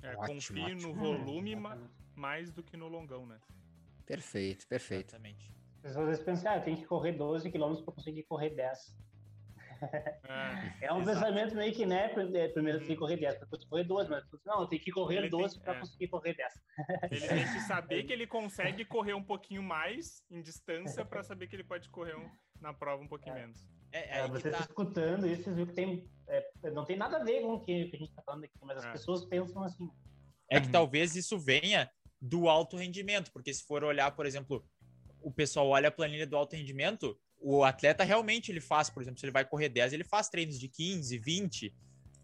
É, 0.02 0.14
ótimo. 0.16 0.68
no 0.68 0.94
volume 0.94 1.56
mais 2.14 2.52
do 2.52 2.62
que 2.62 2.76
no 2.76 2.88
longão, 2.88 3.26
né? 3.26 3.40
Perfeito, 4.04 4.66
perfeito. 4.68 5.08
Exatamente 5.08 5.63
pessoas 5.84 6.04
às 6.04 6.08
vezes 6.08 6.24
pensam, 6.24 6.52
ah, 6.52 6.60
tem 6.60 6.76
que 6.76 6.86
correr 6.86 7.12
12 7.12 7.50
km 7.50 7.74
para 7.84 7.94
conseguir 7.94 8.22
correr 8.24 8.50
10. 8.50 8.78
É, 10.82 10.86
é 10.86 10.92
um 10.92 11.02
exato. 11.02 11.18
pensamento 11.18 11.54
meio 11.54 11.74
que, 11.74 11.84
né? 11.84 12.06
É, 12.06 12.48
primeiro 12.48 12.78
tem 12.78 12.88
que 12.88 12.96
correr 12.96 13.18
10, 13.18 13.40
depois 13.40 13.64
correr 13.64 13.84
12, 13.84 14.08
mas 14.08 14.24
não, 14.46 14.62
eu 14.62 14.66
tenho 14.66 14.82
que 14.82 14.90
correr 14.90 15.18
ele 15.18 15.28
12 15.28 15.60
para 15.60 15.74
é. 15.74 15.80
conseguir 15.80 16.08
correr 16.08 16.34
10. 16.34 16.52
Ele 17.10 17.28
tem 17.28 17.52
que 17.52 17.60
saber 17.60 18.02
que 18.04 18.12
ele 18.12 18.26
consegue 18.26 18.84
correr 18.86 19.12
um 19.12 19.22
pouquinho 19.22 19.62
mais 19.62 20.22
em 20.30 20.40
distância 20.40 21.04
para 21.04 21.22
saber 21.22 21.48
que 21.48 21.56
ele 21.56 21.64
pode 21.64 21.90
correr 21.90 22.16
um, 22.16 22.30
na 22.60 22.72
prova 22.72 23.02
um 23.02 23.08
pouquinho 23.08 23.36
é. 23.36 23.40
menos. 23.40 23.68
É, 23.92 24.20
é, 24.20 24.28
você 24.28 24.50
tá... 24.50 24.60
escutando 24.60 25.26
isso, 25.26 25.42
vocês 25.42 25.54
viram 25.54 25.68
que 25.68 25.74
tem, 25.74 26.10
não 26.72 26.84
tem 26.84 26.96
nada 26.96 27.18
a 27.18 27.24
ver 27.24 27.42
com 27.42 27.54
o 27.54 27.60
que, 27.60 27.72
a 27.72 27.96
gente 27.98 28.08
está 28.08 28.22
falando 28.22 28.44
aqui, 28.44 28.58
mas 28.62 28.78
as 28.78 28.86
pessoas 28.86 29.26
pensam 29.26 29.62
assim. 29.62 29.88
É 30.50 30.60
que 30.60 30.70
talvez 30.70 31.14
isso 31.14 31.38
venha 31.38 31.90
do 32.20 32.48
alto 32.48 32.76
rendimento, 32.76 33.30
porque 33.32 33.52
se 33.52 33.64
for 33.64 33.84
olhar, 33.84 34.10
por 34.12 34.24
exemplo, 34.24 34.64
o 35.24 35.30
pessoal 35.30 35.68
olha 35.68 35.88
a 35.88 35.92
planilha 35.92 36.26
do 36.26 36.36
alto 36.36 36.54
rendimento, 36.54 37.18
o 37.40 37.64
atleta 37.64 38.04
realmente 38.04 38.52
ele 38.52 38.60
faz, 38.60 38.88
por 38.88 39.02
exemplo, 39.02 39.18
se 39.18 39.26
ele 39.26 39.32
vai 39.32 39.44
correr 39.44 39.68
10, 39.68 39.92
ele 39.92 40.04
faz 40.04 40.28
treinos 40.28 40.58
de 40.58 40.68
15, 40.68 41.18
20, 41.18 41.74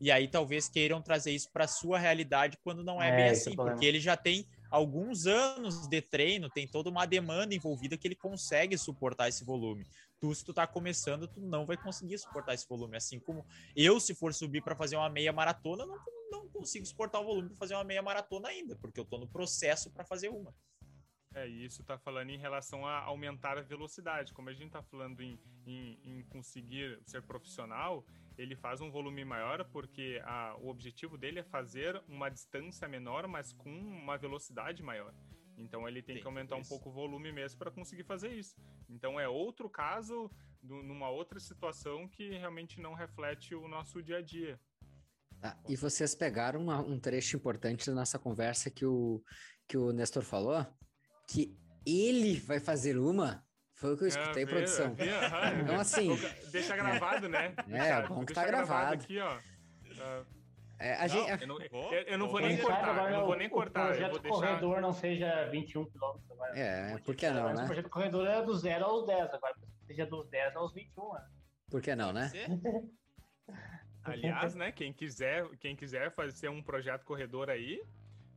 e 0.01 0.11
aí 0.11 0.29
talvez 0.29 0.69
queiram 0.69 1.03
trazer 1.03 1.33
isso 1.33 1.51
para 1.51 1.67
sua 1.67 1.99
realidade 1.99 2.59
quando 2.65 2.83
não 2.83 3.03
é, 3.03 3.09
é 3.09 3.17
bem 3.17 3.29
assim, 3.31 3.53
é 3.53 3.57
porque 3.57 3.85
ele 3.85 4.01
já 4.01 4.17
tem 4.17 4.47
alguns 4.71 5.27
anos 5.27 5.87
de 5.89 6.01
treino, 6.01 6.49
tem 6.49 6.67
toda 6.67 6.89
uma 6.89 7.05
demanda 7.05 7.55
envolvida 7.55 7.99
que 7.99 8.07
ele 8.07 8.15
consegue 8.15 8.79
suportar 8.79 9.29
esse 9.29 9.45
volume. 9.45 9.85
Tu, 10.19 10.35
se 10.35 10.45
tu 10.45 10.55
tá 10.55 10.67
começando, 10.67 11.27
tu 11.27 11.41
não 11.41 11.67
vai 11.67 11.77
conseguir 11.77 12.17
suportar 12.19 12.55
esse 12.55 12.69
volume. 12.69 12.97
Assim 12.97 13.19
como 13.19 13.45
eu, 13.75 13.99
se 13.99 14.15
for 14.15 14.33
subir 14.33 14.63
para 14.63 14.77
fazer 14.77 14.97
uma 14.97 15.11
meia 15.11 15.33
maratona, 15.33 15.85
não, 15.85 15.99
não 16.31 16.49
consigo 16.49 16.87
suportar 16.87 17.21
o 17.21 17.25
volume 17.25 17.49
para 17.49 17.59
fazer 17.59 17.75
uma 17.75 17.85
meia 17.85 18.03
maratona 18.03 18.49
ainda, 18.49 18.77
porque 18.77 19.01
eu 19.01 19.05
tô 19.05 19.19
no 19.19 19.27
processo 19.27 19.91
para 19.91 20.05
fazer 20.05 20.29
uma. 20.29 20.55
É, 21.35 21.49
e 21.49 21.65
isso 21.65 21.83
está 21.83 21.97
falando 21.97 22.31
em 22.31 22.39
relação 22.39 22.85
a 22.85 22.99
aumentar 22.99 23.57
a 23.57 23.63
velocidade. 23.63 24.33
Como 24.33 24.49
a 24.49 24.53
gente 24.53 24.67
está 24.67 24.83
falando 24.83 25.23
em, 25.23 25.39
em, 25.65 25.99
em, 26.03 26.23
conseguir 26.25 26.99
ser 27.07 27.23
profissional, 27.23 28.05
ele 28.37 28.57
faz 28.57 28.81
um 28.81 28.91
volume 28.91 29.25
maior 29.25 29.65
porque 29.67 30.21
a, 30.25 30.57
o 30.61 30.69
objetivo 30.69 31.17
dele 31.17 31.39
é 31.39 31.45
fazer 31.45 32.03
uma 32.09 32.29
distância 32.29 32.89
menor, 32.89 33.29
mas 33.29 33.53
com 33.53 33.71
uma 33.71 34.19
velocidade 34.19 34.83
maior. 34.83 35.15
Então 35.57 35.87
ele 35.87 36.03
tem 36.03 36.17
Sim, 36.17 36.23
que 36.23 36.27
aumentar 36.27 36.59
isso. 36.59 36.67
um 36.67 36.69
pouco 36.69 36.89
o 36.89 36.93
volume 36.93 37.31
mesmo 37.31 37.59
para 37.59 37.71
conseguir 37.71 38.05
fazer 38.05 38.33
isso. 38.33 38.57
Então 38.89 39.21
é 39.21 39.29
outro 39.29 39.69
caso, 39.71 40.29
do, 40.61 40.83
numa 40.83 41.11
outra 41.11 41.39
situação 41.39 42.09
que 42.09 42.31
realmente 42.31 42.81
não 42.81 42.95
reflete 42.95 43.55
o 43.55 43.69
nosso 43.69 44.03
dia 44.03 44.17
a 44.17 44.23
dia. 44.23 44.59
Ah, 45.43 45.57
e 45.69 45.77
vocês 45.77 46.15
pegaram 46.15 46.61
uma, 46.61 46.81
um 46.81 46.99
trecho 46.99 47.37
importante 47.37 47.87
da 47.87 47.95
nossa 47.95 48.19
conversa 48.19 48.71
que 48.71 48.85
o, 48.85 49.23
que 49.67 49.77
o 49.77 49.93
Nestor 49.93 50.23
falou, 50.23 50.67
que 51.31 51.57
ele 51.87 52.41
vai 52.41 52.59
fazer 52.59 52.99
uma. 52.99 53.45
Foi 53.75 53.95
o 53.95 53.97
que 53.97 54.05
eu 54.05 54.09
escutei, 54.09 54.43
é, 54.43 54.47
produção. 54.47 54.93
Vi, 54.95 55.05
então, 55.63 55.81
assim. 55.81 56.09
Deixa 56.51 56.77
gravado, 56.77 57.29
né? 57.29 57.55
É, 57.71 58.07
bom 58.07 58.27
que 58.27 58.35
tá 58.35 58.45
gravado. 58.45 58.95
Aqui, 58.95 59.19
ó. 59.21 59.37
Uh, 59.37 60.27
é, 60.79 60.95
a 60.95 61.01
não, 61.01 61.09
gente, 61.09 61.43
eu, 61.43 61.49
não, 61.49 61.61
eu, 61.61 62.03
eu 62.03 62.19
não 62.19 62.29
vou 62.29 62.41
nem 62.41 62.59
cortar, 62.59 63.11
eu 63.11 63.19
não 63.19 63.27
vou 63.27 63.37
nem 63.37 63.49
cortar. 63.49 63.85
O 63.85 63.87
projeto 63.89 64.19
deixar... 64.19 64.39
corredor 64.39 64.81
não 64.81 64.93
seja 64.93 65.49
21 65.51 65.85
km 65.85 66.05
agora. 66.31 66.59
É, 66.59 66.99
por 66.99 67.15
que 67.15 67.31
não, 67.31 67.55
né? 67.55 67.63
O 67.63 67.67
projeto 67.67 67.89
corredor 67.89 68.27
é 68.27 68.43
do 68.43 68.55
0 68.55 68.85
aos 68.85 69.07
10, 69.07 69.35
agora 69.35 69.55
seja 69.87 70.07
dos 70.07 70.29
10 70.29 70.57
aos 70.57 70.73
21, 70.75 71.13
né? 71.13 71.27
Por 71.71 71.81
que 71.81 71.95
não, 71.95 72.13
né? 72.13 72.33
Aliás, 74.03 74.55
né, 74.55 74.73
quem 74.73 74.93
quiser, 74.93 75.47
quem 75.59 75.77
quiser 75.77 76.11
fazer 76.15 76.49
um 76.49 76.63
projeto 76.63 77.05
corredor 77.05 77.51
aí, 77.51 77.81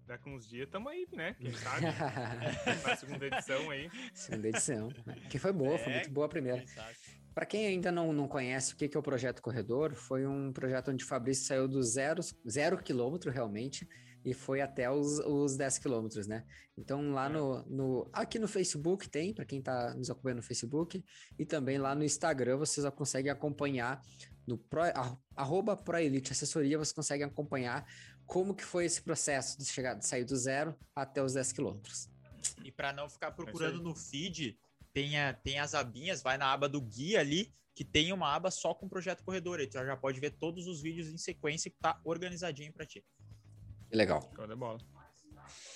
Daqui 0.07 0.29
uns 0.29 0.47
dias 0.47 0.69
tamo 0.69 0.89
aí, 0.89 1.07
né? 1.13 1.35
Quem 1.39 1.53
sabe? 1.53 1.85
Na 2.85 2.95
segunda 2.95 3.25
edição 3.25 3.69
aí. 3.69 3.89
Segunda 4.13 4.49
edição. 4.49 4.89
Que 5.29 5.39
foi 5.39 5.53
boa, 5.53 5.75
é, 5.75 5.77
foi 5.77 5.93
muito 5.93 6.09
boa 6.11 6.25
a 6.25 6.29
primeira. 6.29 6.63
Para 7.33 7.45
quem 7.45 7.65
ainda 7.65 7.91
não, 7.91 8.13
não 8.13 8.27
conhece 8.27 8.73
o 8.73 8.75
que, 8.75 8.87
que 8.87 8.95
é 8.95 8.99
o 8.99 9.03
Projeto 9.03 9.41
Corredor, 9.41 9.95
foi 9.95 10.27
um 10.27 10.51
projeto 10.51 10.91
onde 10.91 11.03
o 11.03 11.07
Fabrício 11.07 11.45
saiu 11.45 11.67
do 11.67 11.81
zero, 11.81 12.21
zero 12.47 12.77
quilômetro 12.77 13.31
realmente 13.31 13.87
e 14.25 14.33
foi 14.33 14.61
até 14.61 14.89
os, 14.89 15.19
os 15.19 15.57
10 15.57 15.79
quilômetros, 15.79 16.27
né? 16.27 16.45
Então 16.77 17.11
lá 17.11 17.27
no, 17.27 17.63
no 17.65 18.09
aqui 18.13 18.39
no 18.39 18.47
Facebook 18.47 19.09
tem, 19.09 19.33
para 19.33 19.45
quem 19.45 19.59
está 19.59 19.93
nos 19.93 20.09
acompanhando 20.09 20.37
no 20.37 20.43
Facebook, 20.43 21.03
e 21.37 21.45
também 21.45 21.77
lá 21.77 21.93
no 21.93 22.03
Instagram 22.03 22.57
vocês 22.57 22.87
conseguem 22.91 23.31
acompanhar 23.31 24.01
no 24.47 24.57
Pro, 24.57 24.81
arroba 25.35 25.75
ProElite 25.75 26.31
Assessoria, 26.31 26.77
vocês 26.77 26.93
conseguem 26.93 27.25
acompanhar 27.25 27.85
como 28.33 28.55
que 28.55 28.63
foi 28.63 28.85
esse 28.85 28.99
processo 28.99 29.59
de 29.59 29.65
chegar, 29.65 29.93
de 29.93 30.07
sair 30.07 30.25
do 30.25 30.35
zero 30.35 30.75
até 30.95 31.21
os 31.21 31.33
10 31.33 31.51
quilômetros. 31.51 32.09
E 32.63 32.71
para 32.71 32.91
não 32.91 33.07
ficar 33.07 33.31
procurando 33.31 33.79
no 33.79 33.93
feed, 33.93 34.57
tem, 34.91 35.19
a, 35.19 35.35
tem 35.35 35.59
as 35.59 35.75
abinhas, 35.75 36.23
vai 36.23 36.35
na 36.35 36.51
aba 36.51 36.67
do 36.67 36.81
guia 36.81 37.19
ali, 37.19 37.53
que 37.75 37.85
tem 37.85 38.11
uma 38.11 38.33
aba 38.33 38.49
só 38.49 38.73
com 38.73 38.89
projeto 38.89 39.23
corredor. 39.23 39.59
Aí 39.59 39.67
tu 39.67 39.73
já 39.73 39.95
pode 39.95 40.19
ver 40.19 40.31
todos 40.31 40.65
os 40.65 40.81
vídeos 40.81 41.09
em 41.09 41.17
sequência 41.17 41.69
que 41.69 41.77
tá 41.77 42.01
organizadinho 42.03 42.73
para 42.73 42.87
ti. 42.87 43.05
Legal. 43.91 44.27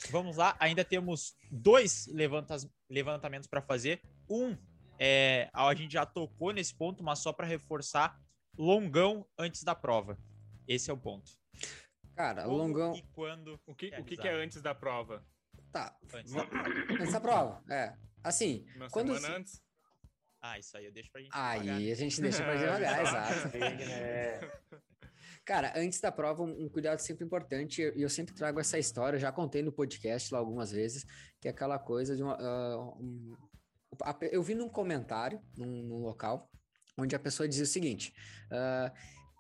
Vamos 0.10 0.36
lá, 0.36 0.58
ainda 0.60 0.84
temos 0.84 1.36
dois 1.52 2.08
levantas, 2.08 2.68
levantamentos 2.90 3.48
para 3.48 3.62
fazer. 3.62 4.02
Um 4.28 4.58
é, 4.98 5.48
a 5.54 5.76
gente 5.76 5.94
já 5.94 6.08
tocou 6.08 6.52
nesse 6.52 6.74
ponto, 6.74 7.04
mas 7.04 7.20
só 7.20 7.32
para 7.32 7.46
reforçar, 7.46 8.20
longão 8.58 9.28
antes 9.38 9.64
da 9.64 9.76
prova. 9.76 10.18
Esse 10.68 10.90
é 10.90 10.94
o 10.94 10.98
ponto. 10.98 11.38
Cara, 12.18 12.44
Como 12.46 12.58
longão. 12.58 12.96
E 12.96 13.04
quando? 13.14 13.60
O 13.68 13.76
que, 13.76 13.90
o 13.90 14.04
que, 14.04 14.18
que, 14.18 14.28
é 14.28 14.34
antes 14.34 14.60
da 14.60 14.74
prova? 14.74 15.24
Tá. 15.72 15.96
Antes 16.12 16.34
da 16.34 16.46
prova. 16.46 16.70
Antes 17.00 17.14
da 17.14 17.22
prova, 17.22 17.64
é. 17.70 17.96
Assim. 18.24 18.66
Uma 18.76 18.90
quando 18.90 19.14
semana 19.16 19.38
antes? 19.38 19.62
Ah, 20.42 20.58
isso 20.58 20.76
aí 20.76 20.86
eu 20.86 20.92
deixo 20.92 21.12
pra 21.12 21.22
gente 21.22 21.32
Aí 21.34 21.60
devagar. 21.62 21.82
a 21.82 21.96
gente 21.96 22.22
deixa 22.22 22.44
pra 22.44 22.56
devagar, 22.56 23.02
exato. 23.06 23.58
É, 23.58 24.60
Cara, 25.46 25.74
antes 25.76 26.02
da 26.02 26.12
prova, 26.12 26.42
um, 26.44 26.68
cuidado 26.68 27.00
sempre 27.00 27.24
importante, 27.24 27.82
e 27.82 28.02
eu 28.02 28.10
sempre 28.10 28.34
trago 28.34 28.60
essa 28.60 28.80
história, 28.80 29.16
eu 29.18 29.22
já 29.22 29.32
contei 29.32 29.62
no 29.62 29.72
podcast 29.72 30.34
lá 30.34 30.40
algumas 30.40 30.72
vezes, 30.72 31.06
que 31.40 31.48
é 31.48 31.52
aquela 31.52 31.78
coisa 31.78 32.16
de 32.16 32.24
uma. 32.24 32.36
ah, 32.40 32.78
um- 33.00 33.38
eu 34.32 34.42
vi 34.44 34.56
num 34.56 34.70
comentário, 34.70 35.40
num, 35.56 35.84
num 35.84 36.00
local, 36.02 36.50
onde 36.98 37.16
a 37.16 37.20
pessoa 37.20 37.48
dizia 37.48 37.64
o 37.64 37.68
seguinte: 37.68 38.12
ah, 38.52 38.92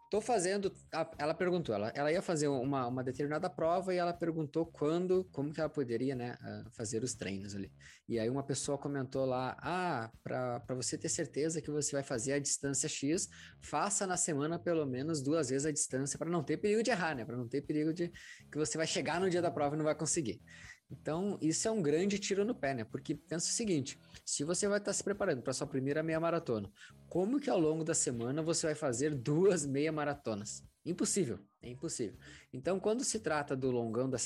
tô 0.09 0.21
fazendo. 0.21 0.71
ela 1.17 1.33
perguntou, 1.33 1.73
ela, 1.75 1.91
ela 1.95 2.11
ia 2.11 2.21
fazer 2.21 2.47
uma, 2.47 2.87
uma 2.87 3.03
determinada 3.03 3.49
prova 3.49 3.93
e 3.93 3.97
ela 3.97 4.13
perguntou 4.13 4.65
quando, 4.65 5.25
como 5.31 5.53
que 5.53 5.59
ela 5.59 5.69
poderia, 5.69 6.15
né, 6.15 6.37
ah, 6.41 6.63
fazer 6.71 7.03
os 7.03 7.13
treinos 7.13 7.55
ali. 7.55 7.71
E 8.07 8.17
aí 8.19 8.29
uma 8.29 8.43
pessoa 8.43 8.77
comentou 8.77 9.25
lá: 9.25 9.57
ah, 9.61 10.09
para 10.23 10.75
você 10.75 10.97
ter 10.97 11.09
certeza 11.09 11.61
que 11.61 11.69
você 11.69 11.91
vai 11.91 12.03
fazer 12.03 12.33
a 12.33 12.39
distância 12.39 12.87
X, 12.87 13.27
faça 13.61 14.07
na 14.07 14.17
semana 14.17 14.57
pelo 14.57 14.85
menos 14.85 15.21
duas 15.21 15.49
vezes 15.49 15.65
a 15.65 15.71
distância 15.71 16.17
para 16.17 16.29
não 16.29 16.43
ter 16.43 16.57
perigo 16.57 16.81
de 16.83 16.91
errar, 16.91 17.15
né? 17.15 17.25
Para 17.25 17.37
não 17.37 17.47
ter 17.47 17.61
perigo 17.61 17.93
de 17.93 18.11
que 18.51 18.57
você 18.57 18.77
vai 18.77 18.87
chegar 18.87 19.19
no 19.19 19.29
dia 19.29 19.41
da 19.41 19.51
prova 19.51 19.75
e 19.75 19.77
não 19.77 19.85
vai 19.85 19.95
conseguir. 19.95 20.41
Então, 20.89 21.37
isso 21.41 21.67
é 21.67 21.71
um 21.71 21.81
grande 21.81 22.17
tiro 22.17 22.45
no 22.45 22.55
pé, 22.55 22.73
né? 22.73 22.83
Porque 22.83 23.13
pensa 23.13 23.49
o 23.49 23.53
seguinte: 23.53 23.99
se 24.25 24.43
você 24.43 24.67
vai 24.67 24.77
estar 24.79 24.93
se 24.93 25.03
preparando 25.03 25.41
para 25.41 25.53
sua 25.53 25.67
primeira 25.67 26.01
meia 26.01 26.19
maratona, 26.19 26.71
como 27.09 27.39
que 27.39 27.49
ao 27.49 27.59
longo 27.59 27.83
da 27.83 27.93
semana 27.93 28.41
você 28.41 28.67
vai 28.67 28.75
fazer 28.75 29.13
duas 29.13 29.65
meia 29.65 29.91
maratonas? 29.91 30.63
Impossível, 30.87 31.37
é 31.61 31.69
impossível. 31.69 32.17
Então, 32.53 32.79
quando 32.79 33.03
se 33.03 33.19
trata 33.19 33.57
do 33.57 33.69
longão 33.69 34.09
da 34.09 34.17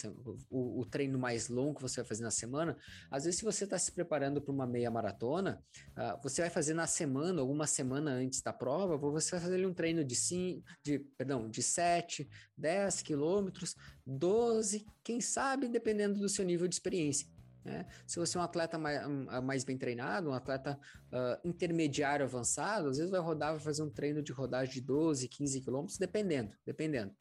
o, 0.48 0.82
o 0.82 0.86
treino 0.86 1.18
mais 1.18 1.50
longo 1.50 1.76
que 1.76 1.82
você 1.82 2.02
vai 2.02 2.08
fazer 2.08 2.22
na 2.22 2.30
semana, 2.30 2.78
às 3.10 3.24
vezes 3.24 3.40
se 3.40 3.44
você 3.44 3.64
está 3.64 3.80
se 3.80 3.92
preparando 3.92 4.40
para 4.40 4.54
uma 4.54 4.68
meia 4.68 4.92
maratona, 4.92 5.60
ah, 5.96 6.20
você 6.22 6.42
vai 6.42 6.52
fazer 6.52 6.76
na 6.76 6.86
semana, 6.86 7.42
alguma 7.42 7.66
semana 7.66 8.12
antes 8.12 8.44
da 8.44 8.54
prova, 8.54 8.96
você 8.96 9.32
vai 9.32 9.40
fazer 9.40 9.66
um 9.66 9.74
treino 9.74 10.06
de 10.06 10.16
cinco, 10.16 10.64
de, 10.84 11.00
perdão, 11.18 11.50
de 11.50 11.64
7, 11.64 12.30
10 12.56 13.02
quilômetros, 13.02 13.76
12, 14.06 14.86
quem 15.04 15.20
sabe, 15.20 15.68
dependendo 15.68 16.20
do 16.20 16.30
seu 16.30 16.46
nível 16.46 16.68
de 16.68 16.76
experiência. 16.76 17.28
Né? 17.64 17.86
Se 18.08 18.20
você 18.20 18.38
é 18.38 18.42
um 18.42 18.44
atleta 18.44 18.78
mais, 18.78 19.02
mais 19.44 19.64
bem 19.64 19.78
treinado, 19.78 20.30
um 20.30 20.34
atleta 20.34 20.80
ah, 21.12 21.40
intermediário 21.44 22.26
avançado, 22.26 22.90
às 22.90 22.98
vezes 22.98 23.12
vai 23.12 23.20
rodar, 23.22 23.52
vai 23.52 23.60
fazer 23.60 23.84
um 23.84 23.90
treino 23.90 24.22
de 24.22 24.32
rodagem 24.32 24.74
de 24.74 24.82
12, 24.82 25.28
15 25.28 25.62
quilômetros, 25.62 25.98
dependendo, 25.98 26.52
dependendo. 26.66 27.14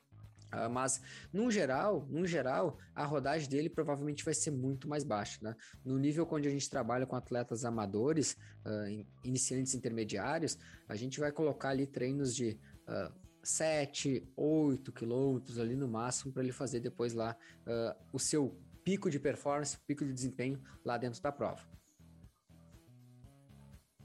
Ah, 0.53 0.69
mas, 0.69 1.01
no 1.33 1.51
geral, 1.51 2.07
no 2.11 2.27
geral, 2.27 2.77
a 2.95 3.05
rodagem 3.05 3.49
dele 3.49 3.71
provavelmente 3.71 4.25
vai 4.25 4.35
ser 4.35 4.51
muito 4.51 4.89
mais 4.89 5.05
baixa, 5.05 5.39
né? 5.43 5.55
No 5.85 5.97
nível 5.97 6.27
onde 6.31 6.49
a 6.49 6.51
gente 6.51 6.69
trabalha 6.69 7.07
com 7.07 7.15
atletas 7.15 7.65
amadores, 7.65 8.37
ah, 8.65 8.91
in- 8.91 9.07
iniciantes 9.23 9.75
intermediários, 9.75 10.59
a 10.89 10.97
gente 10.97 11.21
vai 11.21 11.31
colocar 11.31 11.69
ali 11.69 11.87
treinos 11.87 12.35
de 12.35 12.59
ah, 12.89 13.13
7, 13.43 14.29
8 14.37 14.93
quilômetros 14.93 15.59
ali 15.59 15.77
no 15.77 15.89
máximo 15.89 16.33
para 16.33 16.43
ele 16.43 16.53
fazer 16.53 16.81
depois 16.81 17.15
lá 17.15 17.37
ah, 17.67 17.97
o 18.13 18.19
seu 18.19 18.59
pico 18.85 19.11
de 19.11 19.19
performance, 19.19 19.79
pico 19.87 20.05
de 20.05 20.13
desempenho 20.13 20.63
lá 20.85 20.97
dentro 20.99 21.21
da 21.23 21.33
prova. 21.33 21.63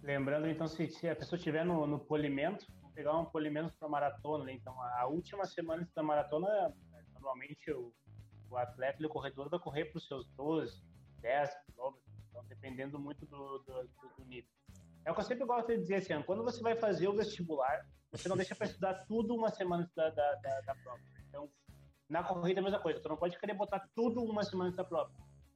Lembrando, 0.01 0.47
então, 0.47 0.67
se, 0.67 1.09
a 1.09 1.15
pessoa 1.15 1.38
estiver 1.38 1.65
no, 1.65 1.88
no 1.88 1.99
polimento, 1.99 2.65
pegar 2.93 3.17
um 3.17 3.26
polimento 3.26 3.76
para 3.78 3.89
maratona, 3.89 4.45
né? 4.45 4.53
Então, 4.53 4.80
a, 4.80 5.07
última 5.07 5.45
semana 5.45 5.88
da 5.95 6.03
maratona, 6.03 6.47
normalmente 7.13 7.71
o, 7.71 7.91
o 8.49 8.55
atleta 8.55 9.01
e 9.01 9.05
o 9.05 9.09
corredor 9.09 9.49
vai 9.49 9.59
correr 9.59 9.86
para 9.86 9.97
os 9.97 10.07
seus 10.07 10.28
12, 10.38 10.82
10 11.21 11.49
quilômetros, 11.65 12.05
então, 12.30 12.45
dependendo 12.45 12.99
muito 12.99 13.26
do, 13.26 13.59
do, 13.59 13.84
do- 13.84 14.26
nível. 14.26 14.49
É 15.03 15.11
o 15.11 15.13
que 15.13 15.21
eu 15.21 15.26
sempre 15.26 15.45
gosto 15.45 15.67
de 15.67 15.78
dizer 15.78 15.95
assim, 15.95 16.21
quando 16.23 16.43
você 16.43 16.61
vai 16.61 16.76
fazer 16.76 17.07
o 17.07 17.15
vestibular, 17.15 17.86
você 18.11 18.30
não 18.30 18.38
deixa 18.38 18.55
para 18.55 18.67
estudar 18.67 19.05
tudo 19.07 19.36
uma 19.36 19.49
semana 19.49 19.89
da, 19.95 20.09
da, 20.09 20.36
da, 20.36 20.61
da 20.61 20.76
prova. 20.76 21.01
Então, 21.28 21.49
na 22.10 22.24
corrida 22.24 22.60
a 22.60 22.64
mesma 22.64 22.80
coisa, 22.80 22.99
tu 22.99 23.10
não 23.10 23.18
pode 23.18 23.38
querer 23.39 23.53
botar 23.53 23.88
tudo 23.95 24.24
uma 24.24 24.43
semana 24.43 24.68
antes 24.68 24.78
da 24.78 24.84
prova. 24.84 25.12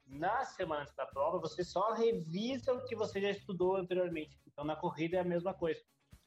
Na 0.07 0.43
semana 0.43 0.81
antes 0.81 0.95
da 0.95 1.05
prova, 1.05 1.37
você 1.39 1.63
só 1.63 1.93
revisa 1.93 2.73
o 2.73 2.83
que 2.85 2.95
você 2.95 3.21
já 3.21 3.29
estudou 3.29 3.75
anteriormente. 3.75 4.39
Então, 4.47 4.65
na 4.65 4.75
corrida 4.75 5.17
é 5.17 5.19
a 5.19 5.23
mesma 5.23 5.53
coisa. 5.53 5.79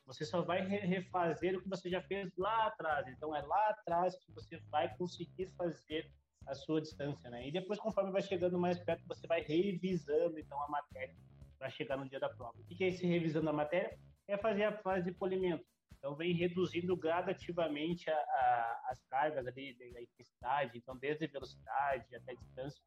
Você 0.06 0.24
só 0.24 0.40
vai 0.42 0.64
re- 0.64 0.78
refazer 0.86 1.56
o 1.56 1.62
que 1.62 1.68
você 1.68 1.90
já 1.90 2.00
fez 2.02 2.30
lá 2.36 2.66
atrás. 2.66 3.06
Então, 3.08 3.34
é 3.34 3.42
lá 3.42 3.70
atrás 3.70 4.16
que 4.16 4.30
você 4.32 4.58
vai 4.70 4.94
conseguir 4.96 5.48
fazer 5.56 6.10
a 6.46 6.54
sua 6.54 6.80
distância, 6.80 7.28
né? 7.30 7.46
E 7.48 7.52
depois, 7.52 7.78
conforme 7.78 8.10
vai 8.12 8.22
chegando 8.22 8.58
mais 8.58 8.78
perto, 8.78 9.06
você 9.06 9.26
vai 9.26 9.42
revisando, 9.42 10.38
então, 10.38 10.60
a 10.62 10.68
matéria 10.68 11.16
para 11.58 11.70
chegar 11.70 11.96
no 11.96 12.08
dia 12.08 12.18
da 12.18 12.28
prova. 12.28 12.54
O 12.58 12.64
que 12.64 12.82
é 12.82 12.88
esse 12.88 13.06
revisando 13.06 13.48
a 13.50 13.52
matéria? 13.52 13.96
É 14.26 14.36
fazer 14.36 14.64
a 14.64 14.72
fase 14.78 15.04
de 15.04 15.12
polimento. 15.16 15.64
Então, 16.02 16.16
vem 16.16 16.34
reduzindo 16.34 16.96
gradativamente 16.96 18.10
a, 18.10 18.14
a, 18.16 18.80
as 18.90 19.00
cargas 19.04 19.46
ali, 19.46 19.72
da 19.92 20.02
intensidade, 20.02 20.76
então, 20.76 20.96
desde 20.96 21.28
velocidade 21.28 22.12
até 22.16 22.34
distância, 22.34 22.82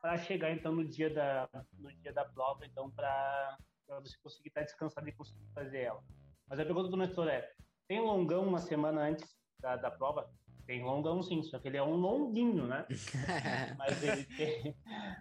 para 0.00 0.16
chegar, 0.16 0.52
então, 0.52 0.72
no 0.72 0.84
dia 0.84 1.12
da, 1.12 1.48
no 1.76 1.92
dia 1.94 2.12
da 2.12 2.24
prova, 2.24 2.64
então, 2.64 2.88
para 2.88 3.58
você 4.00 4.16
conseguir 4.22 4.50
estar 4.50 4.62
descansado 4.62 5.08
e 5.08 5.12
conseguir 5.12 5.44
fazer 5.52 5.80
ela. 5.80 6.00
Mas 6.48 6.60
a 6.60 6.64
pergunta 6.64 6.88
do 6.88 6.96
Nestor 6.96 7.26
é, 7.26 7.50
tem 7.88 7.98
longão 7.98 8.46
uma 8.46 8.60
semana 8.60 9.00
antes 9.00 9.28
da, 9.58 9.74
da 9.74 9.90
prova? 9.90 10.32
Tem 10.64 10.84
longão 10.84 11.20
sim, 11.24 11.42
só 11.42 11.58
que 11.58 11.66
ele 11.66 11.76
é 11.76 11.82
um 11.82 11.96
longuinho, 11.96 12.68
né? 12.68 12.86
Mas 13.76 14.00
ele 14.00 14.24
tem, 14.36 14.76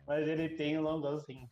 mas 0.05 0.27
ele 0.27 0.49
tem 0.49 0.77
um 0.77 0.83
longão 0.83 1.19
sim. 1.21 1.49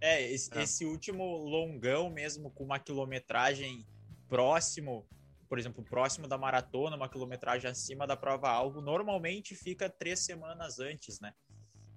É, 0.00 0.20
esse, 0.20 0.52
É. 0.58 0.62
esse 0.62 0.84
último 0.84 1.24
longão 1.36 2.10
mesmo, 2.10 2.50
com 2.50 2.64
uma 2.64 2.80
quilometragem 2.80 3.86
próximo, 4.32 5.06
por 5.46 5.58
exemplo, 5.58 5.84
próximo 5.84 6.26
da 6.26 6.38
maratona, 6.38 6.96
uma 6.96 7.06
quilometragem 7.06 7.70
acima 7.70 8.06
da 8.06 8.16
prova-alvo, 8.16 8.80
normalmente 8.80 9.54
fica 9.54 9.90
três 9.90 10.20
semanas 10.20 10.80
antes, 10.80 11.20
né? 11.20 11.34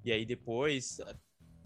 E 0.04 0.12
aí 0.12 0.26
depois, 0.26 0.98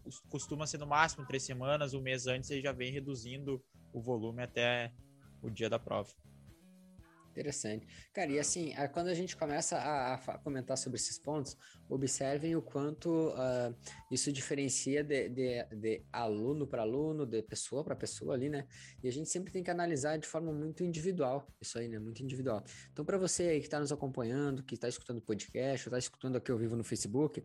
cos- 0.03 0.19
costuma 0.29 0.67
ser 0.67 0.77
no 0.77 0.85
máximo 0.85 1.25
três 1.25 1.41
semanas, 1.41 1.95
um 1.95 2.01
mês 2.01 2.27
antes, 2.27 2.51
aí 2.51 2.61
já 2.61 2.71
vem 2.71 2.91
reduzindo 2.91 3.65
o 3.91 3.99
volume 3.99 4.43
até 4.43 4.93
o 5.41 5.49
dia 5.49 5.71
da 5.71 5.79
prova. 5.79 6.13
Interessante. 7.39 7.87
Cara, 8.13 8.29
e 8.29 8.37
assim, 8.37 8.73
quando 8.91 9.07
a 9.07 9.13
gente 9.13 9.37
começa 9.37 9.77
a, 9.77 10.15
a 10.15 10.37
comentar 10.39 10.77
sobre 10.77 10.97
esses 10.99 11.17
pontos, 11.17 11.55
observem 11.87 12.53
o 12.53 12.61
quanto 12.61 13.31
ah, 13.33 13.73
isso 14.11 14.29
diferencia 14.29 15.01
de, 15.05 15.29
de- 15.29 15.63
de 15.73 16.05
aluno 16.11 16.67
para 16.67 16.81
aluno, 16.81 17.25
de 17.25 17.41
pessoa 17.41 17.81
para 17.81 17.95
pessoa 17.95 18.33
ali, 18.33 18.49
né? 18.49 18.67
E 19.01 19.07
a 19.07 19.11
gente 19.11 19.29
sempre 19.29 19.53
tem 19.53 19.63
que 19.63 19.71
analisar 19.71 20.17
de 20.17 20.27
forma 20.27 20.51
muito 20.51 20.83
individual, 20.83 21.47
isso 21.61 21.79
aí, 21.79 21.87
né? 21.87 21.97
Muito 21.97 22.21
individual. 22.21 22.61
Então, 22.91 23.05
para 23.05 23.17
você 23.17 23.43
aí 23.43 23.59
que 23.61 23.67
está 23.67 23.79
nos 23.79 23.93
acompanhando, 23.93 24.61
que 24.61 24.75
está 24.75 24.89
escutando 24.89 25.19
o 25.19 25.21
podcast, 25.21 25.87
está 25.87 25.97
escutando 25.97 26.35
aqui 26.35 26.51
ao 26.51 26.57
vivo 26.57 26.75
no 26.75 26.83
Facebook, 26.83 27.41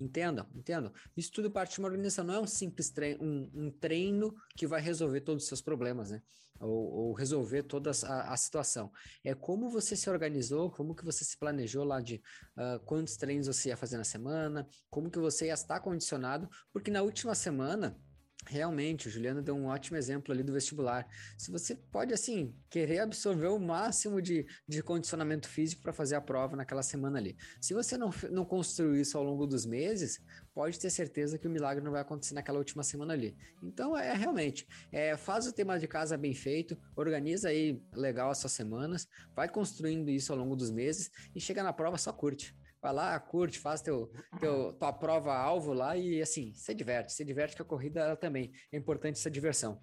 entendam, 0.00 0.44
entendam. 0.56 0.92
Isso 1.16 1.30
tudo 1.30 1.52
parte 1.52 1.74
de 1.74 1.78
uma 1.78 1.86
organização, 1.86 2.24
não 2.24 2.34
é 2.34 2.40
um 2.40 2.46
simples 2.48 2.90
treino, 2.90 3.22
um, 3.22 3.50
um 3.54 3.70
treino 3.70 4.34
que 4.56 4.66
vai 4.66 4.80
resolver 4.80 5.20
todos 5.20 5.44
os 5.44 5.48
seus 5.48 5.62
problemas, 5.62 6.10
né? 6.10 6.20
Ou, 6.60 6.92
ou 6.92 7.12
resolver 7.12 7.62
toda 7.64 7.90
a, 8.04 8.32
a 8.32 8.36
situação 8.36 8.90
é 9.24 9.34
como 9.34 9.68
você 9.68 9.94
se 9.94 10.08
organizou, 10.08 10.70
como 10.70 10.94
que 10.94 11.04
você 11.04 11.24
se 11.24 11.36
planejou 11.38 11.84
lá 11.84 12.00
de 12.00 12.22
ah, 12.56 12.80
quantos 12.84 13.16
treinos 13.16 13.46
você 13.46 13.68
ia 13.68 13.76
fazer 13.76 13.96
na 13.96 14.04
semana, 14.04 14.66
como 14.90 15.10
que 15.10 15.18
você 15.18 15.46
ia 15.46 15.54
estar 15.54 15.80
condicionado, 15.80 16.48
porque 16.72 16.90
na 16.90 17.02
última 17.02 17.34
semana, 17.34 17.98
realmente, 18.46 19.08
o 19.08 19.10
Juliano 19.10 19.42
deu 19.42 19.56
um 19.56 19.66
ótimo 19.66 19.96
exemplo 19.96 20.32
ali 20.32 20.42
do 20.42 20.52
vestibular. 20.52 21.06
Se 21.36 21.50
você 21.50 21.74
pode, 21.74 22.14
assim, 22.14 22.54
querer 22.70 23.00
absorver 23.00 23.48
o 23.48 23.58
máximo 23.58 24.22
de, 24.22 24.46
de 24.68 24.82
condicionamento 24.82 25.48
físico 25.48 25.82
para 25.82 25.92
fazer 25.92 26.14
a 26.14 26.20
prova 26.20 26.56
naquela 26.56 26.82
semana 26.82 27.18
ali. 27.18 27.36
Se 27.60 27.74
você 27.74 27.96
não, 27.96 28.10
não 28.30 28.44
construiu 28.44 29.00
isso 29.00 29.18
ao 29.18 29.24
longo 29.24 29.46
dos 29.46 29.66
meses, 29.66 30.20
pode 30.56 30.80
ter 30.80 30.88
certeza 30.88 31.38
que 31.38 31.46
o 31.46 31.50
milagre 31.50 31.84
não 31.84 31.92
vai 31.92 32.00
acontecer 32.00 32.32
naquela 32.32 32.56
última 32.56 32.82
semana 32.82 33.12
ali. 33.12 33.36
Então, 33.62 33.94
é 33.94 34.14
realmente, 34.14 34.66
é, 34.90 35.14
faz 35.14 35.46
o 35.46 35.52
tema 35.52 35.78
de 35.78 35.86
casa 35.86 36.16
bem 36.16 36.32
feito, 36.32 36.78
organiza 36.96 37.50
aí 37.50 37.78
legal 37.92 38.30
as 38.30 38.38
suas 38.38 38.52
semanas, 38.52 39.06
vai 39.34 39.50
construindo 39.50 40.08
isso 40.08 40.32
ao 40.32 40.38
longo 40.38 40.56
dos 40.56 40.70
meses 40.70 41.10
e 41.34 41.40
chega 41.42 41.62
na 41.62 41.74
prova 41.74 41.98
só 41.98 42.10
curte. 42.10 42.56
Vai 42.80 42.94
lá, 42.94 43.20
curte, 43.20 43.58
faz 43.58 43.82
teu, 43.82 44.10
teu, 44.40 44.72
tua 44.72 44.94
prova-alvo 44.94 45.74
lá 45.74 45.94
e 45.94 46.22
assim, 46.22 46.54
se 46.54 46.74
diverte. 46.74 47.12
Se 47.12 47.22
diverte 47.22 47.54
que 47.54 47.60
a 47.60 47.64
corrida 47.64 48.00
ela 48.00 48.16
também 48.16 48.50
é 48.72 48.78
importante 48.78 49.18
essa 49.18 49.30
diversão. 49.30 49.78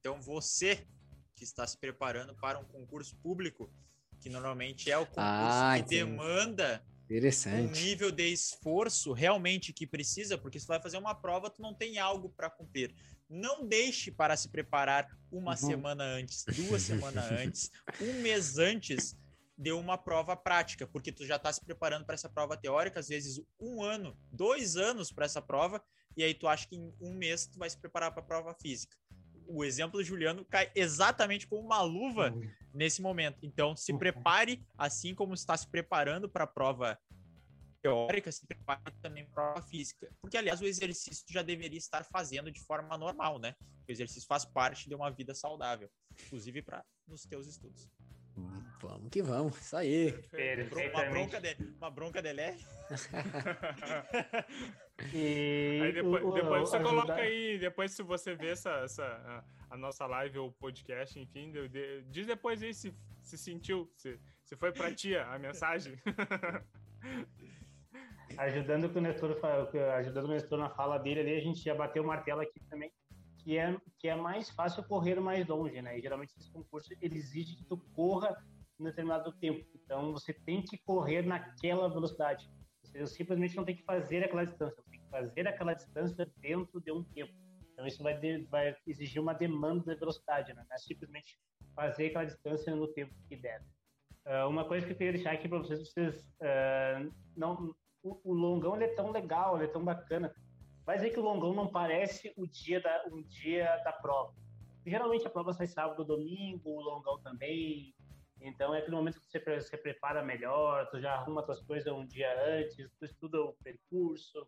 Então 0.00 0.18
você 0.22 0.86
que 1.34 1.44
está 1.44 1.66
se 1.66 1.76
preparando 1.78 2.34
para 2.36 2.58
um 2.58 2.64
concurso 2.64 3.14
público, 3.18 3.70
que 4.22 4.30
normalmente 4.30 4.90
é 4.90 4.96
o 4.96 5.04
concurso 5.04 5.20
Ah, 5.20 5.74
que 5.76 5.82
entendi. 5.82 5.96
demanda 5.96 6.82
Interessante. 7.10 7.80
nível 7.80 8.10
de 8.10 8.32
esforço 8.32 9.12
realmente 9.12 9.72
que 9.72 9.86
precisa, 9.86 10.36
porque 10.36 10.58
se 10.58 10.66
vai 10.66 10.80
fazer 10.80 10.98
uma 10.98 11.14
prova, 11.14 11.50
tu 11.50 11.62
não 11.62 11.74
tem 11.74 11.98
algo 11.98 12.30
para 12.30 12.50
cumprir. 12.50 12.94
Não 13.28 13.66
deixe 13.66 14.10
para 14.10 14.36
se 14.36 14.48
preparar 14.50 15.06
uma 15.30 15.52
Uhum. 15.52 15.56
semana 15.56 16.04
antes, 16.04 16.44
duas 16.46 16.82
semanas 16.82 17.24
antes, 17.30 17.70
um 18.00 18.20
mês 18.20 18.58
antes 18.58 19.16
de 19.58 19.72
uma 19.72 19.96
prova 19.96 20.36
prática, 20.36 20.86
porque 20.86 21.10
tu 21.10 21.24
já 21.24 21.36
está 21.36 21.52
se 21.52 21.64
preparando 21.64 22.04
para 22.04 22.14
essa 22.14 22.28
prova 22.28 22.56
teórica, 22.56 23.00
às 23.00 23.08
vezes 23.08 23.40
um 23.58 23.82
ano, 23.82 24.18
dois 24.30 24.76
anos 24.76 25.10
para 25.10 25.24
essa 25.24 25.40
prova, 25.40 25.82
e 26.16 26.22
aí 26.22 26.34
tu 26.34 26.46
acha 26.46 26.68
que 26.68 26.76
em 26.76 26.94
um 27.00 27.14
mês 27.14 27.46
tu 27.46 27.58
vai 27.58 27.70
se 27.70 27.78
preparar 27.80 28.12
para 28.12 28.22
a 28.22 28.26
prova 28.26 28.54
física. 28.54 28.96
O 29.48 29.64
exemplo 29.64 29.98
do 29.98 30.04
Juliano 30.04 30.44
cai 30.44 30.70
exatamente 30.74 31.46
como 31.46 31.62
uma 31.62 31.82
luva 31.82 32.34
nesse 32.72 33.00
momento. 33.00 33.38
Então, 33.42 33.76
se 33.76 33.96
prepare, 33.96 34.64
assim 34.76 35.14
como 35.14 35.34
está 35.34 35.56
se 35.56 35.68
preparando 35.68 36.28
para 36.28 36.44
a 36.44 36.46
prova 36.46 36.98
teórica, 37.82 38.32
se 38.32 38.46
prepare 38.46 38.82
também 39.00 39.24
para 39.26 39.50
a 39.50 39.52
prova 39.52 39.68
física. 39.68 40.10
Porque, 40.20 40.36
aliás, 40.36 40.60
o 40.60 40.66
exercício 40.66 41.24
já 41.28 41.42
deveria 41.42 41.78
estar 41.78 42.04
fazendo 42.04 42.50
de 42.50 42.60
forma 42.60 42.96
normal, 42.98 43.38
né? 43.38 43.54
O 43.88 43.92
exercício 43.92 44.26
faz 44.26 44.44
parte 44.44 44.88
de 44.88 44.94
uma 44.94 45.10
vida 45.10 45.34
saudável, 45.34 45.88
inclusive 46.26 46.62
para 46.62 46.84
nos 47.06 47.22
teus 47.22 47.46
estudos. 47.46 47.88
Vamos 48.82 49.08
que 49.10 49.22
vamos, 49.22 49.58
isso 49.58 49.76
aí. 49.76 50.12
Uma 50.92 51.04
bronca 51.04 51.40
de, 51.40 51.56
uma 51.78 51.90
bronca 51.90 52.20
de 52.20 52.32
leve. 52.32 52.62
e 55.12 55.80
aí 55.82 55.92
depois, 55.92 56.24
o, 56.24 56.32
depois 56.32 56.68
você 56.68 56.76
ajudar... 56.76 56.90
coloca 56.90 57.14
aí, 57.14 57.58
depois 57.58 57.92
se 57.92 58.02
você 58.02 58.34
vê 58.34 58.48
essa, 58.48 58.70
essa 58.84 59.04
a, 59.04 59.74
a 59.74 59.76
nossa 59.76 60.06
live 60.06 60.38
ou 60.38 60.52
podcast, 60.52 61.18
enfim, 61.18 61.50
de, 61.50 61.68
de, 61.68 62.02
diz 62.04 62.26
depois 62.26 62.62
aí 62.62 62.72
se, 62.72 62.94
se 63.22 63.36
sentiu, 63.36 63.90
se, 63.96 64.18
se 64.44 64.56
foi 64.56 64.72
pra 64.72 64.94
tia 64.94 65.26
a 65.26 65.38
mensagem. 65.38 65.98
ajudando 68.38 68.92
com 68.92 68.98
o 68.98 69.02
Nestor, 69.02 69.38
ajudando 69.96 70.26
o 70.26 70.28
Nestor 70.28 70.58
na 70.58 70.70
fala 70.70 70.98
dele 70.98 71.20
ali, 71.20 71.36
a 71.36 71.40
gente 71.40 71.62
já 71.62 71.74
bateu 71.74 72.02
o 72.02 72.06
martelo 72.06 72.40
aqui 72.40 72.60
também 72.68 72.90
que 73.46 73.56
é, 73.56 73.76
que 74.00 74.08
é 74.08 74.16
mais 74.16 74.50
fácil 74.50 74.82
correr 74.82 75.20
mais 75.20 75.46
longe, 75.46 75.80
né? 75.80 75.96
E 75.96 76.02
geralmente 76.02 76.34
esse 76.36 76.50
concurso 76.50 76.92
ele 77.00 77.16
exige 77.16 77.54
que 77.54 77.64
tu 77.64 77.78
corra 77.94 78.36
em 78.80 78.82
determinado 78.82 79.30
tempo. 79.38 79.64
Então 79.72 80.12
você 80.12 80.32
tem 80.32 80.60
que 80.60 80.76
correr 80.78 81.22
naquela 81.22 81.88
velocidade. 81.88 82.50
Você 82.82 83.06
simplesmente 83.06 83.54
não 83.54 83.64
tem 83.64 83.76
que 83.76 83.84
fazer 83.84 84.24
aquela 84.24 84.44
distância, 84.44 84.82
que 84.82 84.85
fazer 85.16 85.48
aquela 85.48 85.72
distância 85.72 86.30
dentro 86.36 86.80
de 86.80 86.92
um 86.92 87.02
tempo. 87.02 87.32
Então 87.72 87.86
isso 87.86 88.02
vai, 88.02 88.18
de, 88.18 88.44
vai 88.50 88.76
exigir 88.86 89.20
uma 89.20 89.34
demanda 89.34 89.94
de 89.94 90.00
velocidade, 90.00 90.52
né? 90.52 90.64
Não 90.68 90.74
é 90.74 90.78
simplesmente 90.78 91.38
fazer 91.74 92.08
aquela 92.08 92.24
distância 92.24 92.74
no 92.74 92.88
tempo 92.88 93.14
que 93.28 93.36
der. 93.36 93.62
Uh, 94.26 94.48
uma 94.48 94.64
coisa 94.66 94.84
que 94.86 94.92
eu 94.92 94.96
queria 94.96 95.12
deixar 95.12 95.32
aqui 95.32 95.48
para 95.48 95.58
vocês, 95.58 95.80
vocês 95.80 96.28
uh, 96.40 97.12
não, 97.36 97.74
o, 98.02 98.20
o, 98.24 98.34
longão 98.34 98.76
é 98.76 98.88
tão 98.88 99.10
legal, 99.10 99.60
é 99.62 99.66
tão 99.66 99.84
bacana, 99.84 100.34
Vai 100.86 100.96
dizer 100.96 101.10
que 101.10 101.18
o 101.18 101.22
longão 101.22 101.52
não 101.52 101.66
parece 101.66 102.32
o 102.36 102.46
dia 102.46 102.80
da, 102.80 103.04
um 103.10 103.20
dia 103.24 103.76
da 103.78 103.92
prova. 103.92 104.32
Geralmente 104.86 105.26
a 105.26 105.30
prova 105.30 105.52
sai 105.52 105.66
sábado 105.66 106.04
domingo, 106.04 106.70
o 106.70 106.80
longão 106.80 107.20
também. 107.22 107.92
Então 108.40 108.72
é 108.72 108.78
aquele 108.78 108.94
momento 108.94 109.18
que 109.18 109.26
você 109.26 109.60
se 109.60 109.76
prepara 109.78 110.22
melhor, 110.22 110.88
tu 110.88 111.00
já 111.00 111.14
arruma 111.14 111.42
suas 111.42 111.60
coisas 111.62 111.92
um 111.92 112.06
dia 112.06 112.32
antes, 112.60 112.88
tu 113.00 113.04
estuda 113.04 113.40
o 113.40 113.56
percurso. 113.64 114.46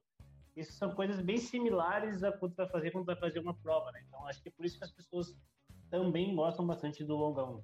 Isso 0.59 0.73
são 0.73 0.93
coisas 0.95 1.21
bem 1.21 1.39
similares 1.39 2.25
a 2.25 2.33
quando 2.33 2.55
vai 2.57 2.69
fazer 2.69 2.91
quando 2.91 3.07
vai 3.07 3.17
fazer 3.17 3.39
uma 3.39 3.55
prova, 3.55 3.93
né? 3.93 4.03
Então 4.07 4.27
acho 4.27 4.43
que 4.43 4.49
é 4.49 4.53
por 4.53 4.67
isso 4.67 4.77
que 4.77 4.85
as 4.85 4.91
pessoas 4.91 5.37
também 5.89 6.35
gostam 6.35 6.67
bastante 6.67 7.05
do 7.05 7.17
longão. 7.17 7.63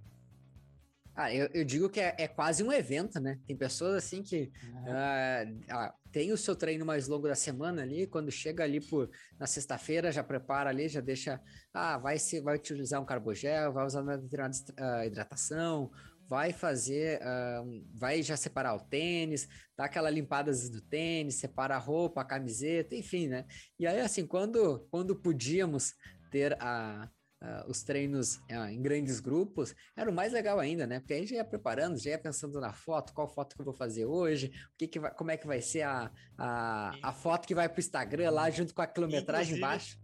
Ah, 1.17 1.33
eu, 1.33 1.49
eu 1.55 1.65
digo 1.65 1.89
que 1.89 2.01
é, 2.01 2.15
é, 2.19 2.27
quase 2.27 2.63
um 2.65 2.73
evento, 2.73 3.21
né? 3.21 3.39
Tem 3.47 3.57
pessoas 3.57 3.95
assim 3.95 4.21
que 4.23 4.51
uhum. 4.65 4.83
uh, 4.83 5.93
tem 6.11 6.33
o 6.33 6.37
seu 6.37 6.57
treino 6.57 6.85
mais 6.85 7.07
longo 7.07 7.29
da 7.29 7.37
semana 7.37 7.83
ali, 7.83 8.07
quando 8.07 8.33
chega 8.33 8.65
ali 8.65 8.81
por, 8.81 9.09
na 9.39 9.47
sexta-feira, 9.47 10.11
já 10.11 10.25
prepara 10.25 10.71
ali, 10.71 10.89
já 10.89 11.01
deixa, 11.01 11.41
ah, 11.73 11.99
vai, 11.99 12.19
se, 12.19 12.41
vai 12.41 12.57
utilizar 12.57 13.01
um 13.01 13.05
carbogel, 13.05 13.73
vai 13.73 13.87
usar 13.87 14.03
uma 14.03 14.19
determinada 14.19 14.57
uh, 14.73 15.07
hidratação, 15.07 15.91
vai 16.29 16.53
fazer, 16.53 17.21
uh, 17.21 17.87
vai 17.95 18.23
já 18.23 18.37
separar 18.37 18.75
o 18.75 18.81
tênis, 18.81 19.49
dá 19.77 19.85
aquela 19.85 20.11
limpada 20.11 20.53
do 20.53 20.81
tênis, 20.81 21.37
separa 21.37 21.77
a 21.77 21.79
roupa, 21.79 22.21
a 22.21 22.25
camiseta, 22.25 22.95
enfim, 22.95 23.29
né? 23.29 23.47
E 23.79 23.87
aí, 23.87 24.01
assim, 24.01 24.27
quando, 24.27 24.87
quando 24.91 25.15
podíamos 25.17 25.93
ter 26.31 26.57
a 26.61 27.09
uh, 27.45 27.71
os 27.71 27.83
treinos 27.83 28.37
uh, 28.51 28.69
em 28.71 28.81
grandes 28.81 29.21
grupos, 29.21 29.75
era 29.97 30.11
o 30.11 30.15
mais 30.15 30.33
legal 30.33 30.59
ainda, 30.59 30.87
né? 30.87 30.99
Porque 30.99 31.15
aí 31.15 31.27
já 31.27 31.37
ia 31.37 31.45
preparando, 31.45 31.99
já 31.99 32.11
ia 32.11 32.19
pensando 32.19 32.61
na 32.61 32.73
foto, 32.73 33.13
qual 33.13 33.29
foto 33.29 33.55
que 33.55 33.61
eu 33.61 33.65
vou 33.65 33.75
fazer 33.75 34.07
hoje, 34.07 34.47
o 34.73 34.77
que, 34.79 34.89
que 34.89 34.99
vai, 34.99 35.15
como 35.15 35.31
é 35.31 35.37
que 35.37 35.47
vai 35.47 35.61
ser 35.61 35.83
a, 35.83 36.11
a, 36.39 36.95
a 37.03 37.13
foto 37.13 37.47
que 37.47 37.55
vai 37.55 37.69
para 37.69 37.77
o 37.77 37.81
Instagram 37.81 38.31
lá 38.31 38.51
junto 38.51 38.75
com 38.75 38.83
a 38.83 38.87
quilometragem 38.87 39.57
embaixo. 39.57 39.99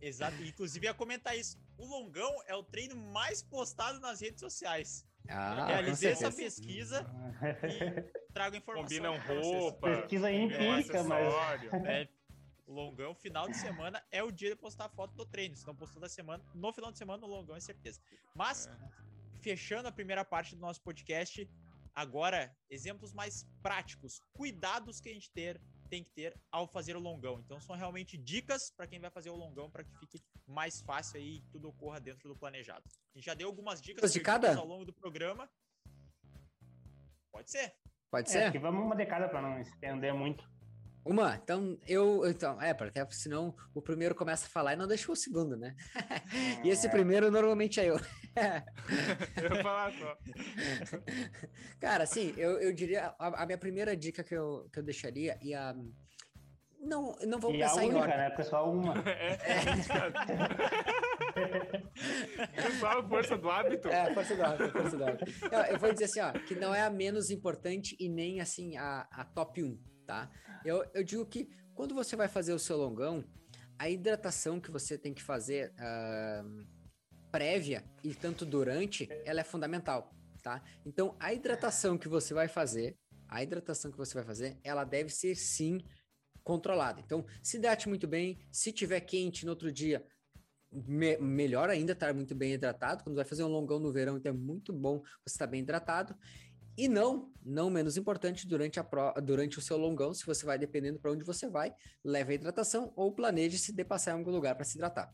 Exato, 0.00 0.42
inclusive 0.42 0.86
ia 0.86 0.94
comentar 0.94 1.36
isso. 1.36 1.58
O 1.76 1.86
longão 1.86 2.34
é 2.46 2.54
o 2.54 2.62
treino 2.62 2.96
mais 2.96 3.42
postado 3.42 4.00
nas 4.00 4.20
redes 4.20 4.40
sociais. 4.40 5.07
Ah, 5.28 5.66
Realizei 5.66 6.12
essa 6.12 6.30
pesquisa 6.30 7.06
e 7.64 8.32
trago 8.32 8.56
informação. 8.56 8.84
Combinam 8.84 9.18
roupa. 9.18 9.88
Pesquisa 9.88 10.30
empírica, 10.32 11.02
mas. 11.04 11.34
É, 11.86 12.08
longão, 12.66 13.14
final 13.14 13.48
de 13.48 13.56
semana 13.56 14.02
é 14.10 14.22
o 14.22 14.30
dia 14.30 14.50
de 14.50 14.56
postar 14.56 14.88
foto 14.88 15.14
do 15.14 15.26
treino. 15.26 15.56
Se 15.56 15.66
não 15.66 15.74
postou 15.74 16.00
da 16.00 16.08
semana, 16.08 16.44
no 16.54 16.72
final 16.72 16.92
de 16.92 16.98
semana, 16.98 17.20
no 17.20 17.26
longão 17.26 17.56
é 17.56 17.60
certeza. 17.60 18.00
Mas, 18.34 18.66
é. 18.66 18.70
fechando 19.40 19.88
a 19.88 19.92
primeira 19.92 20.24
parte 20.24 20.54
do 20.54 20.60
nosso 20.60 20.80
podcast, 20.82 21.48
agora, 21.94 22.54
exemplos 22.70 23.12
mais 23.12 23.46
práticos, 23.62 24.22
cuidados 24.32 25.00
que 25.00 25.08
a 25.08 25.12
gente 25.12 25.30
ter, 25.30 25.60
tem 25.88 26.04
que 26.04 26.10
ter 26.10 26.38
ao 26.50 26.66
fazer 26.66 26.96
o 26.96 27.00
longão. 27.00 27.40
Então, 27.40 27.60
são 27.60 27.74
realmente 27.74 28.16
dicas 28.16 28.70
para 28.70 28.86
quem 28.86 29.00
vai 29.00 29.10
fazer 29.10 29.30
o 29.30 29.36
longão 29.36 29.70
para 29.70 29.84
que 29.84 29.96
fique 29.98 30.20
mais 30.46 30.80
fácil 30.80 31.18
aí 31.18 31.36
e 31.36 31.42
tudo 31.50 31.68
ocorra 31.68 32.00
dentro 32.00 32.28
do 32.28 32.36
planejado. 32.36 32.84
A 32.86 33.18
gente 33.18 33.26
já 33.26 33.34
deu 33.34 33.48
algumas 33.48 33.80
dicas 33.80 34.12
de 34.12 34.20
cada? 34.20 34.56
ao 34.56 34.66
longo 34.66 34.84
do 34.84 34.92
programa. 34.92 35.48
Pode 37.32 37.50
ser. 37.50 37.74
Pode 38.10 38.30
ser. 38.30 38.54
É, 38.54 38.58
vamos 38.58 38.84
uma 38.84 38.96
de 38.96 39.06
cada 39.06 39.28
para 39.28 39.42
não 39.42 39.60
estender 39.60 40.14
muito. 40.14 40.48
Uma, 41.04 41.40
então 41.42 41.78
eu. 41.86 42.26
Então, 42.28 42.60
é, 42.60 42.74
porque 42.74 43.00
senão 43.10 43.54
o 43.74 43.80
primeiro 43.80 44.14
começa 44.14 44.46
a 44.46 44.50
falar 44.50 44.74
e 44.74 44.76
não 44.76 44.86
deixa 44.86 45.10
o 45.10 45.16
segundo, 45.16 45.56
né? 45.56 45.74
e 46.64 46.68
esse 46.68 46.86
é. 46.86 46.90
primeiro 46.90 47.30
normalmente 47.30 47.80
é 47.80 47.86
eu. 47.86 47.96
eu 49.42 49.48
vou 49.48 49.62
falar 49.62 49.92
só. 49.92 50.16
Cara, 51.80 52.04
assim, 52.04 52.34
eu, 52.36 52.60
eu 52.60 52.72
diria. 52.74 53.14
A, 53.18 53.42
a, 53.42 53.46
minha 53.46 53.58
primeira 53.58 53.96
dica 53.96 54.22
que 54.22 54.34
eu, 54.34 54.68
que 54.72 54.78
eu 54.78 54.82
deixaria 54.82 55.38
e 55.42 55.54
a. 55.54 55.74
Não, 56.80 57.16
não 57.26 57.40
vou 57.40 57.52
e 57.52 57.58
pensar 57.58 57.80
a 57.80 57.84
única, 57.84 57.96
em 57.96 58.00
ordem. 58.00 58.16
né? 58.18 58.30
Pessoal, 58.30 58.72
uma. 58.72 58.94
É. 59.08 59.38
é. 62.52 62.62
Pessoal, 62.62 63.08
força 63.08 63.36
do 63.36 63.50
hábito. 63.50 63.88
É, 63.88 64.14
força 64.14 64.36
do 64.36 64.44
hábito, 64.44 64.70
força 64.70 64.96
do 64.96 65.04
hábito. 65.04 65.24
Eu, 65.50 65.60
eu 65.72 65.78
vou 65.78 65.92
dizer 65.92 66.04
assim, 66.04 66.20
ó, 66.20 66.32
que 66.32 66.54
não 66.54 66.72
é 66.74 66.82
a 66.82 66.90
menos 66.90 67.30
importante 67.30 67.96
e 67.98 68.08
nem 68.08 68.40
assim 68.40 68.76
a, 68.76 69.08
a 69.10 69.24
top 69.24 69.62
1, 69.62 69.76
tá? 70.08 70.30
Eu, 70.64 70.86
eu 70.94 71.04
digo 71.04 71.26
que 71.26 71.50
quando 71.74 71.94
você 71.94 72.16
vai 72.16 72.28
fazer 72.28 72.54
o 72.54 72.58
seu 72.58 72.78
longão, 72.78 73.22
a 73.78 73.90
hidratação 73.90 74.58
que 74.58 74.70
você 74.70 74.96
tem 74.96 75.12
que 75.12 75.22
fazer 75.22 75.70
uh, 75.74 76.66
prévia 77.30 77.84
e 78.02 78.14
tanto 78.14 78.46
durante, 78.46 79.06
ela 79.26 79.40
é 79.42 79.44
fundamental, 79.44 80.10
tá? 80.42 80.62
Então, 80.86 81.14
a 81.20 81.34
hidratação 81.34 81.98
que 81.98 82.08
você 82.08 82.32
vai 82.32 82.48
fazer, 82.48 82.96
a 83.28 83.42
hidratação 83.42 83.90
que 83.92 83.98
você 83.98 84.14
vai 84.14 84.24
fazer, 84.24 84.58
ela 84.64 84.82
deve 84.82 85.10
ser 85.10 85.36
sim 85.36 85.78
controlada. 86.42 87.00
Então, 87.00 87.26
se 87.42 87.58
hidrate 87.58 87.86
muito 87.86 88.08
bem, 88.08 88.38
se 88.50 88.72
tiver 88.72 89.00
quente 89.00 89.44
no 89.44 89.50
outro 89.50 89.70
dia, 89.70 90.02
me 90.72 91.16
melhor 91.18 91.68
ainda 91.68 91.92
estar 91.92 92.14
muito 92.14 92.34
bem 92.34 92.52
hidratado. 92.54 93.04
Quando 93.04 93.16
vai 93.16 93.24
fazer 93.26 93.44
um 93.44 93.48
longão 93.48 93.78
no 93.78 93.92
verão, 93.92 94.16
então 94.16 94.32
é 94.32 94.36
muito 94.36 94.72
bom 94.72 95.02
você 95.24 95.34
estar 95.34 95.46
bem 95.46 95.60
hidratado. 95.60 96.16
E 96.78 96.86
não, 96.86 97.32
não 97.44 97.68
menos 97.68 97.96
importante, 97.96 98.46
durante, 98.46 98.78
a 98.78 98.84
pro, 98.84 99.12
durante 99.20 99.58
o 99.58 99.60
seu 99.60 99.76
longão, 99.76 100.14
se 100.14 100.24
você 100.24 100.46
vai 100.46 100.56
dependendo 100.56 101.00
para 101.00 101.10
onde 101.10 101.24
você 101.24 101.48
vai, 101.48 101.74
leve 102.04 102.30
a 102.30 102.34
hidratação 102.36 102.92
ou 102.94 103.12
planeje 103.12 103.58
se 103.58 103.72
depassar 103.72 104.14
em 104.14 104.18
algum 104.18 104.30
lugar 104.30 104.54
para 104.54 104.64
se 104.64 104.78
hidratar. 104.78 105.12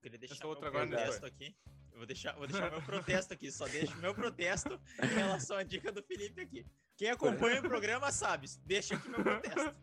Queria 0.00 0.18
deixar 0.18 0.46
outra 0.46 0.70
meu 0.70 0.88
protesto 0.88 1.26
aqui. 1.26 1.54
Eu 1.92 1.98
vou 1.98 2.06
deixar, 2.06 2.32
vou 2.36 2.46
deixar 2.46 2.70
meu 2.70 2.80
protesto 2.80 3.34
aqui, 3.34 3.52
só 3.52 3.68
deixo 3.68 3.94
meu 3.98 4.14
protesto 4.14 4.80
em 5.02 5.08
relação 5.08 5.58
à 5.58 5.62
dica 5.62 5.92
do 5.92 6.02
Felipe 6.02 6.40
aqui. 6.40 6.66
Quem 6.96 7.10
acompanha 7.10 7.60
o 7.60 7.62
programa 7.62 8.10
sabe, 8.10 8.48
deixa 8.64 8.94
aqui 8.94 9.10
meu 9.10 9.22
protesto. 9.22 9.76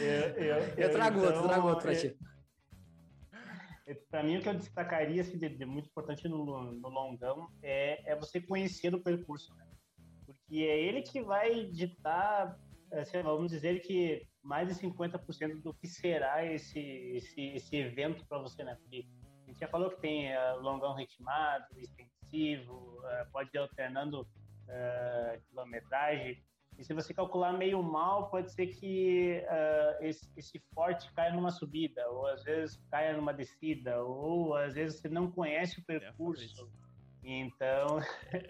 eu, 0.00 0.06
eu, 0.42 0.56
eu, 0.56 0.74
eu 0.74 0.90
trago 0.90 1.18
então, 1.18 1.34
outro, 1.34 1.48
trago 1.48 1.68
outro 1.68 1.82
para 1.82 1.94
ti. 1.94 2.16
Para 4.10 4.22
mim, 4.22 4.36
o 4.36 4.42
que 4.42 4.48
eu 4.48 4.54
destacaria 4.54 5.22
assim, 5.22 5.38
de, 5.38 5.48
de 5.48 5.64
muito 5.64 5.88
importante 5.88 6.28
no, 6.28 6.72
no 6.72 6.88
longão 6.88 7.50
é, 7.62 8.12
é 8.12 8.16
você 8.16 8.40
conhecer 8.40 8.94
o 8.94 9.02
percurso, 9.02 9.54
né? 9.54 9.66
porque 10.28 10.62
é 10.62 10.78
ele 10.78 11.02
que 11.02 11.22
vai 11.22 11.64
ditar, 11.64 12.58
assim, 12.92 13.22
vamos 13.22 13.50
dizer 13.50 13.80
que 13.80 14.26
mais 14.42 14.68
de 14.68 14.74
50% 14.74 15.62
do 15.62 15.72
que 15.74 15.86
será 15.86 16.44
esse, 16.44 16.78
esse, 16.78 17.40
esse 17.54 17.76
evento 17.76 18.26
para 18.26 18.38
você, 18.38 18.62
né? 18.62 18.74
Porque 18.80 19.06
a 19.44 19.46
gente 19.46 19.60
já 19.60 19.68
falou 19.68 19.90
que 19.90 20.00
tem 20.00 20.30
uh, 20.34 20.60
longão 20.60 20.94
ritmado, 20.94 21.66
extensivo, 21.78 22.98
uh, 23.00 23.30
pode 23.32 23.50
ir 23.54 23.58
alternando 23.58 24.22
uh, 24.22 25.40
quilometragem, 25.48 26.42
e 26.78 26.84
se 26.84 26.94
você 26.94 27.12
calcular 27.12 27.52
meio 27.52 27.82
mal, 27.82 28.30
pode 28.30 28.52
ser 28.52 28.68
que 28.68 29.42
uh, 29.42 30.04
esse, 30.04 30.30
esse, 30.36 30.60
forte 30.72 31.12
caia 31.12 31.32
numa 31.32 31.50
subida, 31.50 32.08
ou 32.08 32.26
às 32.26 32.44
vezes 32.44 32.80
caia 32.88 33.16
numa 33.16 33.34
descida, 33.34 34.00
ou 34.04 34.54
às 34.54 34.74
vezes 34.74 35.00
você 35.00 35.08
não 35.08 35.28
conhece 35.28 35.80
o 35.80 35.84
percurso. 35.84 36.70
Então, 37.24 37.98
é, 38.32 38.44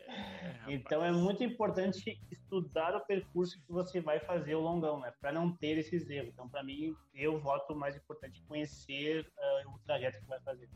então 0.68 1.02
é 1.02 1.10
muito 1.10 1.42
importante 1.42 2.20
estudar 2.30 2.94
o 2.94 3.00
percurso 3.00 3.58
que 3.60 3.72
você 3.72 3.98
vai 3.98 4.20
fazer 4.20 4.54
o 4.54 4.60
longão, 4.60 5.00
né? 5.00 5.10
Para 5.20 5.32
não 5.32 5.50
ter 5.50 5.78
esses 5.78 6.08
erros. 6.10 6.34
Então, 6.34 6.48
para 6.50 6.62
mim, 6.62 6.94
eu 7.14 7.40
voto 7.40 7.74
mais 7.74 7.96
importante 7.96 8.42
conhecer 8.42 9.26
uh, 9.64 9.70
o 9.74 9.78
trajeto 9.80 10.20
que 10.20 10.26
vai 10.26 10.40
fazer 10.40 10.68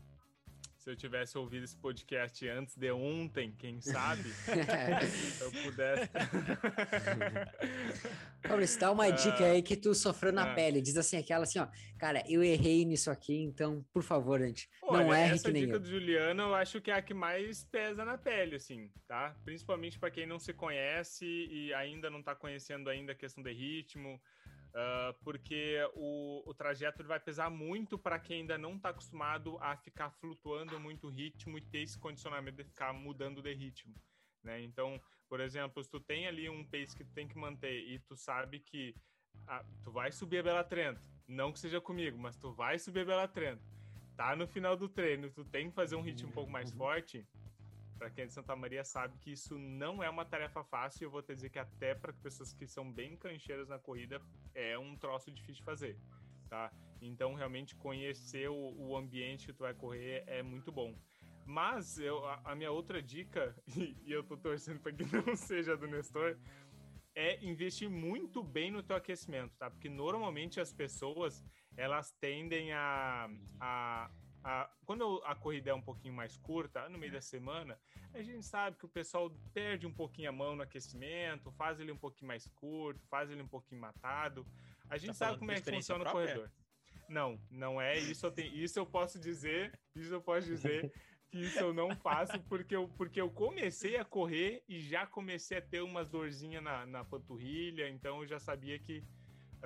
se 0.83 0.89
eu 0.89 0.95
tivesse 0.97 1.37
ouvido 1.37 1.63
esse 1.63 1.77
podcast 1.77 2.45
antes 2.49 2.75
de 2.75 2.91
ontem, 2.91 3.55
quem 3.57 3.79
sabe, 3.79 4.29
eu 5.39 5.49
pudesse. 5.63 6.09
Maurício, 8.45 8.81
dá 8.81 8.91
uma 8.91 9.09
dica 9.09 9.45
aí 9.45 9.63
que 9.63 9.77
tu 9.77 9.95
sofreu 9.95 10.33
na 10.33 10.51
uh, 10.51 10.55
pele. 10.55 10.81
Diz 10.81 10.97
assim, 10.97 11.15
aquela 11.15 11.43
assim, 11.43 11.59
ó, 11.59 11.69
cara, 11.97 12.21
eu 12.27 12.43
errei 12.43 12.83
nisso 12.83 13.09
aqui, 13.09 13.33
então, 13.33 13.81
por 13.93 14.03
favor, 14.03 14.41
gente, 14.41 14.69
não 14.83 15.13
erre 15.13 15.39
que 15.39 15.53
nem 15.53 15.63
dica 15.63 15.77
eu. 15.77 15.79
do 15.79 15.87
Juliano, 15.87 16.43
eu 16.43 16.53
acho 16.53 16.81
que 16.81 16.91
é 16.91 16.95
a 16.95 17.01
que 17.01 17.13
mais 17.13 17.63
pesa 17.63 18.03
na 18.03 18.17
pele, 18.17 18.57
assim, 18.57 18.91
tá? 19.07 19.33
Principalmente 19.45 19.97
para 19.97 20.11
quem 20.11 20.27
não 20.27 20.37
se 20.37 20.51
conhece 20.51 21.25
e 21.25 21.73
ainda 21.75 22.09
não 22.09 22.21
tá 22.21 22.35
conhecendo 22.35 22.89
ainda 22.89 23.13
a 23.13 23.15
questão 23.15 23.41
de 23.41 23.53
ritmo, 23.53 24.21
Uh, 24.73 25.13
porque 25.23 25.77
o, 25.93 26.41
o 26.49 26.53
trajeto 26.53 27.03
vai 27.03 27.19
pesar 27.19 27.47
muito 27.51 27.95
para 27.95 28.17
quem 28.17 28.41
ainda 28.41 28.57
não 28.57 28.75
está 28.75 28.89
acostumado 28.89 29.55
a 29.61 29.77
ficar 29.77 30.09
flutuando 30.09 30.79
muito 30.79 31.09
ritmo 31.09 31.59
e 31.59 31.61
ter 31.61 31.83
esse 31.83 31.97
condicionamento 31.99 32.57
de 32.57 32.63
ficar 32.63 32.91
mudando 32.91 33.39
de 33.39 33.53
ritmo. 33.53 33.93
Né? 34.43 34.63
Então, 34.63 34.99
por 35.29 35.39
exemplo, 35.39 35.83
se 35.83 35.89
tu 35.89 35.99
tem 35.99 36.27
ali 36.27 36.49
um 36.49 36.63
pace 36.63 36.95
que 36.95 37.03
tu 37.03 37.13
tem 37.13 37.27
que 37.27 37.37
manter 37.37 37.87
e 37.87 37.99
tu 37.99 38.15
sabe 38.15 38.59
que 38.59 38.95
ah, 39.47 39.63
tu 39.83 39.91
vai 39.91 40.11
subir 40.11 40.39
a 40.39 40.43
Bela 40.43 40.63
Trento, 40.63 41.01
não 41.27 41.51
que 41.51 41.59
seja 41.59 41.79
comigo, 41.79 42.17
mas 42.17 42.35
tu 42.35 42.51
vai 42.51 42.79
subir 42.79 43.01
a 43.01 43.05
Bela 43.05 43.27
Trento, 43.27 43.63
tá 44.15 44.35
no 44.35 44.47
final 44.47 44.75
do 44.75 44.89
treino, 44.89 45.29
tu 45.29 45.45
tem 45.45 45.69
que 45.69 45.75
fazer 45.75 45.95
um 45.95 46.01
ritmo 46.01 46.29
um 46.29 46.33
pouco 46.33 46.51
mais 46.51 46.71
forte, 46.71 47.25
para 47.97 48.09
quem 48.09 48.23
é 48.23 48.27
de 48.27 48.33
Santa 48.33 48.55
Maria 48.55 48.83
sabe 48.83 49.17
que 49.19 49.31
isso 49.31 49.57
não 49.57 50.03
é 50.03 50.09
uma 50.09 50.25
tarefa 50.25 50.63
fácil. 50.63 51.05
Eu 51.05 51.11
vou 51.11 51.21
te 51.21 51.33
dizer 51.33 51.49
que 51.49 51.59
até 51.59 51.93
para 51.95 52.13
pessoas 52.13 52.53
que 52.53 52.67
são 52.67 52.91
bem 52.91 53.15
cancheiras 53.15 53.67
na 53.67 53.79
corrida 53.79 54.21
é 54.53 54.77
um 54.77 54.95
troço 54.97 55.31
difícil 55.31 55.55
de 55.55 55.63
fazer, 55.63 55.99
tá? 56.49 56.71
Então 57.01 57.33
realmente 57.33 57.75
conhecer 57.75 58.49
o, 58.49 58.75
o 58.77 58.97
ambiente 58.97 59.45
que 59.45 59.53
tu 59.53 59.59
vai 59.59 59.73
correr 59.73 60.23
é 60.27 60.41
muito 60.41 60.71
bom. 60.71 60.95
Mas 61.45 61.97
eu, 61.99 62.25
a, 62.25 62.41
a 62.45 62.55
minha 62.55 62.71
outra 62.71 63.01
dica, 63.01 63.55
e, 63.75 63.95
e 64.05 64.11
eu 64.11 64.23
tô 64.23 64.37
torcendo 64.37 64.79
para 64.79 64.93
que 64.93 65.03
não 65.11 65.35
seja 65.35 65.75
do 65.75 65.87
Nestor, 65.87 66.37
é 67.15 67.43
investir 67.45 67.89
muito 67.89 68.43
bem 68.43 68.71
no 68.71 68.81
teu 68.81 68.95
aquecimento, 68.95 69.55
tá? 69.57 69.69
Porque 69.69 69.89
normalmente 69.89 70.59
as 70.59 70.73
pessoas 70.73 71.43
elas 71.75 72.11
tendem 72.19 72.71
a, 72.71 73.29
a, 73.59 74.11
a, 74.43 74.69
quando 74.85 75.21
a 75.25 75.33
corrida 75.35 75.71
é 75.71 75.73
um 75.73 75.81
pouquinho 75.81 76.13
mais 76.13 76.37
curta, 76.37 76.89
no 76.89 76.97
meio 76.97 77.13
da 77.13 77.21
semana, 77.21 77.79
a 78.13 78.21
gente 78.21 78.45
sabe 78.45 78.77
que 78.77 78.85
o 78.85 78.89
pessoal 78.89 79.31
perde 79.53 79.87
um 79.87 79.93
pouquinho 79.93 80.29
a 80.29 80.31
mão 80.31 80.55
no 80.55 80.63
aquecimento, 80.63 81.51
faz 81.53 81.79
ele 81.79 81.91
um 81.91 81.97
pouquinho 81.97 82.27
mais 82.27 82.45
curto, 82.47 83.05
faz 83.07 83.31
ele 83.31 83.41
um 83.41 83.47
pouquinho 83.47 83.79
matado. 83.79 84.45
A 84.89 84.97
gente 84.97 85.09
tá 85.09 85.13
sabe 85.13 85.39
como 85.39 85.51
é 85.51 85.61
que 85.61 85.71
funciona 85.71 86.03
própria? 86.03 86.23
o 86.23 86.27
corredor. 86.27 86.51
Não, 87.07 87.39
não 87.49 87.81
é 87.81 87.97
isso. 87.97 88.25
Eu 88.25 88.31
tenho, 88.31 88.53
isso 88.55 88.77
eu 88.77 88.85
posso 88.85 89.19
dizer, 89.19 89.79
isso 89.95 90.13
eu 90.13 90.21
posso 90.21 90.47
dizer 90.47 90.91
que 91.31 91.39
isso 91.39 91.59
eu 91.59 91.73
não 91.73 91.95
faço 91.95 92.39
porque 92.41 92.75
eu, 92.75 92.87
porque 92.89 93.21
eu 93.21 93.29
comecei 93.29 93.97
a 93.97 94.05
correr 94.05 94.63
e 94.67 94.79
já 94.79 95.07
comecei 95.07 95.57
a 95.57 95.61
ter 95.61 95.81
umas 95.81 96.09
dorzinhas 96.09 96.61
na, 96.61 96.85
na 96.85 97.03
panturrilha, 97.03 97.89
então 97.89 98.21
eu 98.21 98.27
já 98.27 98.39
sabia 98.39 98.77
que 98.77 99.03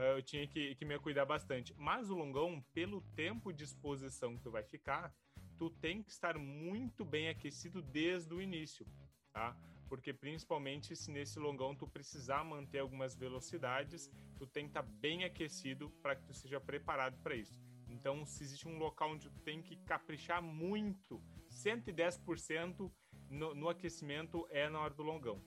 eu 0.04 0.22
tinha 0.22 0.48
que, 0.48 0.76
que 0.76 0.86
me 0.86 0.98
cuidar 1.00 1.26
bastante. 1.26 1.74
Mas 1.78 2.10
o 2.10 2.16
longão, 2.16 2.64
pelo 2.74 3.02
tempo 3.16 3.52
de 3.52 3.64
exposição 3.64 4.38
que 4.38 4.44
tu 4.44 4.52
vai 4.52 4.64
ficar, 4.64 5.14
tu 5.58 5.70
tem 5.70 6.04
que 6.04 6.12
estar 6.12 6.38
muito 6.38 7.04
bem 7.04 7.30
aquecido 7.30 7.82
desde 7.82 8.34
o 8.34 8.42
início, 8.42 8.86
tá? 9.34 9.58
Porque 9.90 10.14
principalmente 10.14 10.96
se 10.96 11.10
nesse 11.10 11.40
longão 11.40 11.76
tu 11.76 11.88
precisar 11.88 12.44
manter 12.44 12.80
algumas 12.80 13.16
velocidades, 13.16 14.12
tu 14.38 14.46
tem 14.46 14.66
que 14.66 14.72
estar 14.72 14.84
bem 14.84 15.24
aquecido 15.24 15.90
para 16.02 16.16
que 16.16 16.24
tu 16.24 16.34
seja 16.34 16.60
preparado 16.60 17.18
para 17.24 17.36
isso. 17.36 17.60
Então, 17.90 18.26
se 18.26 18.44
existe 18.44 18.68
um 18.68 18.78
local 18.78 19.12
onde 19.12 19.30
tu 19.30 19.40
tem 19.40 19.62
que 19.62 19.78
caprichar 19.78 20.42
muito, 20.42 21.22
110% 21.50 22.92
no, 23.30 23.56
no 23.56 23.70
aquecimento 23.70 24.46
é 24.50 24.70
na 24.70 24.80
hora 24.80 24.94
do 24.94 25.04
longão. 25.04 25.42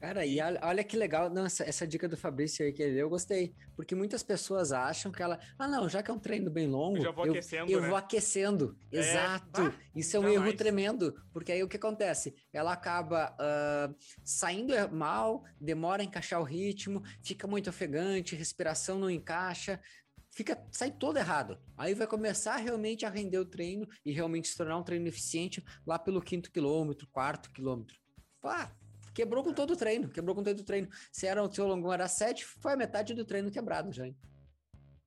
Cara, 0.00 0.24
e 0.24 0.38
olha 0.62 0.84
que 0.84 0.96
legal 0.96 1.28
essa 1.44 1.86
dica 1.86 2.08
do 2.08 2.16
Fabrício 2.16 2.64
aí 2.64 2.72
que 2.72 2.80
ele 2.80 2.94
deu, 2.94 3.06
eu 3.06 3.10
gostei. 3.10 3.52
Porque 3.74 3.96
muitas 3.96 4.22
pessoas 4.22 4.70
acham 4.70 5.10
que 5.10 5.20
ela, 5.20 5.40
ah, 5.58 5.66
não, 5.66 5.88
já 5.88 6.02
que 6.02 6.10
é 6.10 6.14
um 6.14 6.18
treino 6.18 6.50
bem 6.50 6.68
longo, 6.68 6.98
eu, 6.98 7.12
vou 7.12 7.26
eu, 7.26 7.32
aquecendo, 7.32 7.72
eu 7.72 7.80
né? 7.80 7.88
vou 7.88 7.96
aquecendo. 7.96 8.78
É, 8.92 8.98
Exato. 8.98 9.62
Bah, 9.62 9.74
Isso 9.94 10.16
é 10.16 10.20
um 10.20 10.28
erro 10.28 10.44
mais. 10.44 10.54
tremendo. 10.54 11.14
Porque 11.32 11.50
aí 11.50 11.64
o 11.64 11.68
que 11.68 11.76
acontece? 11.76 12.32
Ela 12.52 12.72
acaba 12.72 13.34
uh, 13.34 13.94
saindo 14.24 14.72
mal, 14.92 15.42
demora 15.60 16.02
a 16.02 16.04
encaixar 16.04 16.40
o 16.40 16.44
ritmo, 16.44 17.02
fica 17.20 17.48
muito 17.48 17.68
ofegante, 17.68 18.36
respiração 18.36 19.00
não 19.00 19.10
encaixa, 19.10 19.80
fica 20.30 20.64
sai 20.70 20.92
todo 20.92 21.18
errado. 21.18 21.58
Aí 21.76 21.94
vai 21.94 22.06
começar 22.06 22.56
realmente 22.56 23.04
a 23.04 23.10
render 23.10 23.38
o 23.38 23.44
treino 23.44 23.88
e 24.06 24.12
realmente 24.12 24.46
se 24.46 24.56
tornar 24.56 24.78
um 24.78 24.84
treino 24.84 25.08
eficiente 25.08 25.60
lá 25.84 25.98
pelo 25.98 26.22
quinto 26.22 26.52
quilômetro, 26.52 27.08
quarto 27.10 27.50
quilômetro. 27.50 27.98
Pá, 28.40 28.72
Quebrou 29.18 29.42
com 29.42 29.52
todo 29.52 29.72
o 29.72 29.76
treino, 29.76 30.08
quebrou 30.08 30.32
com 30.32 30.44
todo 30.44 30.60
o 30.60 30.64
treino. 30.64 30.88
Se 31.10 31.26
era 31.26 31.42
o 31.42 31.52
seu 31.52 31.66
longão 31.66 31.92
era 31.92 32.06
7, 32.06 32.44
foi 32.44 32.74
a 32.74 32.76
metade 32.76 33.14
do 33.14 33.24
treino 33.24 33.50
quebrado 33.50 33.90
já. 33.90 34.06
Hein? 34.06 34.16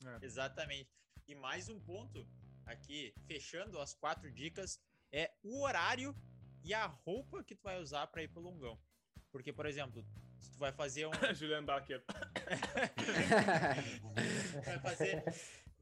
É. 0.06 0.26
Exatamente. 0.26 0.90
E 1.30 1.34
mais 1.34 1.70
um 1.70 1.80
ponto 1.80 2.28
aqui, 2.66 3.14
fechando 3.26 3.80
as 3.80 3.94
quatro 3.94 4.30
dicas, 4.30 4.82
é 5.14 5.32
o 5.42 5.64
horário 5.64 6.14
e 6.62 6.74
a 6.74 6.88
roupa 6.88 7.42
que 7.42 7.56
tu 7.56 7.64
vai 7.64 7.80
usar 7.80 8.06
para 8.08 8.22
ir 8.22 8.28
pro 8.28 8.42
longão. 8.42 8.78
Porque, 9.32 9.54
por 9.54 9.66
exemplo, 9.66 10.06
se 10.42 10.52
tu 10.52 10.58
vai 10.58 10.74
fazer 10.74 11.08
um. 11.08 11.12
Juliano 11.34 11.68
Baquer. 11.68 12.04
vai 14.66 14.80
fazer 14.80 15.24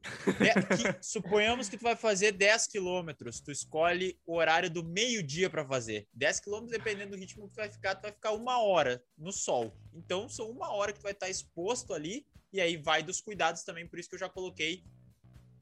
que, 0.02 1.04
suponhamos 1.06 1.68
que 1.68 1.76
tu 1.76 1.82
vai 1.82 1.96
fazer 1.96 2.32
10 2.32 2.66
quilômetros, 2.66 3.40
tu 3.40 3.50
escolhe 3.50 4.18
o 4.26 4.36
horário 4.36 4.70
do 4.70 4.82
meio-dia 4.82 5.50
para 5.50 5.66
fazer. 5.66 6.08
10 6.14 6.40
quilômetros, 6.40 6.76
dependendo 6.76 7.12
do 7.12 7.18
ritmo 7.18 7.48
que 7.48 7.54
tu 7.54 7.56
vai 7.56 7.70
ficar, 7.70 7.94
tu 7.94 8.02
vai 8.02 8.12
ficar 8.12 8.32
uma 8.32 8.62
hora 8.62 9.02
no 9.16 9.32
sol. 9.32 9.76
Então, 9.92 10.28
são 10.28 10.50
uma 10.50 10.72
hora 10.72 10.92
que 10.92 10.98
tu 10.98 11.02
vai 11.02 11.12
estar 11.12 11.28
exposto 11.28 11.92
ali, 11.92 12.26
e 12.52 12.60
aí 12.60 12.76
vai 12.76 13.02
dos 13.02 13.20
cuidados 13.20 13.62
também, 13.62 13.86
por 13.86 13.98
isso 13.98 14.08
que 14.08 14.14
eu 14.14 14.20
já 14.20 14.28
coloquei 14.28 14.84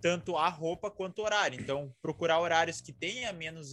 tanto 0.01 0.37
a 0.37 0.49
roupa 0.49 0.91
quanto 0.91 1.19
o 1.21 1.25
horário. 1.25 1.61
Então, 1.61 1.95
procurar 2.01 2.41
horários 2.41 2.81
que 2.81 2.93
tenha 2.93 3.33
menos 3.33 3.73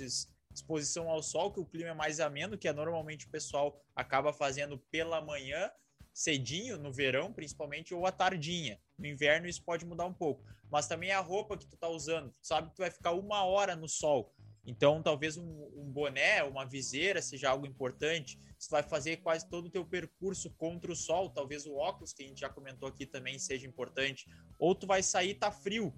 exposição 0.52 1.10
ao 1.10 1.22
sol, 1.22 1.52
que 1.52 1.60
o 1.60 1.66
clima 1.66 1.90
é 1.90 1.94
mais 1.94 2.20
ameno, 2.20 2.58
que 2.58 2.68
é 2.68 2.74
normalmente 2.74 3.28
o 3.28 3.30
pessoal 3.30 3.80
acaba 3.96 4.34
fazendo 4.34 4.78
pela 4.90 5.22
manhã, 5.22 5.70
cedinho, 6.14 6.78
no 6.78 6.92
verão 6.92 7.32
principalmente, 7.34 7.94
ou 7.94 8.06
à 8.06 8.12
tardinha. 8.12 8.80
No 8.98 9.06
inverno 9.06 9.48
isso 9.48 9.64
pode 9.64 9.86
mudar 9.86 10.06
um 10.06 10.14
pouco. 10.14 10.44
Mas 10.72 10.88
também 10.88 11.12
a 11.12 11.20
roupa 11.20 11.58
que 11.58 11.68
tu 11.68 11.78
tá 11.78 11.88
usando. 11.88 12.32
Tu 12.32 12.48
sabe 12.48 12.70
que 12.70 12.76
tu 12.76 12.80
vai 12.80 12.92
ficar 12.92 13.12
uma 13.12 13.44
hora 13.44 13.76
no 13.76 13.88
sol. 13.88 14.34
Então, 14.66 15.02
talvez 15.02 15.38
um, 15.38 15.70
um 15.76 15.92
boné, 15.92 16.44
uma 16.44 16.66
viseira 16.66 17.22
seja 17.22 17.50
algo 17.50 17.68
importante. 17.68 18.40
Tu 18.60 18.70
vai 18.72 18.82
fazer 18.82 19.18
quase 19.18 19.48
todo 19.48 19.66
o 19.66 19.70
teu 19.70 19.86
percurso 19.86 20.50
contra 20.52 20.92
o 20.92 20.96
sol, 20.96 21.30
talvez 21.30 21.68
o 21.68 21.76
óculos, 21.76 22.14
que 22.14 22.24
a 22.24 22.28
gente 22.28 22.40
já 22.40 22.50
comentou 22.50 22.90
aqui, 22.90 23.06
também 23.06 23.38
seja 23.38 23.68
importante. 23.68 24.26
Ou 24.58 24.74
tu 24.74 24.88
vai 24.88 25.04
sair 25.04 25.36
tá 25.36 25.52
frio. 25.52 25.94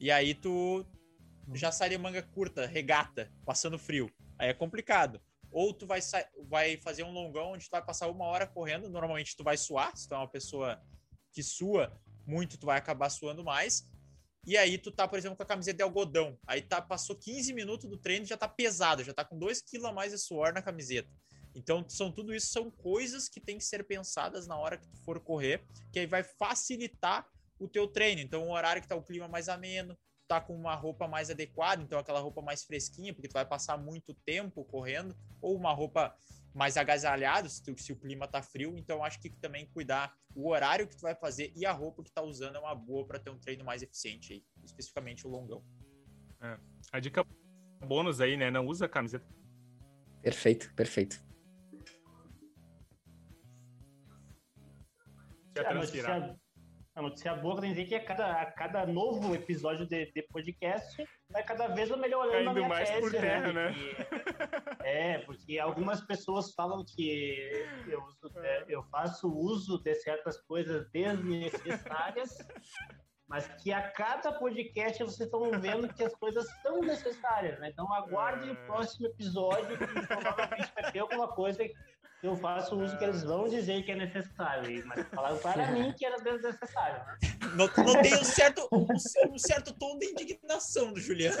E 0.00 0.10
aí 0.10 0.34
tu 0.34 0.86
já 1.54 1.70
sai 1.70 1.90
de 1.90 1.98
manga 1.98 2.22
curta, 2.22 2.66
regata, 2.66 3.30
passando 3.44 3.78
frio. 3.78 4.10
Aí 4.38 4.48
é 4.48 4.54
complicado. 4.54 5.20
Ou 5.50 5.74
tu 5.74 5.86
vai, 5.86 6.00
vai 6.48 6.76
fazer 6.78 7.02
um 7.02 7.12
longão 7.12 7.52
onde 7.52 7.66
tu 7.66 7.70
vai 7.70 7.84
passar 7.84 8.08
uma 8.08 8.24
hora 8.24 8.46
correndo. 8.46 8.88
Normalmente 8.88 9.36
tu 9.36 9.44
vai 9.44 9.56
suar, 9.56 9.94
se 9.96 10.08
tu 10.08 10.14
é 10.14 10.18
uma 10.18 10.28
pessoa 10.28 10.80
que 11.32 11.42
sua, 11.42 11.92
muito, 12.28 12.58
tu 12.58 12.66
vai 12.66 12.78
acabar 12.78 13.08
suando 13.08 13.42
mais. 13.42 13.88
E 14.46 14.56
aí 14.56 14.78
tu 14.78 14.92
tá, 14.92 15.08
por 15.08 15.18
exemplo, 15.18 15.36
com 15.36 15.42
a 15.42 15.46
camiseta 15.46 15.78
de 15.78 15.82
algodão. 15.82 16.38
Aí 16.46 16.62
tá, 16.62 16.80
passou 16.80 17.16
15 17.16 17.52
minutos 17.52 17.88
do 17.88 17.96
treino 17.96 18.26
já 18.26 18.36
tá 18.36 18.48
pesado, 18.48 19.02
já 19.02 19.12
tá 19.12 19.24
com 19.24 19.38
2 19.38 19.62
kg 19.62 19.86
a 19.86 19.92
mais 19.92 20.12
de 20.12 20.18
suor 20.18 20.52
na 20.52 20.62
camiseta. 20.62 21.10
Então, 21.54 21.84
são 21.88 22.12
tudo 22.12 22.34
isso 22.34 22.48
são 22.48 22.70
coisas 22.70 23.28
que 23.28 23.40
tem 23.40 23.58
que 23.58 23.64
ser 23.64 23.82
pensadas 23.84 24.46
na 24.46 24.56
hora 24.56 24.76
que 24.76 24.86
tu 24.88 24.96
for 25.04 25.18
correr, 25.18 25.64
que 25.92 25.98
aí 25.98 26.06
vai 26.06 26.22
facilitar 26.22 27.26
o 27.58 27.66
teu 27.66 27.88
treino. 27.88 28.20
Então, 28.20 28.46
o 28.46 28.52
horário 28.52 28.80
que 28.80 28.86
tá 28.86 28.94
o 28.94 29.02
clima 29.02 29.26
mais 29.26 29.48
ameno, 29.48 29.98
tá 30.28 30.40
com 30.40 30.54
uma 30.54 30.74
roupa 30.74 31.08
mais 31.08 31.30
adequada, 31.30 31.82
então 31.82 31.98
aquela 31.98 32.20
roupa 32.20 32.42
mais 32.42 32.62
fresquinha, 32.62 33.14
porque 33.14 33.28
tu 33.28 33.32
vai 33.32 33.46
passar 33.46 33.78
muito 33.78 34.14
tempo 34.26 34.64
correndo, 34.66 35.16
ou 35.40 35.56
uma 35.56 35.72
roupa 35.72 36.14
mais 36.54 36.76
agasalhado 36.76 37.48
se, 37.48 37.62
tu, 37.62 37.76
se, 37.80 37.92
o 37.92 37.96
clima 37.96 38.26
tá 38.26 38.42
frio. 38.42 38.76
Então 38.76 39.04
acho 39.04 39.20
que 39.20 39.30
também 39.30 39.66
cuidar 39.66 40.14
o 40.34 40.50
horário 40.50 40.86
que 40.86 40.96
tu 40.96 41.02
vai 41.02 41.14
fazer 41.14 41.52
e 41.54 41.64
a 41.64 41.72
roupa 41.72 42.02
que 42.02 42.10
tá 42.10 42.22
usando 42.22 42.56
é 42.56 42.58
uma 42.58 42.74
boa 42.74 43.06
para 43.06 43.18
ter 43.18 43.30
um 43.30 43.38
treino 43.38 43.64
mais 43.64 43.82
eficiente 43.82 44.32
aí, 44.32 44.44
especificamente 44.64 45.26
o 45.26 45.30
longão. 45.30 45.64
É. 46.40 46.58
A 46.92 47.00
dica 47.00 47.24
bônus 47.86 48.20
aí, 48.20 48.36
né? 48.36 48.50
Não 48.50 48.66
usa 48.66 48.88
camiseta. 48.88 49.26
Perfeito, 50.22 50.72
perfeito. 50.74 51.22
A 55.56 55.74
notícia, 55.74 56.38
a 56.94 57.02
notícia 57.02 57.34
boa 57.34 57.56
que 57.56 57.60
tem 57.62 57.70
que 57.70 57.82
dizer 57.82 57.88
que 57.88 57.94
a 57.96 58.04
cada, 58.04 58.42
a 58.42 58.46
cada 58.52 58.86
novo 58.86 59.34
episódio 59.34 59.86
de, 59.86 60.12
de 60.12 60.22
podcast 60.22 61.04
vai 61.30 61.42
cada 61.42 61.68
vez 61.68 61.90
melhorando 61.96 62.54
Caindo 62.54 62.68
mais 62.68 62.90
por 62.90 63.10
terra, 63.10 63.52
né? 63.52 63.70
né? 63.70 63.74
É, 64.80 65.18
porque 65.18 65.58
algumas 65.58 66.00
pessoas 66.00 66.54
falam 66.54 66.84
que 66.84 67.66
eu, 67.86 68.02
uso, 68.02 68.38
é, 68.38 68.64
eu 68.68 68.82
faço 68.84 69.28
uso 69.28 69.82
de 69.82 69.94
certas 69.94 70.40
coisas 70.42 70.88
desnecessárias, 70.90 72.38
mas 73.26 73.46
que 73.62 73.70
a 73.70 73.90
cada 73.90 74.32
podcast 74.32 75.04
vocês 75.04 75.20
estão 75.20 75.50
vendo 75.60 75.92
que 75.92 76.02
as 76.02 76.14
coisas 76.14 76.46
são 76.62 76.80
necessárias, 76.80 77.60
né? 77.60 77.68
Então 77.68 77.92
aguarde 77.92 78.50
o 78.50 78.56
próximo 78.66 79.06
episódio 79.06 79.76
que 79.76 80.06
provavelmente 80.06 80.72
vai 80.74 80.90
ter 80.90 81.00
alguma 81.00 81.28
coisa 81.28 81.62
eu 82.22 82.36
faço 82.36 82.74
o 82.74 82.82
uso 82.82 82.98
que 82.98 83.04
eles 83.04 83.22
vão 83.22 83.48
dizer 83.48 83.84
que 83.84 83.92
é 83.92 83.96
necessário, 83.96 84.84
mas 84.86 85.06
falaram 85.08 85.38
para 85.38 85.70
mim 85.70 85.92
que 85.92 86.04
era 86.04 86.16
desnecessário. 86.20 87.04
Né? 87.06 87.18
Notei 87.54 88.14
um 88.14 88.24
certo, 88.24 88.68
um, 88.72 89.38
certo 89.38 89.72
tom 89.74 89.96
de 89.98 90.06
indignação 90.06 90.92
do 90.92 91.00
Juliano. 91.00 91.36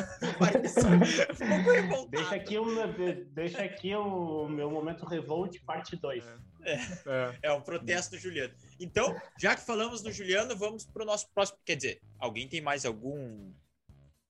deixa 2.10 2.34
aqui, 2.34 2.58
o 2.58 2.64
meu, 2.64 2.86
deixa 3.32 3.62
aqui 3.62 3.94
o 3.94 4.48
meu 4.48 4.70
momento 4.70 5.04
revolt, 5.04 5.58
parte 5.64 5.96
2. 5.96 6.24
É, 6.62 6.74
é, 6.74 7.38
é 7.42 7.52
um 7.52 7.60
protesto 7.60 8.16
do 8.16 8.18
Juliano. 8.18 8.54
Então, 8.78 9.16
já 9.38 9.56
que 9.56 9.62
falamos 9.62 10.00
do 10.00 10.12
Juliano, 10.12 10.56
vamos 10.56 10.86
para 10.86 11.02
o 11.02 11.06
nosso 11.06 11.28
próximo. 11.34 11.58
Quer 11.64 11.76
dizer, 11.76 12.00
alguém 12.18 12.48
tem 12.48 12.60
mais 12.60 12.84
algum 12.84 13.52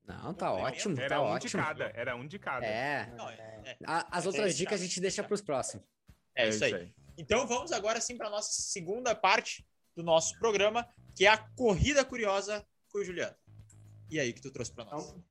não, 0.07 0.33
tá 0.33 0.51
ótimo, 0.51 0.99
era 0.99 1.17
tá 1.17 1.21
um 1.21 1.25
ótimo. 1.25 1.51
De 1.51 1.67
cada, 1.69 1.93
era 1.95 2.17
um 2.17 2.27
de 2.27 2.39
cada. 2.39 2.65
É. 2.65 3.13
Não, 3.15 3.29
é, 3.29 3.61
é. 3.67 3.77
As 3.87 4.25
outras 4.25 4.57
dicas 4.57 4.81
a 4.81 4.85
gente 4.85 5.03
deixa 5.03 5.23
para 5.23 5.35
os 5.35 5.43
próximos. 5.43 5.85
É, 6.39 6.47
é 6.47 6.49
isso, 6.49 6.65
aí. 6.65 6.75
aí. 6.75 6.95
Então 7.19 7.47
vamos 7.47 7.73
agora 7.73 8.01
sim 8.01 8.17
para 8.17 8.29
a 8.29 8.31
nossa 8.31 8.53
segunda 8.53 9.15
parte 9.15 9.67
do 9.97 10.05
nosso 10.05 10.39
programa, 10.39 10.89
que 11.15 11.27
é 11.27 11.29
a 11.29 11.37
corrida 11.37 12.05
curiosa 12.05 12.65
com 12.91 13.01
o 13.01 13.05
Juliano. 13.05 13.35
E 14.09 14.19
aí, 14.19 14.33
que 14.33 14.41
tu 14.41 14.51
trouxe 14.51 14.73
para 14.73 14.85
nós? 14.85 15.11
Então, 15.11 15.25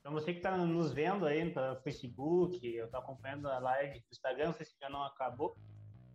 então, 0.00 0.12
você 0.12 0.32
que 0.32 0.38
está 0.38 0.56
nos 0.56 0.92
vendo 0.92 1.26
aí 1.26 1.44
no 1.44 1.76
Facebook, 1.82 2.66
eu 2.66 2.86
estou 2.86 2.98
acompanhando 2.98 3.48
a 3.48 3.58
live 3.60 4.00
do 4.00 4.06
Instagram, 4.10 4.46
não 4.46 4.54
sei 4.54 4.66
se 4.66 4.74
já 4.80 4.88
não 4.88 5.04
acabou, 5.04 5.56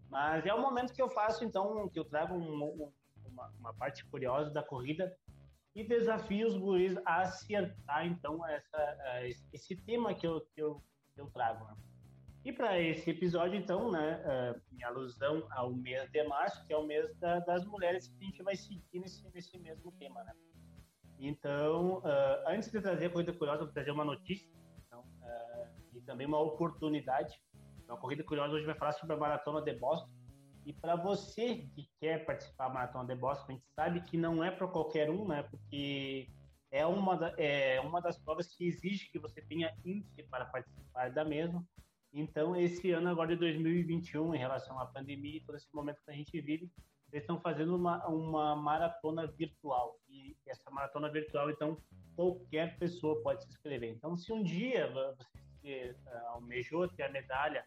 mas 0.09 0.45
é 0.45 0.53
o 0.53 0.61
momento 0.61 0.93
que 0.93 1.01
eu 1.01 1.09
faço, 1.09 1.45
então, 1.45 1.87
que 1.87 1.97
eu 1.97 2.03
trago 2.03 2.35
um, 2.35 2.91
uma, 3.29 3.47
uma, 3.59 3.73
parte 3.75 4.05
curiosa 4.07 4.49
da 4.49 4.61
corrida 4.61 5.15
e 5.73 5.87
desafio 5.87 6.47
os 6.47 6.57
guris 6.57 6.97
a 7.05 7.21
acertar, 7.21 8.05
então, 8.05 8.45
essa, 8.47 8.97
esse 9.53 9.75
tema 9.77 10.13
que 10.13 10.27
eu, 10.27 10.41
que 10.53 10.61
eu, 10.61 10.83
que 11.13 11.21
eu 11.21 11.27
trago. 11.27 11.65
Né? 11.65 11.75
E 12.47 12.53
para 12.53 12.79
esse 12.79 13.09
episódio, 13.09 13.59
então, 13.59 13.91
né, 13.91 14.23
uh, 14.23 14.61
em 14.73 14.81
alusão 14.81 15.45
ao 15.51 15.73
mês 15.73 16.09
de 16.11 16.23
março, 16.23 16.65
que 16.65 16.71
é 16.71 16.77
o 16.77 16.87
mês 16.87 17.13
da, 17.17 17.41
das 17.41 17.65
mulheres, 17.65 18.07
que 18.07 18.23
a 18.23 18.25
gente 18.25 18.41
vai 18.41 18.55
seguir 18.55 19.01
nesse, 19.01 19.29
nesse 19.33 19.59
mesmo 19.59 19.91
tema, 19.99 20.23
né? 20.23 20.31
Então, 21.19 21.97
uh, 21.97 22.47
antes 22.47 22.71
de 22.71 22.79
trazer 22.79 23.07
a 23.07 23.09
Corrida 23.09 23.33
Curiosa, 23.33 23.65
vou 23.65 23.73
trazer 23.73 23.91
uma 23.91 24.05
notícia 24.05 24.49
então, 24.85 25.01
uh, 25.01 25.67
e 25.93 25.99
também 26.03 26.25
uma 26.25 26.39
oportunidade. 26.39 27.37
Então, 27.83 27.97
a 27.97 27.99
Corrida 27.99 28.23
Curiosa 28.23 28.53
hoje 28.53 28.65
vai 28.65 28.75
falar 28.75 28.93
sobre 28.93 29.13
a 29.13 29.19
Maratona 29.19 29.61
de 29.61 29.73
Boston. 29.73 30.09
E 30.65 30.71
para 30.71 30.95
você 30.95 31.67
que 31.75 31.89
quer 31.99 32.25
participar 32.25 32.69
da 32.69 32.73
Maratona 32.75 33.13
de 33.13 33.19
Boston, 33.19 33.45
a 33.49 33.55
gente 33.55 33.67
sabe 33.75 34.01
que 34.03 34.15
não 34.15 34.41
é 34.41 34.51
para 34.51 34.69
qualquer 34.69 35.09
um, 35.09 35.27
né? 35.27 35.43
Porque 35.43 36.29
é 36.71 36.85
uma, 36.85 37.17
da, 37.17 37.33
é 37.37 37.81
uma 37.81 37.99
das 37.99 38.17
provas 38.17 38.47
que 38.55 38.65
exige 38.65 39.11
que 39.11 39.19
você 39.19 39.41
tenha 39.41 39.75
índice 39.83 40.23
para 40.29 40.45
participar 40.45 41.11
da 41.11 41.25
mesma. 41.25 41.61
Então, 42.13 42.55
esse 42.55 42.91
ano 42.91 43.09
agora 43.09 43.29
de 43.29 43.35
2021, 43.35 44.33
em 44.33 44.37
relação 44.37 44.79
à 44.79 44.85
pandemia 44.85 45.37
e 45.37 45.41
todo 45.41 45.55
esse 45.55 45.67
momento 45.73 46.01
que 46.03 46.11
a 46.11 46.13
gente 46.13 46.39
vive, 46.41 46.71
eles 47.11 47.23
estão 47.23 47.39
fazendo 47.39 47.75
uma, 47.75 48.05
uma 48.07 48.55
maratona 48.55 49.27
virtual. 49.27 49.99
E 50.09 50.35
essa 50.47 50.69
maratona 50.69 51.09
virtual, 51.09 51.49
então, 51.49 51.77
qualquer 52.15 52.77
pessoa 52.77 53.21
pode 53.21 53.43
se 53.43 53.49
inscrever. 53.49 53.89
Então, 53.89 54.17
se 54.17 54.31
um 54.31 54.43
dia 54.43 54.91
você 54.91 55.95
uh, 56.05 56.27
almejou 56.29 56.87
ter 56.87 57.03
a 57.03 57.09
medalha 57.09 57.65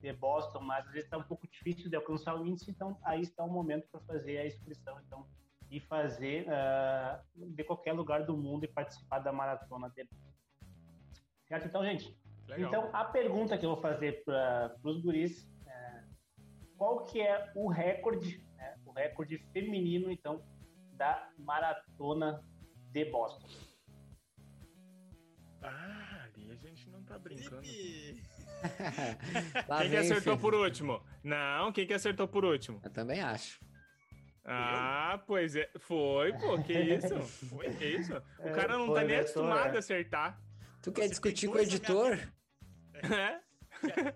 de 0.00 0.12
Boston, 0.12 0.60
mas 0.60 0.84
às 0.86 0.92
vezes 0.92 1.04
está 1.04 1.16
um 1.16 1.22
pouco 1.22 1.46
difícil 1.48 1.88
de 1.88 1.96
alcançar 1.96 2.34
o 2.38 2.46
índice, 2.46 2.70
então 2.70 2.98
aí 3.04 3.22
está 3.22 3.42
o 3.42 3.50
momento 3.50 3.88
para 3.90 4.00
fazer 4.00 4.38
a 4.38 4.46
inscrição, 4.46 5.00
então, 5.06 5.26
e 5.70 5.80
fazer 5.80 6.46
uh, 6.46 7.22
de 7.34 7.64
qualquer 7.64 7.92
lugar 7.92 8.24
do 8.24 8.36
mundo 8.36 8.64
e 8.64 8.68
participar 8.68 9.20
da 9.20 9.32
maratona 9.32 9.88
de 9.90 10.04
Boston. 10.04 10.34
Certo? 11.48 11.66
Então, 11.66 11.84
gente, 11.84 12.16
Legal. 12.48 12.68
Então, 12.68 12.90
a 12.92 13.04
pergunta 13.04 13.56
que 13.56 13.64
eu 13.64 13.70
vou 13.70 13.80
fazer 13.80 14.24
para 14.24 14.76
os 14.82 15.02
guris 15.02 15.48
é 15.66 16.02
qual 16.76 17.04
que 17.04 17.20
é 17.20 17.50
o 17.54 17.68
recorde, 17.68 18.44
né, 18.56 18.76
o 18.84 18.92
recorde 18.92 19.38
feminino, 19.52 20.10
então, 20.10 20.44
da 20.92 21.30
maratona 21.38 22.44
de 22.90 23.04
Boston? 23.06 23.48
Ah, 25.62 26.24
ali 26.24 26.52
a 26.52 26.54
gente 26.54 26.90
não 26.90 27.02
tá 27.04 27.18
brincando. 27.18 27.62
quem 29.78 29.90
que 29.90 29.96
acertou 29.96 30.38
por 30.38 30.54
último? 30.54 31.02
Não, 31.22 31.72
quem 31.72 31.86
que 31.86 31.94
acertou 31.94 32.28
por 32.28 32.44
último? 32.44 32.80
Eu 32.84 32.90
também 32.90 33.20
acho. 33.20 33.58
Ah, 34.44 35.22
pois 35.26 35.56
é. 35.56 35.70
Foi, 35.78 36.32
pô, 36.34 36.62
que 36.62 36.74
isso? 36.78 37.18
Foi, 37.48 37.74
que 37.74 37.86
isso? 37.86 38.12
O 38.38 38.52
cara 38.52 38.76
não 38.76 38.92
tá 38.92 39.02
nem 39.02 39.16
acostumado 39.16 39.74
a 39.74 39.78
acertar. 39.78 40.38
Tu 40.82 40.92
quer 40.92 41.08
discutir 41.08 41.48
com 41.48 41.54
o 41.54 41.60
editor? 41.60 42.18
É? 42.94 43.42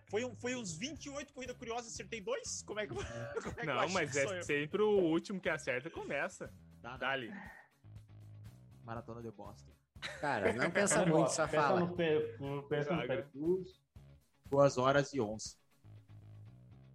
Foi, 0.09 0.25
um, 0.25 0.35
foi 0.37 0.55
uns 0.55 0.77
28 0.77 1.33
corridas 1.33 1.57
curiosas, 1.57 1.93
acertei 1.93 2.21
dois? 2.21 2.63
Como 2.63 2.81
é 2.81 2.87
que, 2.87 2.95
como 2.95 3.03
é 3.03 3.61
que 3.61 3.67
Não, 3.67 3.89
mas 3.91 4.17
é 4.17 4.43
sempre 4.43 4.83
o 4.83 5.01
último 5.01 5.41
que 5.41 5.49
acerta 5.49 5.91
começa. 5.91 6.53
Dá, 6.81 6.97
Dali. 6.97 7.33
Maratona 8.85 9.21
de 9.21 9.31
Boston. 9.31 9.73
Cara, 10.21 10.53
não 10.53 10.71
pensa 10.71 11.05
muito, 11.05 11.31
só 11.31 11.47
pensa 11.47 11.63
fala. 11.63 11.81
No 11.81 12.63
pensa 12.69 12.95
no 12.95 13.07
percurso. 13.07 13.83
2 14.47 14.79
horas 14.79 15.13
e 15.13 15.21
11. 15.21 15.59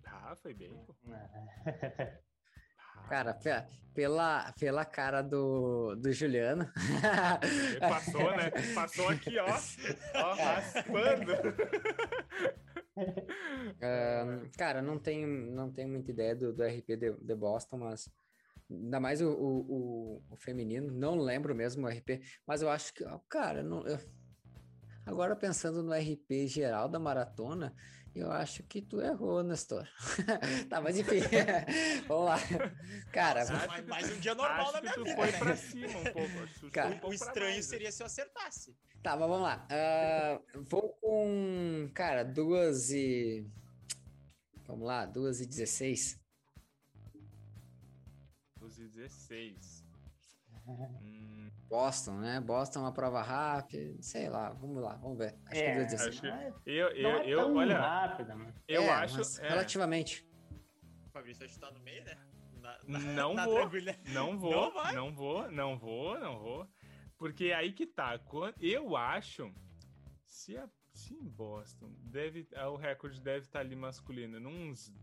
Ah, 0.05 0.35
foi 0.35 0.53
bem, 0.53 0.73
pô. 0.85 0.95
Cara, 3.07 3.37
pela, 3.93 4.51
pela 4.59 4.85
cara 4.85 5.21
do, 5.21 5.95
do 5.95 6.11
Juliano. 6.11 6.69
Passou, 7.79 8.31
né? 8.35 8.51
Passou 8.73 9.09
aqui, 9.09 9.37
ó. 9.37 9.45
Ó, 9.45 10.33
raspando. 10.35 11.31
Uh, 12.95 14.47
cara, 14.55 14.79
não 14.79 14.99
tenho, 14.99 15.27
não 15.27 15.71
tenho 15.71 15.89
muita 15.89 16.11
ideia 16.11 16.35
do, 16.35 16.53
do 16.53 16.63
RP 16.63 16.95
de, 16.95 17.11
de 17.11 17.35
Boston, 17.35 17.77
mas 17.79 18.07
ainda 18.69 18.99
mais 18.99 19.19
o, 19.19 19.31
o, 19.31 20.23
o, 20.29 20.35
feminino, 20.37 20.91
não 20.91 21.15
lembro 21.15 21.55
mesmo 21.55 21.87
o 21.87 21.89
RP, 21.89 22.21
mas 22.45 22.61
eu 22.61 22.69
acho 22.69 22.93
que, 22.93 23.03
cara, 23.27 23.63
não, 23.63 23.85
eu, 23.87 23.97
agora 25.05 25.35
pensando 25.35 25.81
no 25.81 25.91
RP 25.91 26.47
geral 26.47 26.87
da 26.87 26.99
maratona, 26.99 27.73
eu 28.15 28.31
acho 28.31 28.61
que 28.63 28.81
tu 28.81 29.01
errou, 29.01 29.41
Nestor. 29.41 29.87
tá, 30.69 30.79
mas 30.79 30.97
enfim. 30.97 31.19
Vamos 32.07 32.25
lá. 32.25 32.37
Cara, 33.11 33.45
mais, 33.45 33.85
mais 33.85 34.11
um 34.11 34.19
dia 34.19 34.35
normal 34.35 34.65
acho 34.65 34.73
na 34.73 34.81
minha 34.81 34.93
tu 34.93 35.03
vida. 35.03 35.15
foi 35.15 35.31
né? 35.31 35.39
pra 35.39 35.55
cima 35.55 35.97
um 35.97 36.03
pouco. 36.03 36.71
Cara, 36.71 37.01
um 37.03 37.07
o 37.09 37.13
estranho 37.13 37.63
seria 37.63 37.91
se 37.91 38.03
eu 38.03 38.05
acertasse. 38.05 38.77
Tá, 39.01 39.17
mas 39.17 39.27
vamos 39.27 39.41
lá. 39.41 39.67
Uh, 39.67 40.63
vou 40.69 40.89
com, 41.01 41.89
cara, 41.93 42.23
duas 42.23 42.91
e... 42.91 43.45
Vamos 44.67 44.87
lá, 44.87 45.05
duas 45.05 45.41
e 45.41 45.45
dezesseis. 45.47 46.19
Duas 48.59 48.77
e 48.77 48.87
dezesseis. 48.87 49.83
Hum. 51.03 51.32
Boston, 51.73 52.19
né? 52.19 52.39
Boston 52.39 52.79
é 52.79 52.81
uma 52.83 52.93
prova 52.93 53.23
rápida, 53.23 53.99
sei 53.99 54.29
lá, 54.29 54.51
vamos 54.51 54.79
lá, 54.79 54.95
vamos 54.97 55.17
ver. 55.17 55.35
Acho 55.47 55.59
é, 55.59 55.73
que 55.73 55.79
eu 55.79 55.85
dizer 55.85 56.09
assim. 56.09 56.27
eu, 56.67 56.87
eu, 56.89 57.09
é 57.09 57.27
eu, 57.27 57.55
olha, 57.55 57.79
rápida, 57.79 58.37
eu 58.67 58.83
é, 58.83 58.89
acho, 58.91 59.41
é. 59.41 59.49
relativamente. 59.49 60.23
O 61.07 61.09
Fabrício 61.09 61.43
está 61.45 61.71
no 61.71 61.79
meio, 61.79 62.03
né? 62.03 62.15
Na, 62.61 62.77
na, 62.87 62.99
não, 62.99 63.33
na 63.33 63.45
vou, 63.45 63.55
não 64.13 64.37
vou, 64.37 64.71
não 64.71 64.71
vou, 64.71 64.93
não 64.93 65.15
vou, 65.15 65.51
não 65.51 65.79
vou, 65.79 66.19
não 66.19 66.39
vou, 66.39 66.67
porque 67.17 67.51
aí 67.51 67.73
que 67.73 67.87
tá. 67.87 68.19
Eu 68.59 68.95
acho 68.95 69.51
se, 70.27 70.55
a, 70.55 70.69
se 70.93 71.15
em 71.15 71.27
Boston 71.27 71.91
deve, 72.03 72.47
o 72.71 72.75
recorde 72.75 73.19
deve 73.19 73.45
estar 73.45 73.61
ali 73.61 73.75
masculino, 73.75 74.39
nos 74.39 74.93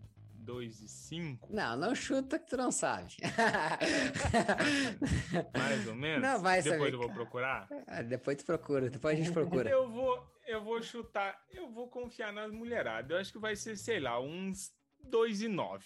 2 0.40 0.80
e 0.80 0.88
5? 0.88 1.54
Não, 1.54 1.76
não 1.76 1.94
chuta 1.94 2.38
que 2.38 2.48
tu 2.48 2.56
não 2.56 2.72
sabe. 2.72 3.14
Mais 5.56 5.86
ou 5.86 5.94
menos? 5.94 6.22
Não 6.22 6.40
vai 6.40 6.62
Depois 6.62 6.80
saber. 6.80 6.94
eu 6.94 6.98
vou 6.98 7.12
procurar? 7.12 7.68
Ah, 7.86 8.02
depois 8.02 8.36
tu 8.38 8.44
procura, 8.46 8.88
depois 8.90 9.18
a 9.18 9.22
gente 9.22 9.32
procura. 9.32 9.68
eu 9.70 9.88
vou, 9.90 10.26
eu 10.46 10.62
vou 10.64 10.82
chutar, 10.82 11.38
eu 11.50 11.70
vou 11.70 11.88
confiar 11.88 12.32
nas 12.32 12.50
mulheradas. 12.50 13.10
Eu 13.10 13.18
acho 13.18 13.32
que 13.32 13.38
vai 13.38 13.54
ser, 13.56 13.76
sei 13.76 14.00
lá, 14.00 14.20
uns 14.20 14.72
2 15.04 15.42
e 15.42 15.48
9. 15.48 15.84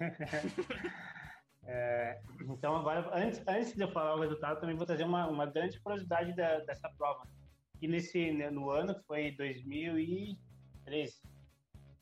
É, 1.66 2.20
então, 2.42 2.76
agora, 2.76 3.08
antes, 3.14 3.42
antes 3.48 3.72
de 3.74 3.80
eu 3.80 3.90
falar 3.90 4.16
o 4.16 4.20
resultado, 4.20 4.60
também 4.60 4.76
vou 4.76 4.84
trazer 4.84 5.04
uma, 5.04 5.26
uma 5.26 5.46
grande 5.46 5.80
curiosidade 5.80 6.36
da, 6.36 6.58
dessa 6.60 6.90
prova. 6.90 7.26
Que 7.80 7.88
nesse, 7.88 8.32
né, 8.32 8.50
no 8.50 8.68
ano 8.70 8.94
que 8.94 9.02
foi 9.06 9.30
2013, 9.32 11.22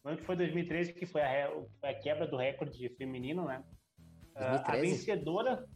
no 0.04 0.10
ano 0.10 0.18
que 0.18 0.24
foi 0.24 0.36
2013, 0.36 0.92
que 0.92 1.06
foi 1.06 1.22
a, 1.22 1.52
a 1.82 1.94
quebra 1.94 2.26
do 2.26 2.36
recorde 2.36 2.88
feminino, 2.96 3.46
né? 3.46 3.64
2013? 4.34 4.64
A 4.66 4.80
vencedora. 4.80 5.68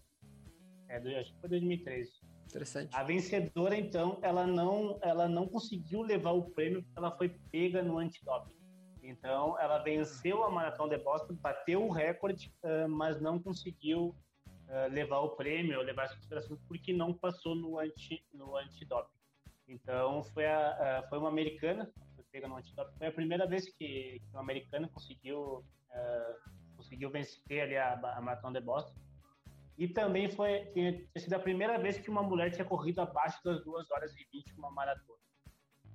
É, 0.88 1.20
acho 1.20 1.32
que 1.34 1.40
foi 1.40 1.48
2013. 1.50 2.10
Interessante. 2.46 2.94
A 2.94 3.02
vencedora, 3.02 3.76
então, 3.76 4.18
ela 4.22 4.46
não, 4.46 4.98
ela 5.02 5.28
não 5.28 5.48
conseguiu 5.48 6.02
levar 6.02 6.30
o 6.30 6.50
prêmio 6.50 6.82
porque 6.82 6.98
ela 6.98 7.10
foi 7.16 7.28
pega 7.50 7.82
no 7.82 7.98
antidoping. 7.98 8.54
Então, 9.02 9.58
ela 9.60 9.78
venceu 9.78 10.42
a 10.42 10.50
Maratona 10.50 10.96
de 10.96 11.04
Boston, 11.04 11.34
bateu 11.34 11.84
o 11.84 11.90
recorde, 11.90 12.52
uh, 12.64 12.88
mas 12.88 13.20
não 13.20 13.40
conseguiu 13.40 14.16
uh, 14.68 14.92
levar 14.92 15.20
o 15.20 15.30
prêmio, 15.30 15.80
levar 15.82 16.04
as 16.04 16.14
considerações, 16.14 16.60
porque 16.66 16.92
não 16.92 17.14
passou 17.14 17.54
no, 17.54 17.78
anti, 17.78 18.24
no 18.32 18.56
antidoping. 18.56 19.14
Então, 19.68 20.22
foi, 20.22 20.46
a, 20.46 21.04
foi 21.08 21.18
uma 21.18 21.28
americana, 21.28 21.90
foi 21.96 22.05
pega 22.32 22.48
no 22.48 22.56
antidoping. 22.56 22.96
Foi 22.98 23.06
a 23.06 23.12
primeira 23.12 23.46
vez 23.46 23.66
que, 23.66 24.20
que 24.20 24.30
uma 24.32 24.40
americana 24.40 24.88
conseguiu, 24.88 25.64
conseguiu 26.76 27.10
vencer 27.10 27.62
ali 27.62 27.76
a, 27.76 27.94
a 27.94 28.20
Maratona 28.20 28.60
de 28.60 28.66
Boston. 28.66 28.94
E 29.78 29.86
também 29.88 30.28
foi 30.28 30.64
tinha, 30.72 30.92
tinha 30.92 31.18
sido 31.18 31.34
a 31.34 31.38
primeira 31.38 31.78
vez 31.78 31.98
que 31.98 32.10
uma 32.10 32.22
mulher 32.22 32.50
tinha 32.50 32.64
corrido 32.64 33.00
abaixo 33.00 33.42
das 33.44 33.62
2 33.62 33.90
horas 33.90 34.14
e 34.16 34.26
20 34.32 34.54
uma 34.56 34.70
maratona. 34.70 35.20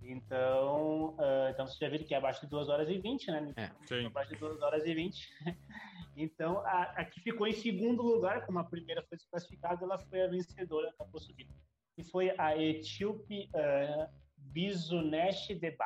Então, 0.03 1.15
uh, 1.15 1.49
então 1.51 1.67
você 1.67 1.77
já 1.79 1.89
viu 1.89 2.03
que 2.05 2.13
é 2.13 2.17
abaixo 2.17 2.41
de 2.41 2.47
2 2.47 2.69
horas 2.69 2.89
e 2.89 2.97
20, 2.97 3.31
né? 3.31 3.53
É, 3.55 3.71
sim. 3.85 4.05
Abaixo 4.05 4.33
de 4.33 4.39
2 4.39 4.61
horas 4.61 4.85
e 4.85 4.93
20. 4.93 5.29
então, 6.17 6.59
a, 6.59 6.83
a, 6.95 7.05
que 7.05 7.21
ficou 7.21 7.47
em 7.47 7.53
segundo 7.53 8.01
lugar, 8.01 8.45
como 8.45 8.59
a 8.59 8.63
primeira 8.63 9.03
foi 9.03 9.17
desclassificada, 9.17 9.83
ela 9.83 9.99
foi 9.99 10.21
a 10.23 10.27
vencedora, 10.27 10.89
acabou 10.89 11.19
subindo. 11.19 11.53
E 11.97 12.03
foi 12.03 12.33
a 12.37 12.57
Etíope 12.57 13.49
uh, 13.53 14.09
Bizunesh 14.37 15.49
Deba. 15.59 15.85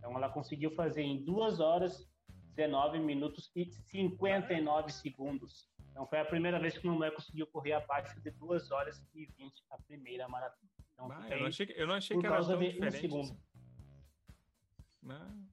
Então, 0.00 0.16
ela 0.16 0.28
conseguiu 0.28 0.74
fazer 0.74 1.02
em 1.02 1.22
2 1.24 1.60
horas, 1.60 2.10
19 2.56 2.98
minutos 2.98 3.50
e 3.54 3.64
59 3.64 4.90
segundos. 4.90 5.70
Então 5.90 6.06
foi 6.06 6.18
a 6.18 6.24
primeira 6.24 6.58
vez 6.58 6.78
que 6.78 6.86
uma 6.86 6.94
mulher 6.94 7.14
conseguiu 7.14 7.46
correr 7.46 7.72
abaixo 7.72 8.18
de 8.20 8.30
2 8.30 8.70
horas 8.70 9.02
e 9.14 9.26
20 9.36 9.64
a 9.70 9.78
primeira 9.78 10.26
maratona. 10.28 10.70
Então, 10.94 11.10
ah, 11.12 11.28
eu, 11.28 11.40
não 11.40 11.46
achei, 11.46 11.74
eu 11.76 11.86
não 11.86 11.94
achei 11.94 12.18
que 12.18 12.26
era 12.26 12.44
tão 12.44 12.58
diferente. 12.58 13.14
Um 13.14 13.36
não. 15.02 15.50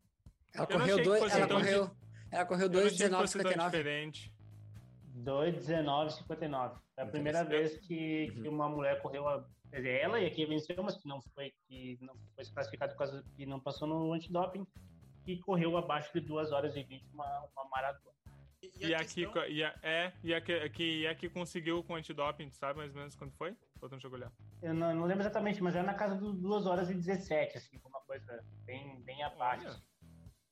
Ela 0.54 0.68
correu 0.68 1.04
dois, 1.04 1.36
ela 1.36 1.48
correu, 1.48 1.92
ela 2.32 2.46
correu 2.46 2.70
2:19:59. 2.70 3.66
diferente. 3.72 4.34
2:19:59. 5.16 6.80
Foi 6.96 7.04
a 7.04 7.08
primeira 7.08 7.44
vez 7.44 7.78
que, 7.78 8.32
que 8.32 8.48
uhum. 8.48 8.56
uma 8.56 8.70
mulher 8.70 9.02
correu 9.02 9.28
a 9.72 9.80
ela 9.80 10.20
e 10.20 10.26
aqui 10.26 10.46
venceu, 10.46 10.82
mas 10.84 10.98
que 10.98 11.08
não 11.08 11.22
foi 11.22 11.54
que 11.68 11.98
não 12.02 12.16
foi 12.36 12.46
classificado 12.46 12.94
por 12.94 13.00
causa 13.00 13.24
que 13.36 13.46
não 13.46 13.60
passou 13.60 13.88
no 13.88 14.14
antidoping, 14.14 14.66
que 15.26 15.38
correu 15.40 15.78
abaixo 15.78 16.12
de 16.14 16.22
2 16.22 16.52
horas 16.52 16.76
e 16.76 16.84
20 16.84 17.06
uma, 17.14 17.50
uma 17.56 17.66
maratona. 17.70 18.16
E, 18.62 18.88
e, 18.88 18.96
a 18.96 19.00
questão... 19.00 19.32
que, 19.32 19.40
e 19.50 19.64
a, 19.64 19.76
é, 19.84 20.14
e 20.24 20.34
a 20.34 20.42
que, 20.42 20.70
que, 20.70 21.02
e 21.02 21.08
a 21.08 21.14
que 21.14 21.30
conseguiu 21.30 21.84
com 21.84 21.96
antidoping, 21.96 22.50
sabe 22.52 22.80
mais 22.80 22.92
ou 22.94 23.00
menos 23.00 23.16
quando 23.16 23.32
foi? 23.34 23.56
Ou 23.82 23.90
não 23.90 24.12
olhar? 24.12 24.32
Eu 24.62 24.74
não, 24.74 24.96
não, 24.96 25.06
lembro 25.06 25.24
exatamente, 25.24 25.62
mas 25.62 25.76
era 25.76 25.86
na 25.86 25.94
casa 25.94 26.16
dos 26.16 26.36
2 26.40 26.66
horas 26.66 26.90
e 26.90 26.96
17, 26.96 27.58
assim, 27.58 27.80
uma 27.86 28.02
coisa 28.02 28.44
bem, 28.66 29.00
bem 29.02 29.24
abaixo. 29.24 29.68
Assim. 29.68 29.82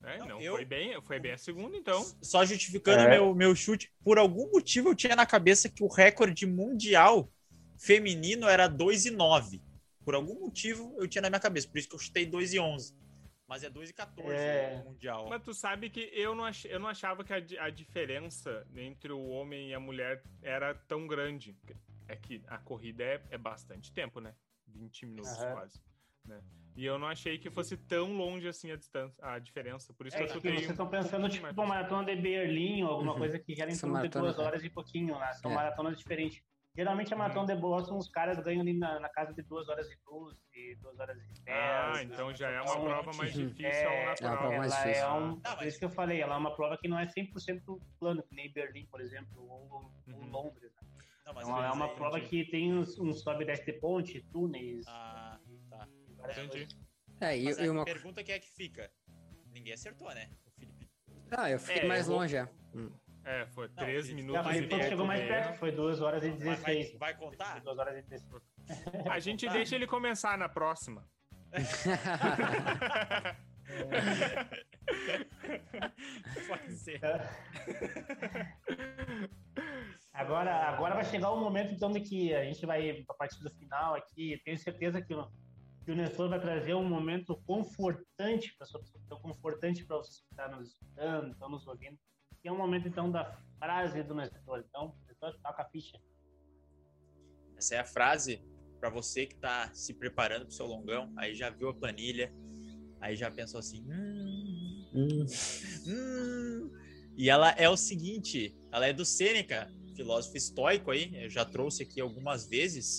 É, 0.04 0.18
não, 0.18 0.40
eu... 0.40 0.54
foi, 0.54 0.64
bem, 0.64 1.02
foi 1.02 1.18
bem 1.18 1.32
a 1.32 1.38
segunda, 1.38 1.76
então. 1.76 2.00
Só 2.22 2.44
justificando 2.44 3.02
é. 3.02 3.10
meu, 3.10 3.34
meu 3.34 3.54
chute, 3.56 3.92
por 4.04 4.18
algum 4.18 4.50
motivo 4.52 4.90
eu 4.90 4.94
tinha 4.94 5.16
na 5.16 5.26
cabeça 5.26 5.68
que 5.68 5.82
o 5.82 5.88
recorde 5.88 6.46
mundial 6.46 7.28
feminino 7.78 8.48
era 8.48 8.68
2 8.68 9.06
e 9.06 9.10
9. 9.10 9.62
Por 10.04 10.14
algum 10.14 10.40
motivo 10.40 10.94
eu 10.98 11.08
tinha 11.08 11.22
na 11.22 11.30
minha 11.30 11.40
cabeça, 11.40 11.68
por 11.68 11.78
isso 11.78 11.88
que 11.88 11.94
eu 11.94 11.98
chutei 11.98 12.26
2 12.26 12.54
e 12.54 12.60
11. 12.60 12.96
Mas 13.48 13.62
é 13.62 13.70
2 13.70 13.90
e 13.90 13.92
14 13.92 14.32
é... 14.32 14.78
no 14.78 14.90
Mundial. 14.90 15.28
Mas 15.28 15.42
tu 15.42 15.54
sabe 15.54 15.88
que 15.88 16.10
eu 16.12 16.34
não, 16.34 16.44
ach... 16.44 16.64
eu 16.64 16.80
não 16.80 16.88
achava 16.88 17.22
que 17.22 17.32
a, 17.32 17.64
a 17.64 17.70
diferença 17.70 18.66
entre 18.74 19.12
o 19.12 19.28
homem 19.28 19.70
e 19.70 19.74
a 19.74 19.80
mulher 19.80 20.22
era 20.42 20.74
tão 20.74 21.06
grande. 21.06 21.56
É 22.08 22.16
que 22.16 22.42
a 22.46 22.58
corrida 22.58 23.04
é, 23.04 23.22
é 23.30 23.38
bastante 23.38 23.92
tempo, 23.92 24.20
né? 24.20 24.34
20 24.66 25.06
minutos 25.06 25.32
uhum. 25.38 25.52
quase. 25.52 25.80
Né? 26.24 26.40
E 26.76 26.84
eu 26.84 26.98
não 26.98 27.08
achei 27.08 27.38
que 27.38 27.50
fosse 27.50 27.76
tão 27.76 28.12
longe 28.12 28.46
assim 28.46 28.70
a 28.70 28.76
distância, 28.76 29.16
a 29.24 29.38
diferença. 29.38 29.94
Por 29.94 30.06
isso 30.06 30.16
é 30.16 30.20
que 30.20 30.24
eu 30.26 30.34
chutei. 30.34 30.52
Vocês 30.56 30.70
estão 30.70 30.88
pensando, 30.88 31.26
um 31.26 31.28
tipo, 31.28 31.46
uma 31.46 31.66
maratona 31.66 32.14
de 32.14 32.20
Berlim 32.20 32.82
ou 32.82 32.90
alguma 32.90 33.12
uhum. 33.12 33.18
coisa 33.18 33.38
que 33.38 33.54
gera 33.54 33.70
em 33.70 33.78
torno 33.78 34.02
de 34.02 34.08
duas 34.08 34.38
horas 34.38 34.62
e 34.62 34.68
pouquinho, 34.68 35.18
né? 35.18 35.32
São 35.34 35.50
é. 35.52 35.54
maratonas 35.54 35.96
diferentes. 35.96 36.42
Geralmente 36.76 37.14
a 37.14 37.16
maratona 37.16 37.54
de 37.54 37.60
Boston, 37.60 37.96
os 37.96 38.08
caras 38.10 38.38
ganham 38.40 38.60
ali 38.60 38.74
na, 38.74 39.00
na 39.00 39.08
casa 39.08 39.32
de 39.32 39.40
2 39.42 39.68
horas 39.68 39.90
e 39.90 39.96
12, 40.04 40.36
2 40.82 41.00
horas 41.00 41.16
e 41.16 41.42
10. 41.42 41.42
Ah, 41.48 42.02
então 42.02 42.34
já 42.34 42.50
é 42.50 42.60
uma 42.60 42.70
então, 42.70 42.84
prova 42.84 43.12
mais 43.16 43.32
difícil 43.32 43.66
é, 43.66 44.00
ao 44.00 44.06
natural. 44.06 44.30
É 44.30 44.34
uma 44.34 44.38
prova 44.38 44.58
mais 44.58 44.72
difícil. 44.76 45.02
É 45.02 45.12
um, 45.12 45.40
não, 45.42 45.56
por 45.56 45.66
isso 45.66 45.78
que 45.78 45.84
eu 45.86 45.90
falei, 45.90 46.20
ela 46.20 46.34
é 46.34 46.38
uma 46.38 46.54
prova 46.54 46.76
que 46.76 46.86
não 46.86 46.98
é 46.98 47.06
100% 47.06 47.80
plano, 47.98 48.22
que 48.22 48.34
nem 48.34 48.52
Berlim, 48.52 48.84
por 48.86 49.00
exemplo, 49.00 49.42
ou, 49.42 49.90
uhum. 50.06 50.14
ou 50.16 50.24
Londres. 50.26 50.70
Né? 50.74 50.88
Não, 51.24 51.32
então, 51.32 51.64
é 51.64 51.72
uma 51.72 51.94
prova 51.94 52.20
que 52.20 52.44
tem 52.50 52.74
um, 52.74 52.80
um 52.80 53.12
sobe 53.14 53.44
e 53.44 53.46
desce 53.46 53.64
de 53.64 53.72
ponte, 53.72 54.20
túneis. 54.30 54.84
Ah, 54.86 55.40
tá. 55.70 55.88
Entendi. 56.30 56.68
É, 57.22 57.38
e, 57.38 57.46
e 57.48 57.70
uma 57.70 57.86
pergunta 57.86 58.22
que 58.22 58.32
é 58.32 58.38
que 58.38 58.50
fica. 58.50 58.90
Ninguém 59.46 59.72
acertou, 59.72 60.14
né? 60.14 60.28
O 60.44 60.50
Felipe. 60.50 60.90
Ah, 61.30 61.50
eu 61.50 61.58
fiquei 61.58 61.82
é, 61.82 61.86
mais 61.86 62.06
eu 62.06 62.14
longe, 62.14 62.36
é. 62.36 62.46
Hum. 62.74 62.90
É, 63.26 63.44
foi 63.46 63.68
13 63.68 64.10
não, 64.10 64.16
minutos. 64.16 64.46
Mas 64.46 64.56
ele 64.56 64.82
chegou 64.84 65.04
mais 65.04 65.26
perto, 65.26 65.58
foi 65.58 65.72
2 65.72 66.00
horas 66.00 66.22
e 66.22 66.30
16. 66.30 66.92
Vai, 66.92 67.12
vai 67.12 67.14
contar? 67.16 67.60
2 67.60 67.76
horas 67.76 67.98
e 67.98 68.02
16. 68.02 68.42
A 69.10 69.18
gente 69.18 69.48
deixa 69.48 69.74
ele 69.74 69.86
começar 69.86 70.38
na 70.38 70.48
próxima. 70.48 71.04
Pode 76.46 76.72
ser. 76.76 77.00
Agora, 80.12 80.68
agora 80.68 80.94
vai 80.94 81.04
chegar 81.04 81.32
o 81.32 81.40
momento 81.40 81.74
então 81.74 81.90
de 81.90 82.00
que 82.00 82.32
a 82.32 82.44
gente 82.44 82.64
vai 82.64 83.04
a 83.08 83.14
partir 83.14 83.42
do 83.42 83.50
final 83.50 83.96
aqui. 83.96 84.40
Tenho 84.44 84.56
certeza 84.56 85.02
que 85.02 85.12
o, 85.12 85.28
que 85.84 85.90
o 85.90 85.96
Nestor 85.96 86.28
vai 86.28 86.38
trazer 86.40 86.74
um 86.74 86.88
momento 86.88 87.36
confortante 87.44 88.56
para 88.56 89.18
confortante 89.18 89.84
para 89.84 89.96
vocês 89.96 90.20
que 90.20 90.28
estão 90.30 90.60
nos 90.60 90.68
escutando, 90.70 91.32
estão 91.32 91.48
nos 91.48 91.66
ouvindo 91.66 91.98
é 92.46 92.52
o 92.52 92.56
momento, 92.56 92.88
então, 92.88 93.10
da 93.10 93.38
frase 93.58 94.02
do 94.02 94.14
Nestor. 94.14 94.64
Então, 94.68 94.96
Nestor, 95.06 95.38
toca 95.42 95.62
a 95.62 95.64
ficha. 95.66 95.98
Essa 97.56 97.76
é 97.76 97.78
a 97.78 97.84
frase 97.84 98.42
para 98.78 98.90
você 98.90 99.26
que 99.26 99.34
está 99.34 99.72
se 99.72 99.94
preparando 99.94 100.42
para 100.42 100.50
o 100.50 100.52
seu 100.52 100.66
longão, 100.66 101.12
aí 101.16 101.34
já 101.34 101.50
viu 101.50 101.68
a 101.70 101.74
planilha, 101.74 102.32
aí 103.00 103.16
já 103.16 103.30
pensou 103.30 103.58
assim, 103.58 103.82
hum, 103.90 104.90
hum, 104.94 105.26
hum. 105.86 106.70
e 107.16 107.30
ela 107.30 107.50
é 107.52 107.68
o 107.68 107.76
seguinte, 107.76 108.54
ela 108.70 108.86
é 108.86 108.92
do 108.92 109.04
Sêneca, 109.04 109.72
filósofo 109.94 110.36
estoico 110.36 110.90
aí, 110.90 111.10
eu 111.24 111.30
já 111.30 111.44
trouxe 111.44 111.82
aqui 111.82 112.00
algumas 112.00 112.46
vezes 112.46 112.98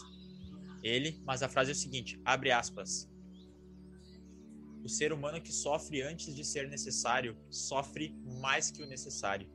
ele, 0.84 1.22
mas 1.24 1.44
a 1.44 1.50
frase 1.50 1.72
é 1.72 1.74
o 1.74 1.78
seguinte, 1.78 2.20
abre 2.26 2.52
aspas, 2.52 3.08
o 4.88 4.90
ser 4.90 5.14
humano 5.14 5.40
que 5.42 5.52
sofre 5.52 6.02
antes 6.02 6.36
de 6.36 6.44
ser 6.44 6.68
necessário 6.68 7.38
sofre 7.50 8.16
mais 8.42 8.72
que 8.72 8.82
o 8.82 8.88
necessário. 8.88 9.48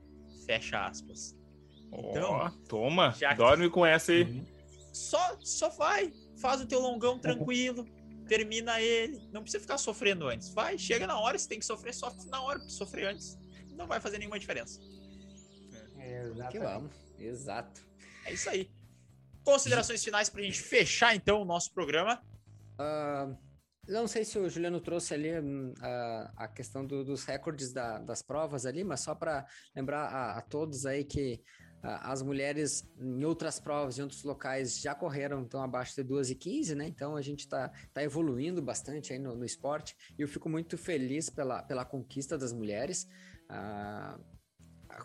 Fecha 0.47 0.87
aspas. 0.87 1.37
Então, 1.93 2.47
oh, 2.47 2.51
toma, 2.69 3.15
dorme 3.37 3.69
com 3.69 3.85
essa 3.85 4.13
aí. 4.13 4.23
Uhum. 4.23 4.47
Só, 4.93 5.37
só 5.41 5.69
vai, 5.71 6.13
faz 6.41 6.61
o 6.61 6.67
teu 6.67 6.81
longão 6.81 7.19
tranquilo, 7.19 7.87
termina 8.29 8.81
ele, 8.81 9.21
não 9.33 9.43
precisa 9.43 9.61
ficar 9.61 9.79
sofrendo 9.79 10.29
antes. 10.29 10.51
Vai, 10.51 10.79
chega 10.79 11.07
na 11.07 11.19
hora, 11.19 11.39
se 11.39 11.49
tem 11.49 11.59
que 11.59 11.67
sofrer, 11.67 11.95
sofre 11.95 12.29
na 12.31 12.43
hora, 12.43 12.61
sofrer 12.69 13.09
antes 13.09 13.39
não 13.83 13.87
vai 13.87 14.01
fazer 14.01 14.19
nenhuma 14.19 14.39
diferença. 14.39 14.81
É, 15.99 16.31
que 16.51 16.59
vamos, 16.59 16.93
exato. 17.19 17.81
É 18.25 18.33
isso 18.33 18.49
aí. 18.49 18.71
Considerações 19.45 20.03
finais 20.03 20.29
para 20.29 20.41
a 20.41 20.45
gente 20.45 20.61
fechar 20.61 21.15
então 21.15 21.43
o 21.43 21.45
nosso 21.45 21.73
programa. 21.73 22.23
Uh, 22.75 23.37
não 23.89 24.07
sei 24.07 24.25
se 24.25 24.39
o 24.39 24.49
Juliano 24.49 24.81
trouxe 24.81 25.15
ali 25.15 25.39
hum, 25.41 25.75
a, 26.37 26.49
questão 26.49 26.87
do, 26.87 27.05
dos 27.05 27.25
recordes 27.25 27.73
da, 27.73 27.99
das 27.99 28.23
provas 28.23 28.65
ali, 28.65 28.85
mas 28.85 29.01
só 29.01 29.15
para 29.15 29.47
lembrar 29.75 30.07
a, 30.07 30.39
a, 30.39 30.41
todos 30.41 30.87
aí 30.87 31.05
que 31.05 31.43
as 31.83 32.23
mulheres 32.23 32.89
em 32.97 33.25
outras 33.25 33.59
provas, 33.59 33.99
em 33.99 34.03
outros 34.03 34.23
locais, 34.23 34.81
já 34.81 34.95
correram 34.95 35.41
então 35.41 35.61
abaixo 35.61 35.97
de 35.97 36.05
2 36.05 36.31
e 36.31 36.35
15, 36.37 36.75
né? 36.77 36.87
Então 36.87 37.17
a 37.17 37.21
gente 37.23 37.41
está 37.41 37.73
tá 37.93 38.03
evoluindo 38.05 38.63
bastante 38.63 39.13
aí 39.13 39.19
no, 39.19 39.35
no, 39.35 39.45
esporte 39.45 39.97
e 40.17 40.23
eu 40.23 40.29
fico 40.29 40.49
muito 40.49 40.79
feliz 40.79 41.29
pela, 41.29 41.61
pela 41.65 41.85
conquista 41.85 42.39
das 42.39 42.53
mulheres. 42.53 43.09
Ah, 43.49 44.17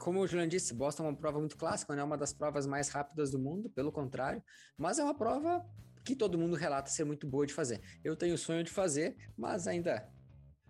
como 0.01 0.19
o 0.19 0.27
Juliano 0.27 0.51
disse, 0.51 0.71
Boston 0.73 1.05
é 1.05 1.09
uma 1.09 1.17
prova 1.17 1.39
muito 1.39 1.57
clássica, 1.57 1.95
não 1.95 2.01
é 2.01 2.05
uma 2.05 2.17
das 2.17 2.31
provas 2.31 2.67
mais 2.67 2.89
rápidas 2.89 3.31
do 3.31 3.39
mundo, 3.39 3.71
pelo 3.71 3.91
contrário, 3.91 4.43
mas 4.77 4.99
é 4.99 5.03
uma 5.03 5.17
prova 5.17 5.65
que 6.07 6.15
todo 6.15 6.37
mundo 6.37 6.55
relata 6.55 6.89
ser 6.89 7.03
muito 7.03 7.27
boa 7.27 7.45
de 7.45 7.53
fazer. 7.53 7.81
Eu 8.03 8.15
tenho 8.15 8.35
o 8.35 8.37
sonho 8.37 8.63
de 8.63 8.71
fazer, 8.71 9.15
mas 9.37 9.67
ainda, 9.67 10.09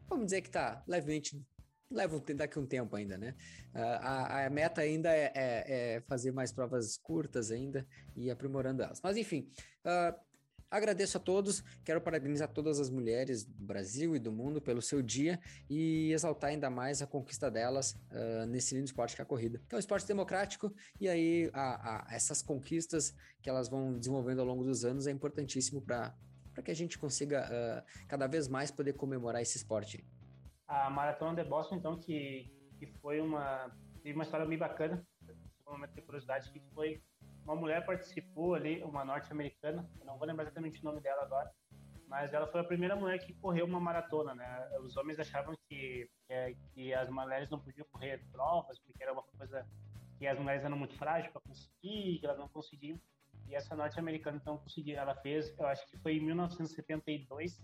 vamos 0.10 0.26
dizer 0.26 0.42
que 0.42 0.50
tá 0.50 0.84
levemente, 0.88 1.40
leva 1.90 2.20
daqui 2.36 2.60
um 2.60 2.66
tempo 2.66 2.96
ainda, 2.96 3.18
né? 3.18 3.36
Uh, 3.74 3.80
a, 4.02 4.46
a, 4.46 4.50
meta 4.50 4.82
ainda 4.82 5.10
é, 5.10 5.32
é, 5.36 5.96
é, 5.96 6.02
fazer 6.02 6.32
mais 6.32 6.52
provas 6.52 6.98
curtas 6.98 7.52
ainda 7.52 7.88
e 8.16 8.32
aprimorando 8.32 8.82
elas. 8.82 9.00
Mas 9.02 9.16
enfim, 9.16 9.50
uh, 9.86 10.26
agradeço 10.70 11.18
a 11.18 11.20
todos, 11.20 11.63
quero 11.84 12.01
parabenizar 12.01 12.49
todas 12.49 12.80
as 12.80 12.89
mulheres 12.89 13.45
do 13.45 13.65
Brasil 13.65 14.15
e 14.15 14.20
do 14.20 14.32
mundo 14.32 14.61
pelo 14.61 14.82
seu 14.82 15.01
dia 15.01 15.39
e 15.70 16.11
exaltar 16.11 16.49
ainda 16.49 16.70
mais 16.70 17.01
a 17.01 17.07
conquista 17.07 17.49
delas 17.49 17.93
uh, 18.11 18.45
nesse 18.47 18.76
lindo 18.76 18.86
esporte 18.86 19.15
que 19.15 19.22
é 19.22 19.24
a 19.24 19.26
corrida. 19.26 19.61
Que 19.68 19.76
é 19.76 19.78
um 19.78 19.80
esporte 19.80 20.05
democrático 20.05 20.74
e 20.99 21.07
aí 21.07 21.49
a, 21.53 22.11
a, 22.11 22.15
essas 22.15 22.41
conquistas 22.41 23.15
que 23.41 23.49
elas 23.49 23.70
vão 23.70 23.97
desenvolvendo 23.97 24.39
ao 24.39 24.45
longo 24.45 24.63
dos 24.63 24.84
anos 24.84 25.07
é 25.07 25.11
importantíssimo 25.11 25.82
para 25.82 26.13
que 26.63 26.72
a 26.72 26.76
gente 26.76 26.97
consiga 26.97 27.47
uh, 27.47 28.07
cada 28.07 28.28
vez 28.28 28.47
mais 28.47 28.70
poder 28.72 28.93
comemorar 28.93 29.41
esse 29.41 29.57
esporte. 29.57 30.05
A 30.68 30.89
Maratona 30.89 31.41
de 31.41 31.49
Boston, 31.49 31.78
então, 31.78 31.97
que, 31.97 32.51
que 32.78 32.88
foi 33.01 33.22
uma, 33.22 33.72
uma 34.05 34.24
história 34.24 34.45
bem 34.45 34.57
bacana, 34.57 35.05
um 35.65 35.72
momento 35.72 35.93
de 35.93 36.01
curiosidade, 36.01 36.51
que 36.51 36.61
foi 36.74 37.01
uma 37.48 37.56
mulher 37.56 37.86
participou 37.86 38.56
ali, 38.56 38.84
uma 38.84 39.06
norte-americana, 39.06 39.89
não 40.04 40.18
vou 40.18 40.28
lembrar 40.28 40.43
exatamente 40.43 40.82
o 40.82 40.84
nome 40.84 41.00
dela 41.00 41.24
agora, 41.24 41.50
mas 42.06 42.34
ela 42.34 42.45
foi 42.45 42.60
a 42.60 42.64
primeira 42.64 42.93
mulher 42.93 43.20
que 43.20 43.34
correu 43.36 43.66
uma 43.66 43.80
maratona, 43.80 44.36
né? 44.36 44.70
Os 44.82 44.98
homens 44.98 45.18
achavam 45.18 45.56
que, 45.70 46.10
que, 46.28 46.58
que 46.74 46.93
as 46.93 47.10
mulheres 47.10 47.50
não 47.50 47.58
podiam 47.58 47.88
correr 47.89 48.22
provas, 48.34 48.78
porque 48.80 49.02
era 49.02 49.14
uma 49.14 49.24
coisa 49.24 49.66
que 50.20 50.28
as 50.28 50.38
mulheres 50.38 50.66
eram 50.66 50.78
muito 50.78 50.95
frágeis 50.95 51.32
para 51.32 51.41
conseguir, 51.41 52.20
que 52.20 52.26
elas 52.26 52.38
não 52.38 52.50
conseguiam. 52.50 53.00
E 53.48 53.56
essa 53.56 53.76
norte-americana 53.78 54.38
então 54.41 54.58
conseguiu, 54.58 54.98
ela 54.98 55.16
fez, 55.16 55.58
eu 55.58 55.68
acho 55.68 55.88
que 55.88 55.98
foi 56.00 56.18
em 56.18 56.20
1972. 56.20 57.62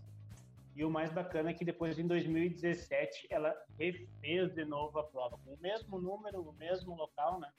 E 0.76 0.84
o 0.86 0.90
mais 0.90 1.12
bacana 1.12 1.50
é 1.50 1.54
que 1.54 1.66
depois 1.66 2.00
em 2.00 2.08
2017 2.08 3.28
ela 3.30 3.54
refez 3.78 4.54
de 4.54 4.64
novo 4.64 4.98
a 4.98 5.04
prova 5.04 5.38
com 5.44 5.54
o 5.54 5.60
mesmo 5.60 6.00
número, 6.00 6.42
o 6.42 6.54
mesmo 6.54 6.96
local, 6.96 7.40
né? 7.40 7.52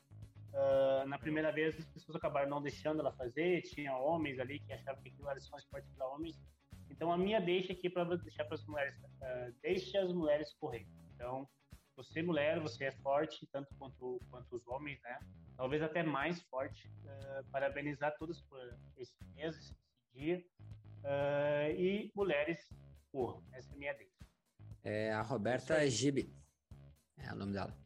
Uh, 0.55 1.05
na 1.09 1.19
primeira 1.19 1.51
vez, 1.51 1.77
as 1.77 1.85
pessoas 1.87 2.15
acabaram 2.15 2.49
não 2.49 2.63
deixando 2.63 3.01
ela 3.01 3.13
fazer, 3.13 3.63
tinha 3.63 3.97
homens 3.97 4.39
ali 4.39 4.61
que 4.61 4.73
achavam 4.73 5.03
que 5.03 5.09
aquilo 5.09 5.29
era 5.29 5.41
só 5.41 5.57
esporte 5.57 5.89
para 5.97 6.07
homens. 6.07 6.41
Então, 6.89 7.11
a 7.11 7.19
minha 7.19 7.41
deixa 7.41 7.73
aqui 7.73 7.91
para 7.91 8.05
deixar 8.17 8.45
para 8.45 8.55
as 8.55 8.65
mulheres: 8.65 8.97
uh, 8.97 9.53
deixe 9.61 9.97
as 9.99 10.13
mulheres 10.13 10.55
correr. 10.55 10.87
Então, 11.13 11.49
você, 11.97 12.23
mulher, 12.23 12.61
você 12.61 12.85
é 12.85 12.93
forte, 12.93 13.49
tanto 13.51 13.75
quanto, 13.77 14.21
quanto 14.31 14.55
os 14.55 14.65
homens, 14.69 15.01
né? 15.03 15.19
Talvez 15.57 15.83
até 15.83 16.05
mais 16.05 16.41
forte. 16.43 16.89
Uh, 17.03 17.51
parabenizar 17.51 18.17
todos 18.17 18.41
por 18.43 18.61
esse 18.97 19.25
mês, 19.35 19.57
esse 19.57 19.75
dia. 20.13 20.45
e 21.77 22.13
mulheres, 22.15 22.61
corram. 23.11 23.43
Essa 23.53 23.73
é 23.73 23.75
a 23.75 23.79
minha 23.79 23.95
deixa. 23.95 24.15
É 24.85 25.13
a 25.13 25.23
Roberta 25.23 25.85
Gibi. 25.91 26.33
É 27.19 27.33
o 27.33 27.37
nome 27.37 27.55
dela. 27.55 27.77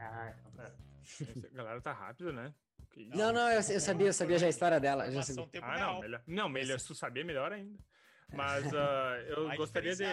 Ah, 0.00 0.34
então 0.36 0.50
tá. 0.52 0.81
A 1.52 1.56
galera 1.56 1.80
tá 1.80 1.92
rápido, 1.92 2.32
né? 2.32 2.54
Não, 2.96 3.32
não, 3.32 3.48
eu, 3.48 3.56
eu, 3.56 3.80
sabia, 3.80 4.06
eu 4.06 4.12
sabia 4.12 4.38
já 4.38 4.46
a 4.46 4.50
história 4.50 4.78
dela. 4.78 5.10
Já 5.10 5.22
sabia. 5.22 5.48
Ah, 5.62 5.78
não, 5.78 6.00
melhor, 6.00 6.22
não, 6.26 6.48
melhor, 6.48 6.78
se 6.78 6.86
tu 6.86 6.94
sabia, 6.94 7.24
melhor 7.24 7.52
ainda. 7.52 7.78
Mas 8.32 8.66
uh, 8.72 9.16
eu 9.28 9.46
Mais 9.46 9.58
gostaria 9.58 9.94
de. 9.94 10.04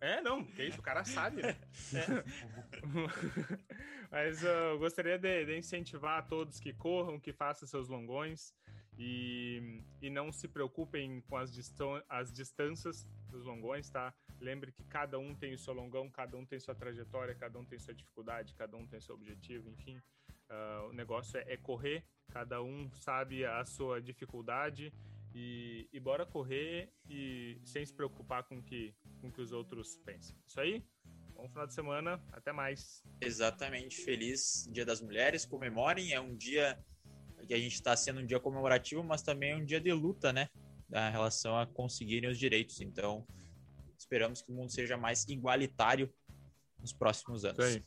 É, 0.00 0.20
não, 0.20 0.44
que 0.44 0.64
isso, 0.64 0.80
o 0.80 0.82
cara 0.82 1.04
sabe. 1.04 1.42
Né? 1.42 1.56
É. 1.94 2.06
Mas 4.10 4.42
uh, 4.42 4.46
eu 4.46 4.78
gostaria 4.78 5.18
de, 5.18 5.44
de, 5.44 5.56
incentivar 5.56 6.26
todos 6.26 6.58
que 6.58 6.72
corram, 6.72 7.20
que 7.20 7.32
façam 7.32 7.68
seus 7.68 7.88
longões 7.88 8.52
e, 8.98 9.80
e 10.02 10.10
não 10.10 10.32
se 10.32 10.48
preocupem 10.48 11.20
com 11.22 11.36
as, 11.36 11.52
distan 11.52 12.02
as 12.08 12.32
distâncias 12.32 13.06
dos 13.30 13.44
longões, 13.44 13.88
tá? 13.88 14.12
Lembre 14.42 14.72
que 14.72 14.82
cada 14.84 15.18
um 15.20 15.34
tem 15.36 15.54
o 15.54 15.58
seu 15.58 15.72
longão, 15.72 16.10
cada 16.10 16.36
um 16.36 16.44
tem 16.44 16.58
sua 16.58 16.74
trajetória, 16.74 17.32
cada 17.32 17.58
um 17.58 17.64
tem 17.64 17.78
sua 17.78 17.94
dificuldade, 17.94 18.54
cada 18.54 18.76
um 18.76 18.84
tem 18.84 19.00
seu 19.00 19.14
objetivo, 19.14 19.70
enfim. 19.70 19.96
Uh, 20.50 20.88
o 20.90 20.92
negócio 20.92 21.38
é, 21.38 21.52
é, 21.52 21.56
correr, 21.56 22.04
cada 22.28 22.60
um 22.60 22.90
sabe 22.96 23.44
a 23.44 23.64
sua 23.64 24.02
dificuldade 24.02 24.92
e, 25.32 25.88
e 25.92 26.00
bora 26.00 26.26
correr 26.26 26.92
e 27.08 27.56
sem 27.64 27.86
se 27.86 27.94
preocupar 27.94 28.42
com 28.42 28.60
que, 28.60 28.92
com 29.20 29.30
que 29.30 29.40
os 29.40 29.52
outros 29.52 29.96
pensem. 30.04 30.36
Isso 30.44 30.60
aí? 30.60 30.84
Bom 31.34 31.48
final 31.48 31.66
de 31.66 31.74
semana, 31.74 32.20
até 32.32 32.52
mais. 32.52 33.02
Exatamente, 33.20 33.96
feliz 33.96 34.68
Dia 34.72 34.84
das 34.84 35.00
Mulheres, 35.00 35.46
comemorem, 35.46 36.12
é 36.12 36.20
um 36.20 36.36
dia 36.36 36.78
que 37.46 37.54
a 37.54 37.58
gente 37.58 37.74
está 37.74 37.96
sendo 37.96 38.20
um 38.20 38.26
dia 38.26 38.40
comemorativo, 38.40 39.04
mas 39.04 39.22
também 39.22 39.52
é 39.52 39.56
um 39.56 39.64
dia 39.64 39.80
de 39.80 39.92
luta, 39.92 40.32
né? 40.32 40.48
Da 40.88 41.08
relação 41.08 41.56
a 41.56 41.66
conseguirem 41.66 42.28
os 42.28 42.38
direitos. 42.38 42.80
Então, 42.80 43.26
Esperamos 44.12 44.42
que 44.42 44.52
o 44.52 44.54
mundo 44.54 44.70
seja 44.70 44.94
mais 44.94 45.26
igualitário 45.26 46.12
nos 46.78 46.92
próximos 46.92 47.46
anos. 47.46 47.80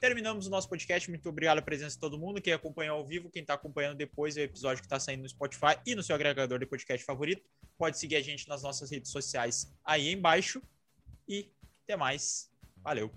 Terminamos 0.00 0.48
o 0.48 0.50
nosso 0.50 0.68
podcast. 0.68 1.08
Muito 1.08 1.28
obrigado 1.28 1.58
pela 1.58 1.64
presença 1.64 1.94
de 1.94 2.00
todo 2.00 2.18
mundo. 2.18 2.42
Quem 2.42 2.52
acompanhou 2.52 2.98
ao 2.98 3.06
vivo, 3.06 3.30
quem 3.30 3.42
está 3.42 3.54
acompanhando 3.54 3.96
depois, 3.96 4.36
é 4.36 4.40
o 4.40 4.42
episódio 4.42 4.82
que 4.82 4.86
está 4.86 4.98
saindo 4.98 5.22
no 5.22 5.28
Spotify 5.28 5.78
e 5.86 5.94
no 5.94 6.02
seu 6.02 6.16
agregador 6.16 6.58
de 6.58 6.66
podcast 6.66 7.06
favorito. 7.06 7.44
Pode 7.78 7.96
seguir 7.96 8.16
a 8.16 8.20
gente 8.20 8.48
nas 8.48 8.64
nossas 8.64 8.90
redes 8.90 9.12
sociais 9.12 9.72
aí 9.84 10.12
embaixo. 10.12 10.60
E 11.28 11.48
até 11.84 11.96
mais. 11.96 12.50
Valeu. 12.82 13.12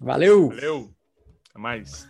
Valeu. 0.00 0.48
Valeu. 0.48 0.92
Até 1.48 1.60
mais. 1.60 2.08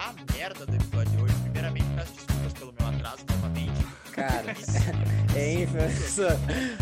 A 0.00 0.12
merda 0.32 0.66
do 0.66 0.74
episódio 0.74 1.16
de 1.16 1.22
hoje. 1.22 1.34
Primeiramente, 1.44 1.86
peço 1.94 2.14
desculpas 2.14 2.52
pelo 2.52 2.72
meu 2.72 2.86
atraso 2.88 3.24
novamente. 3.30 3.80
Cara, 4.12 4.54
hein, 5.36 5.66
professor? 5.66 6.36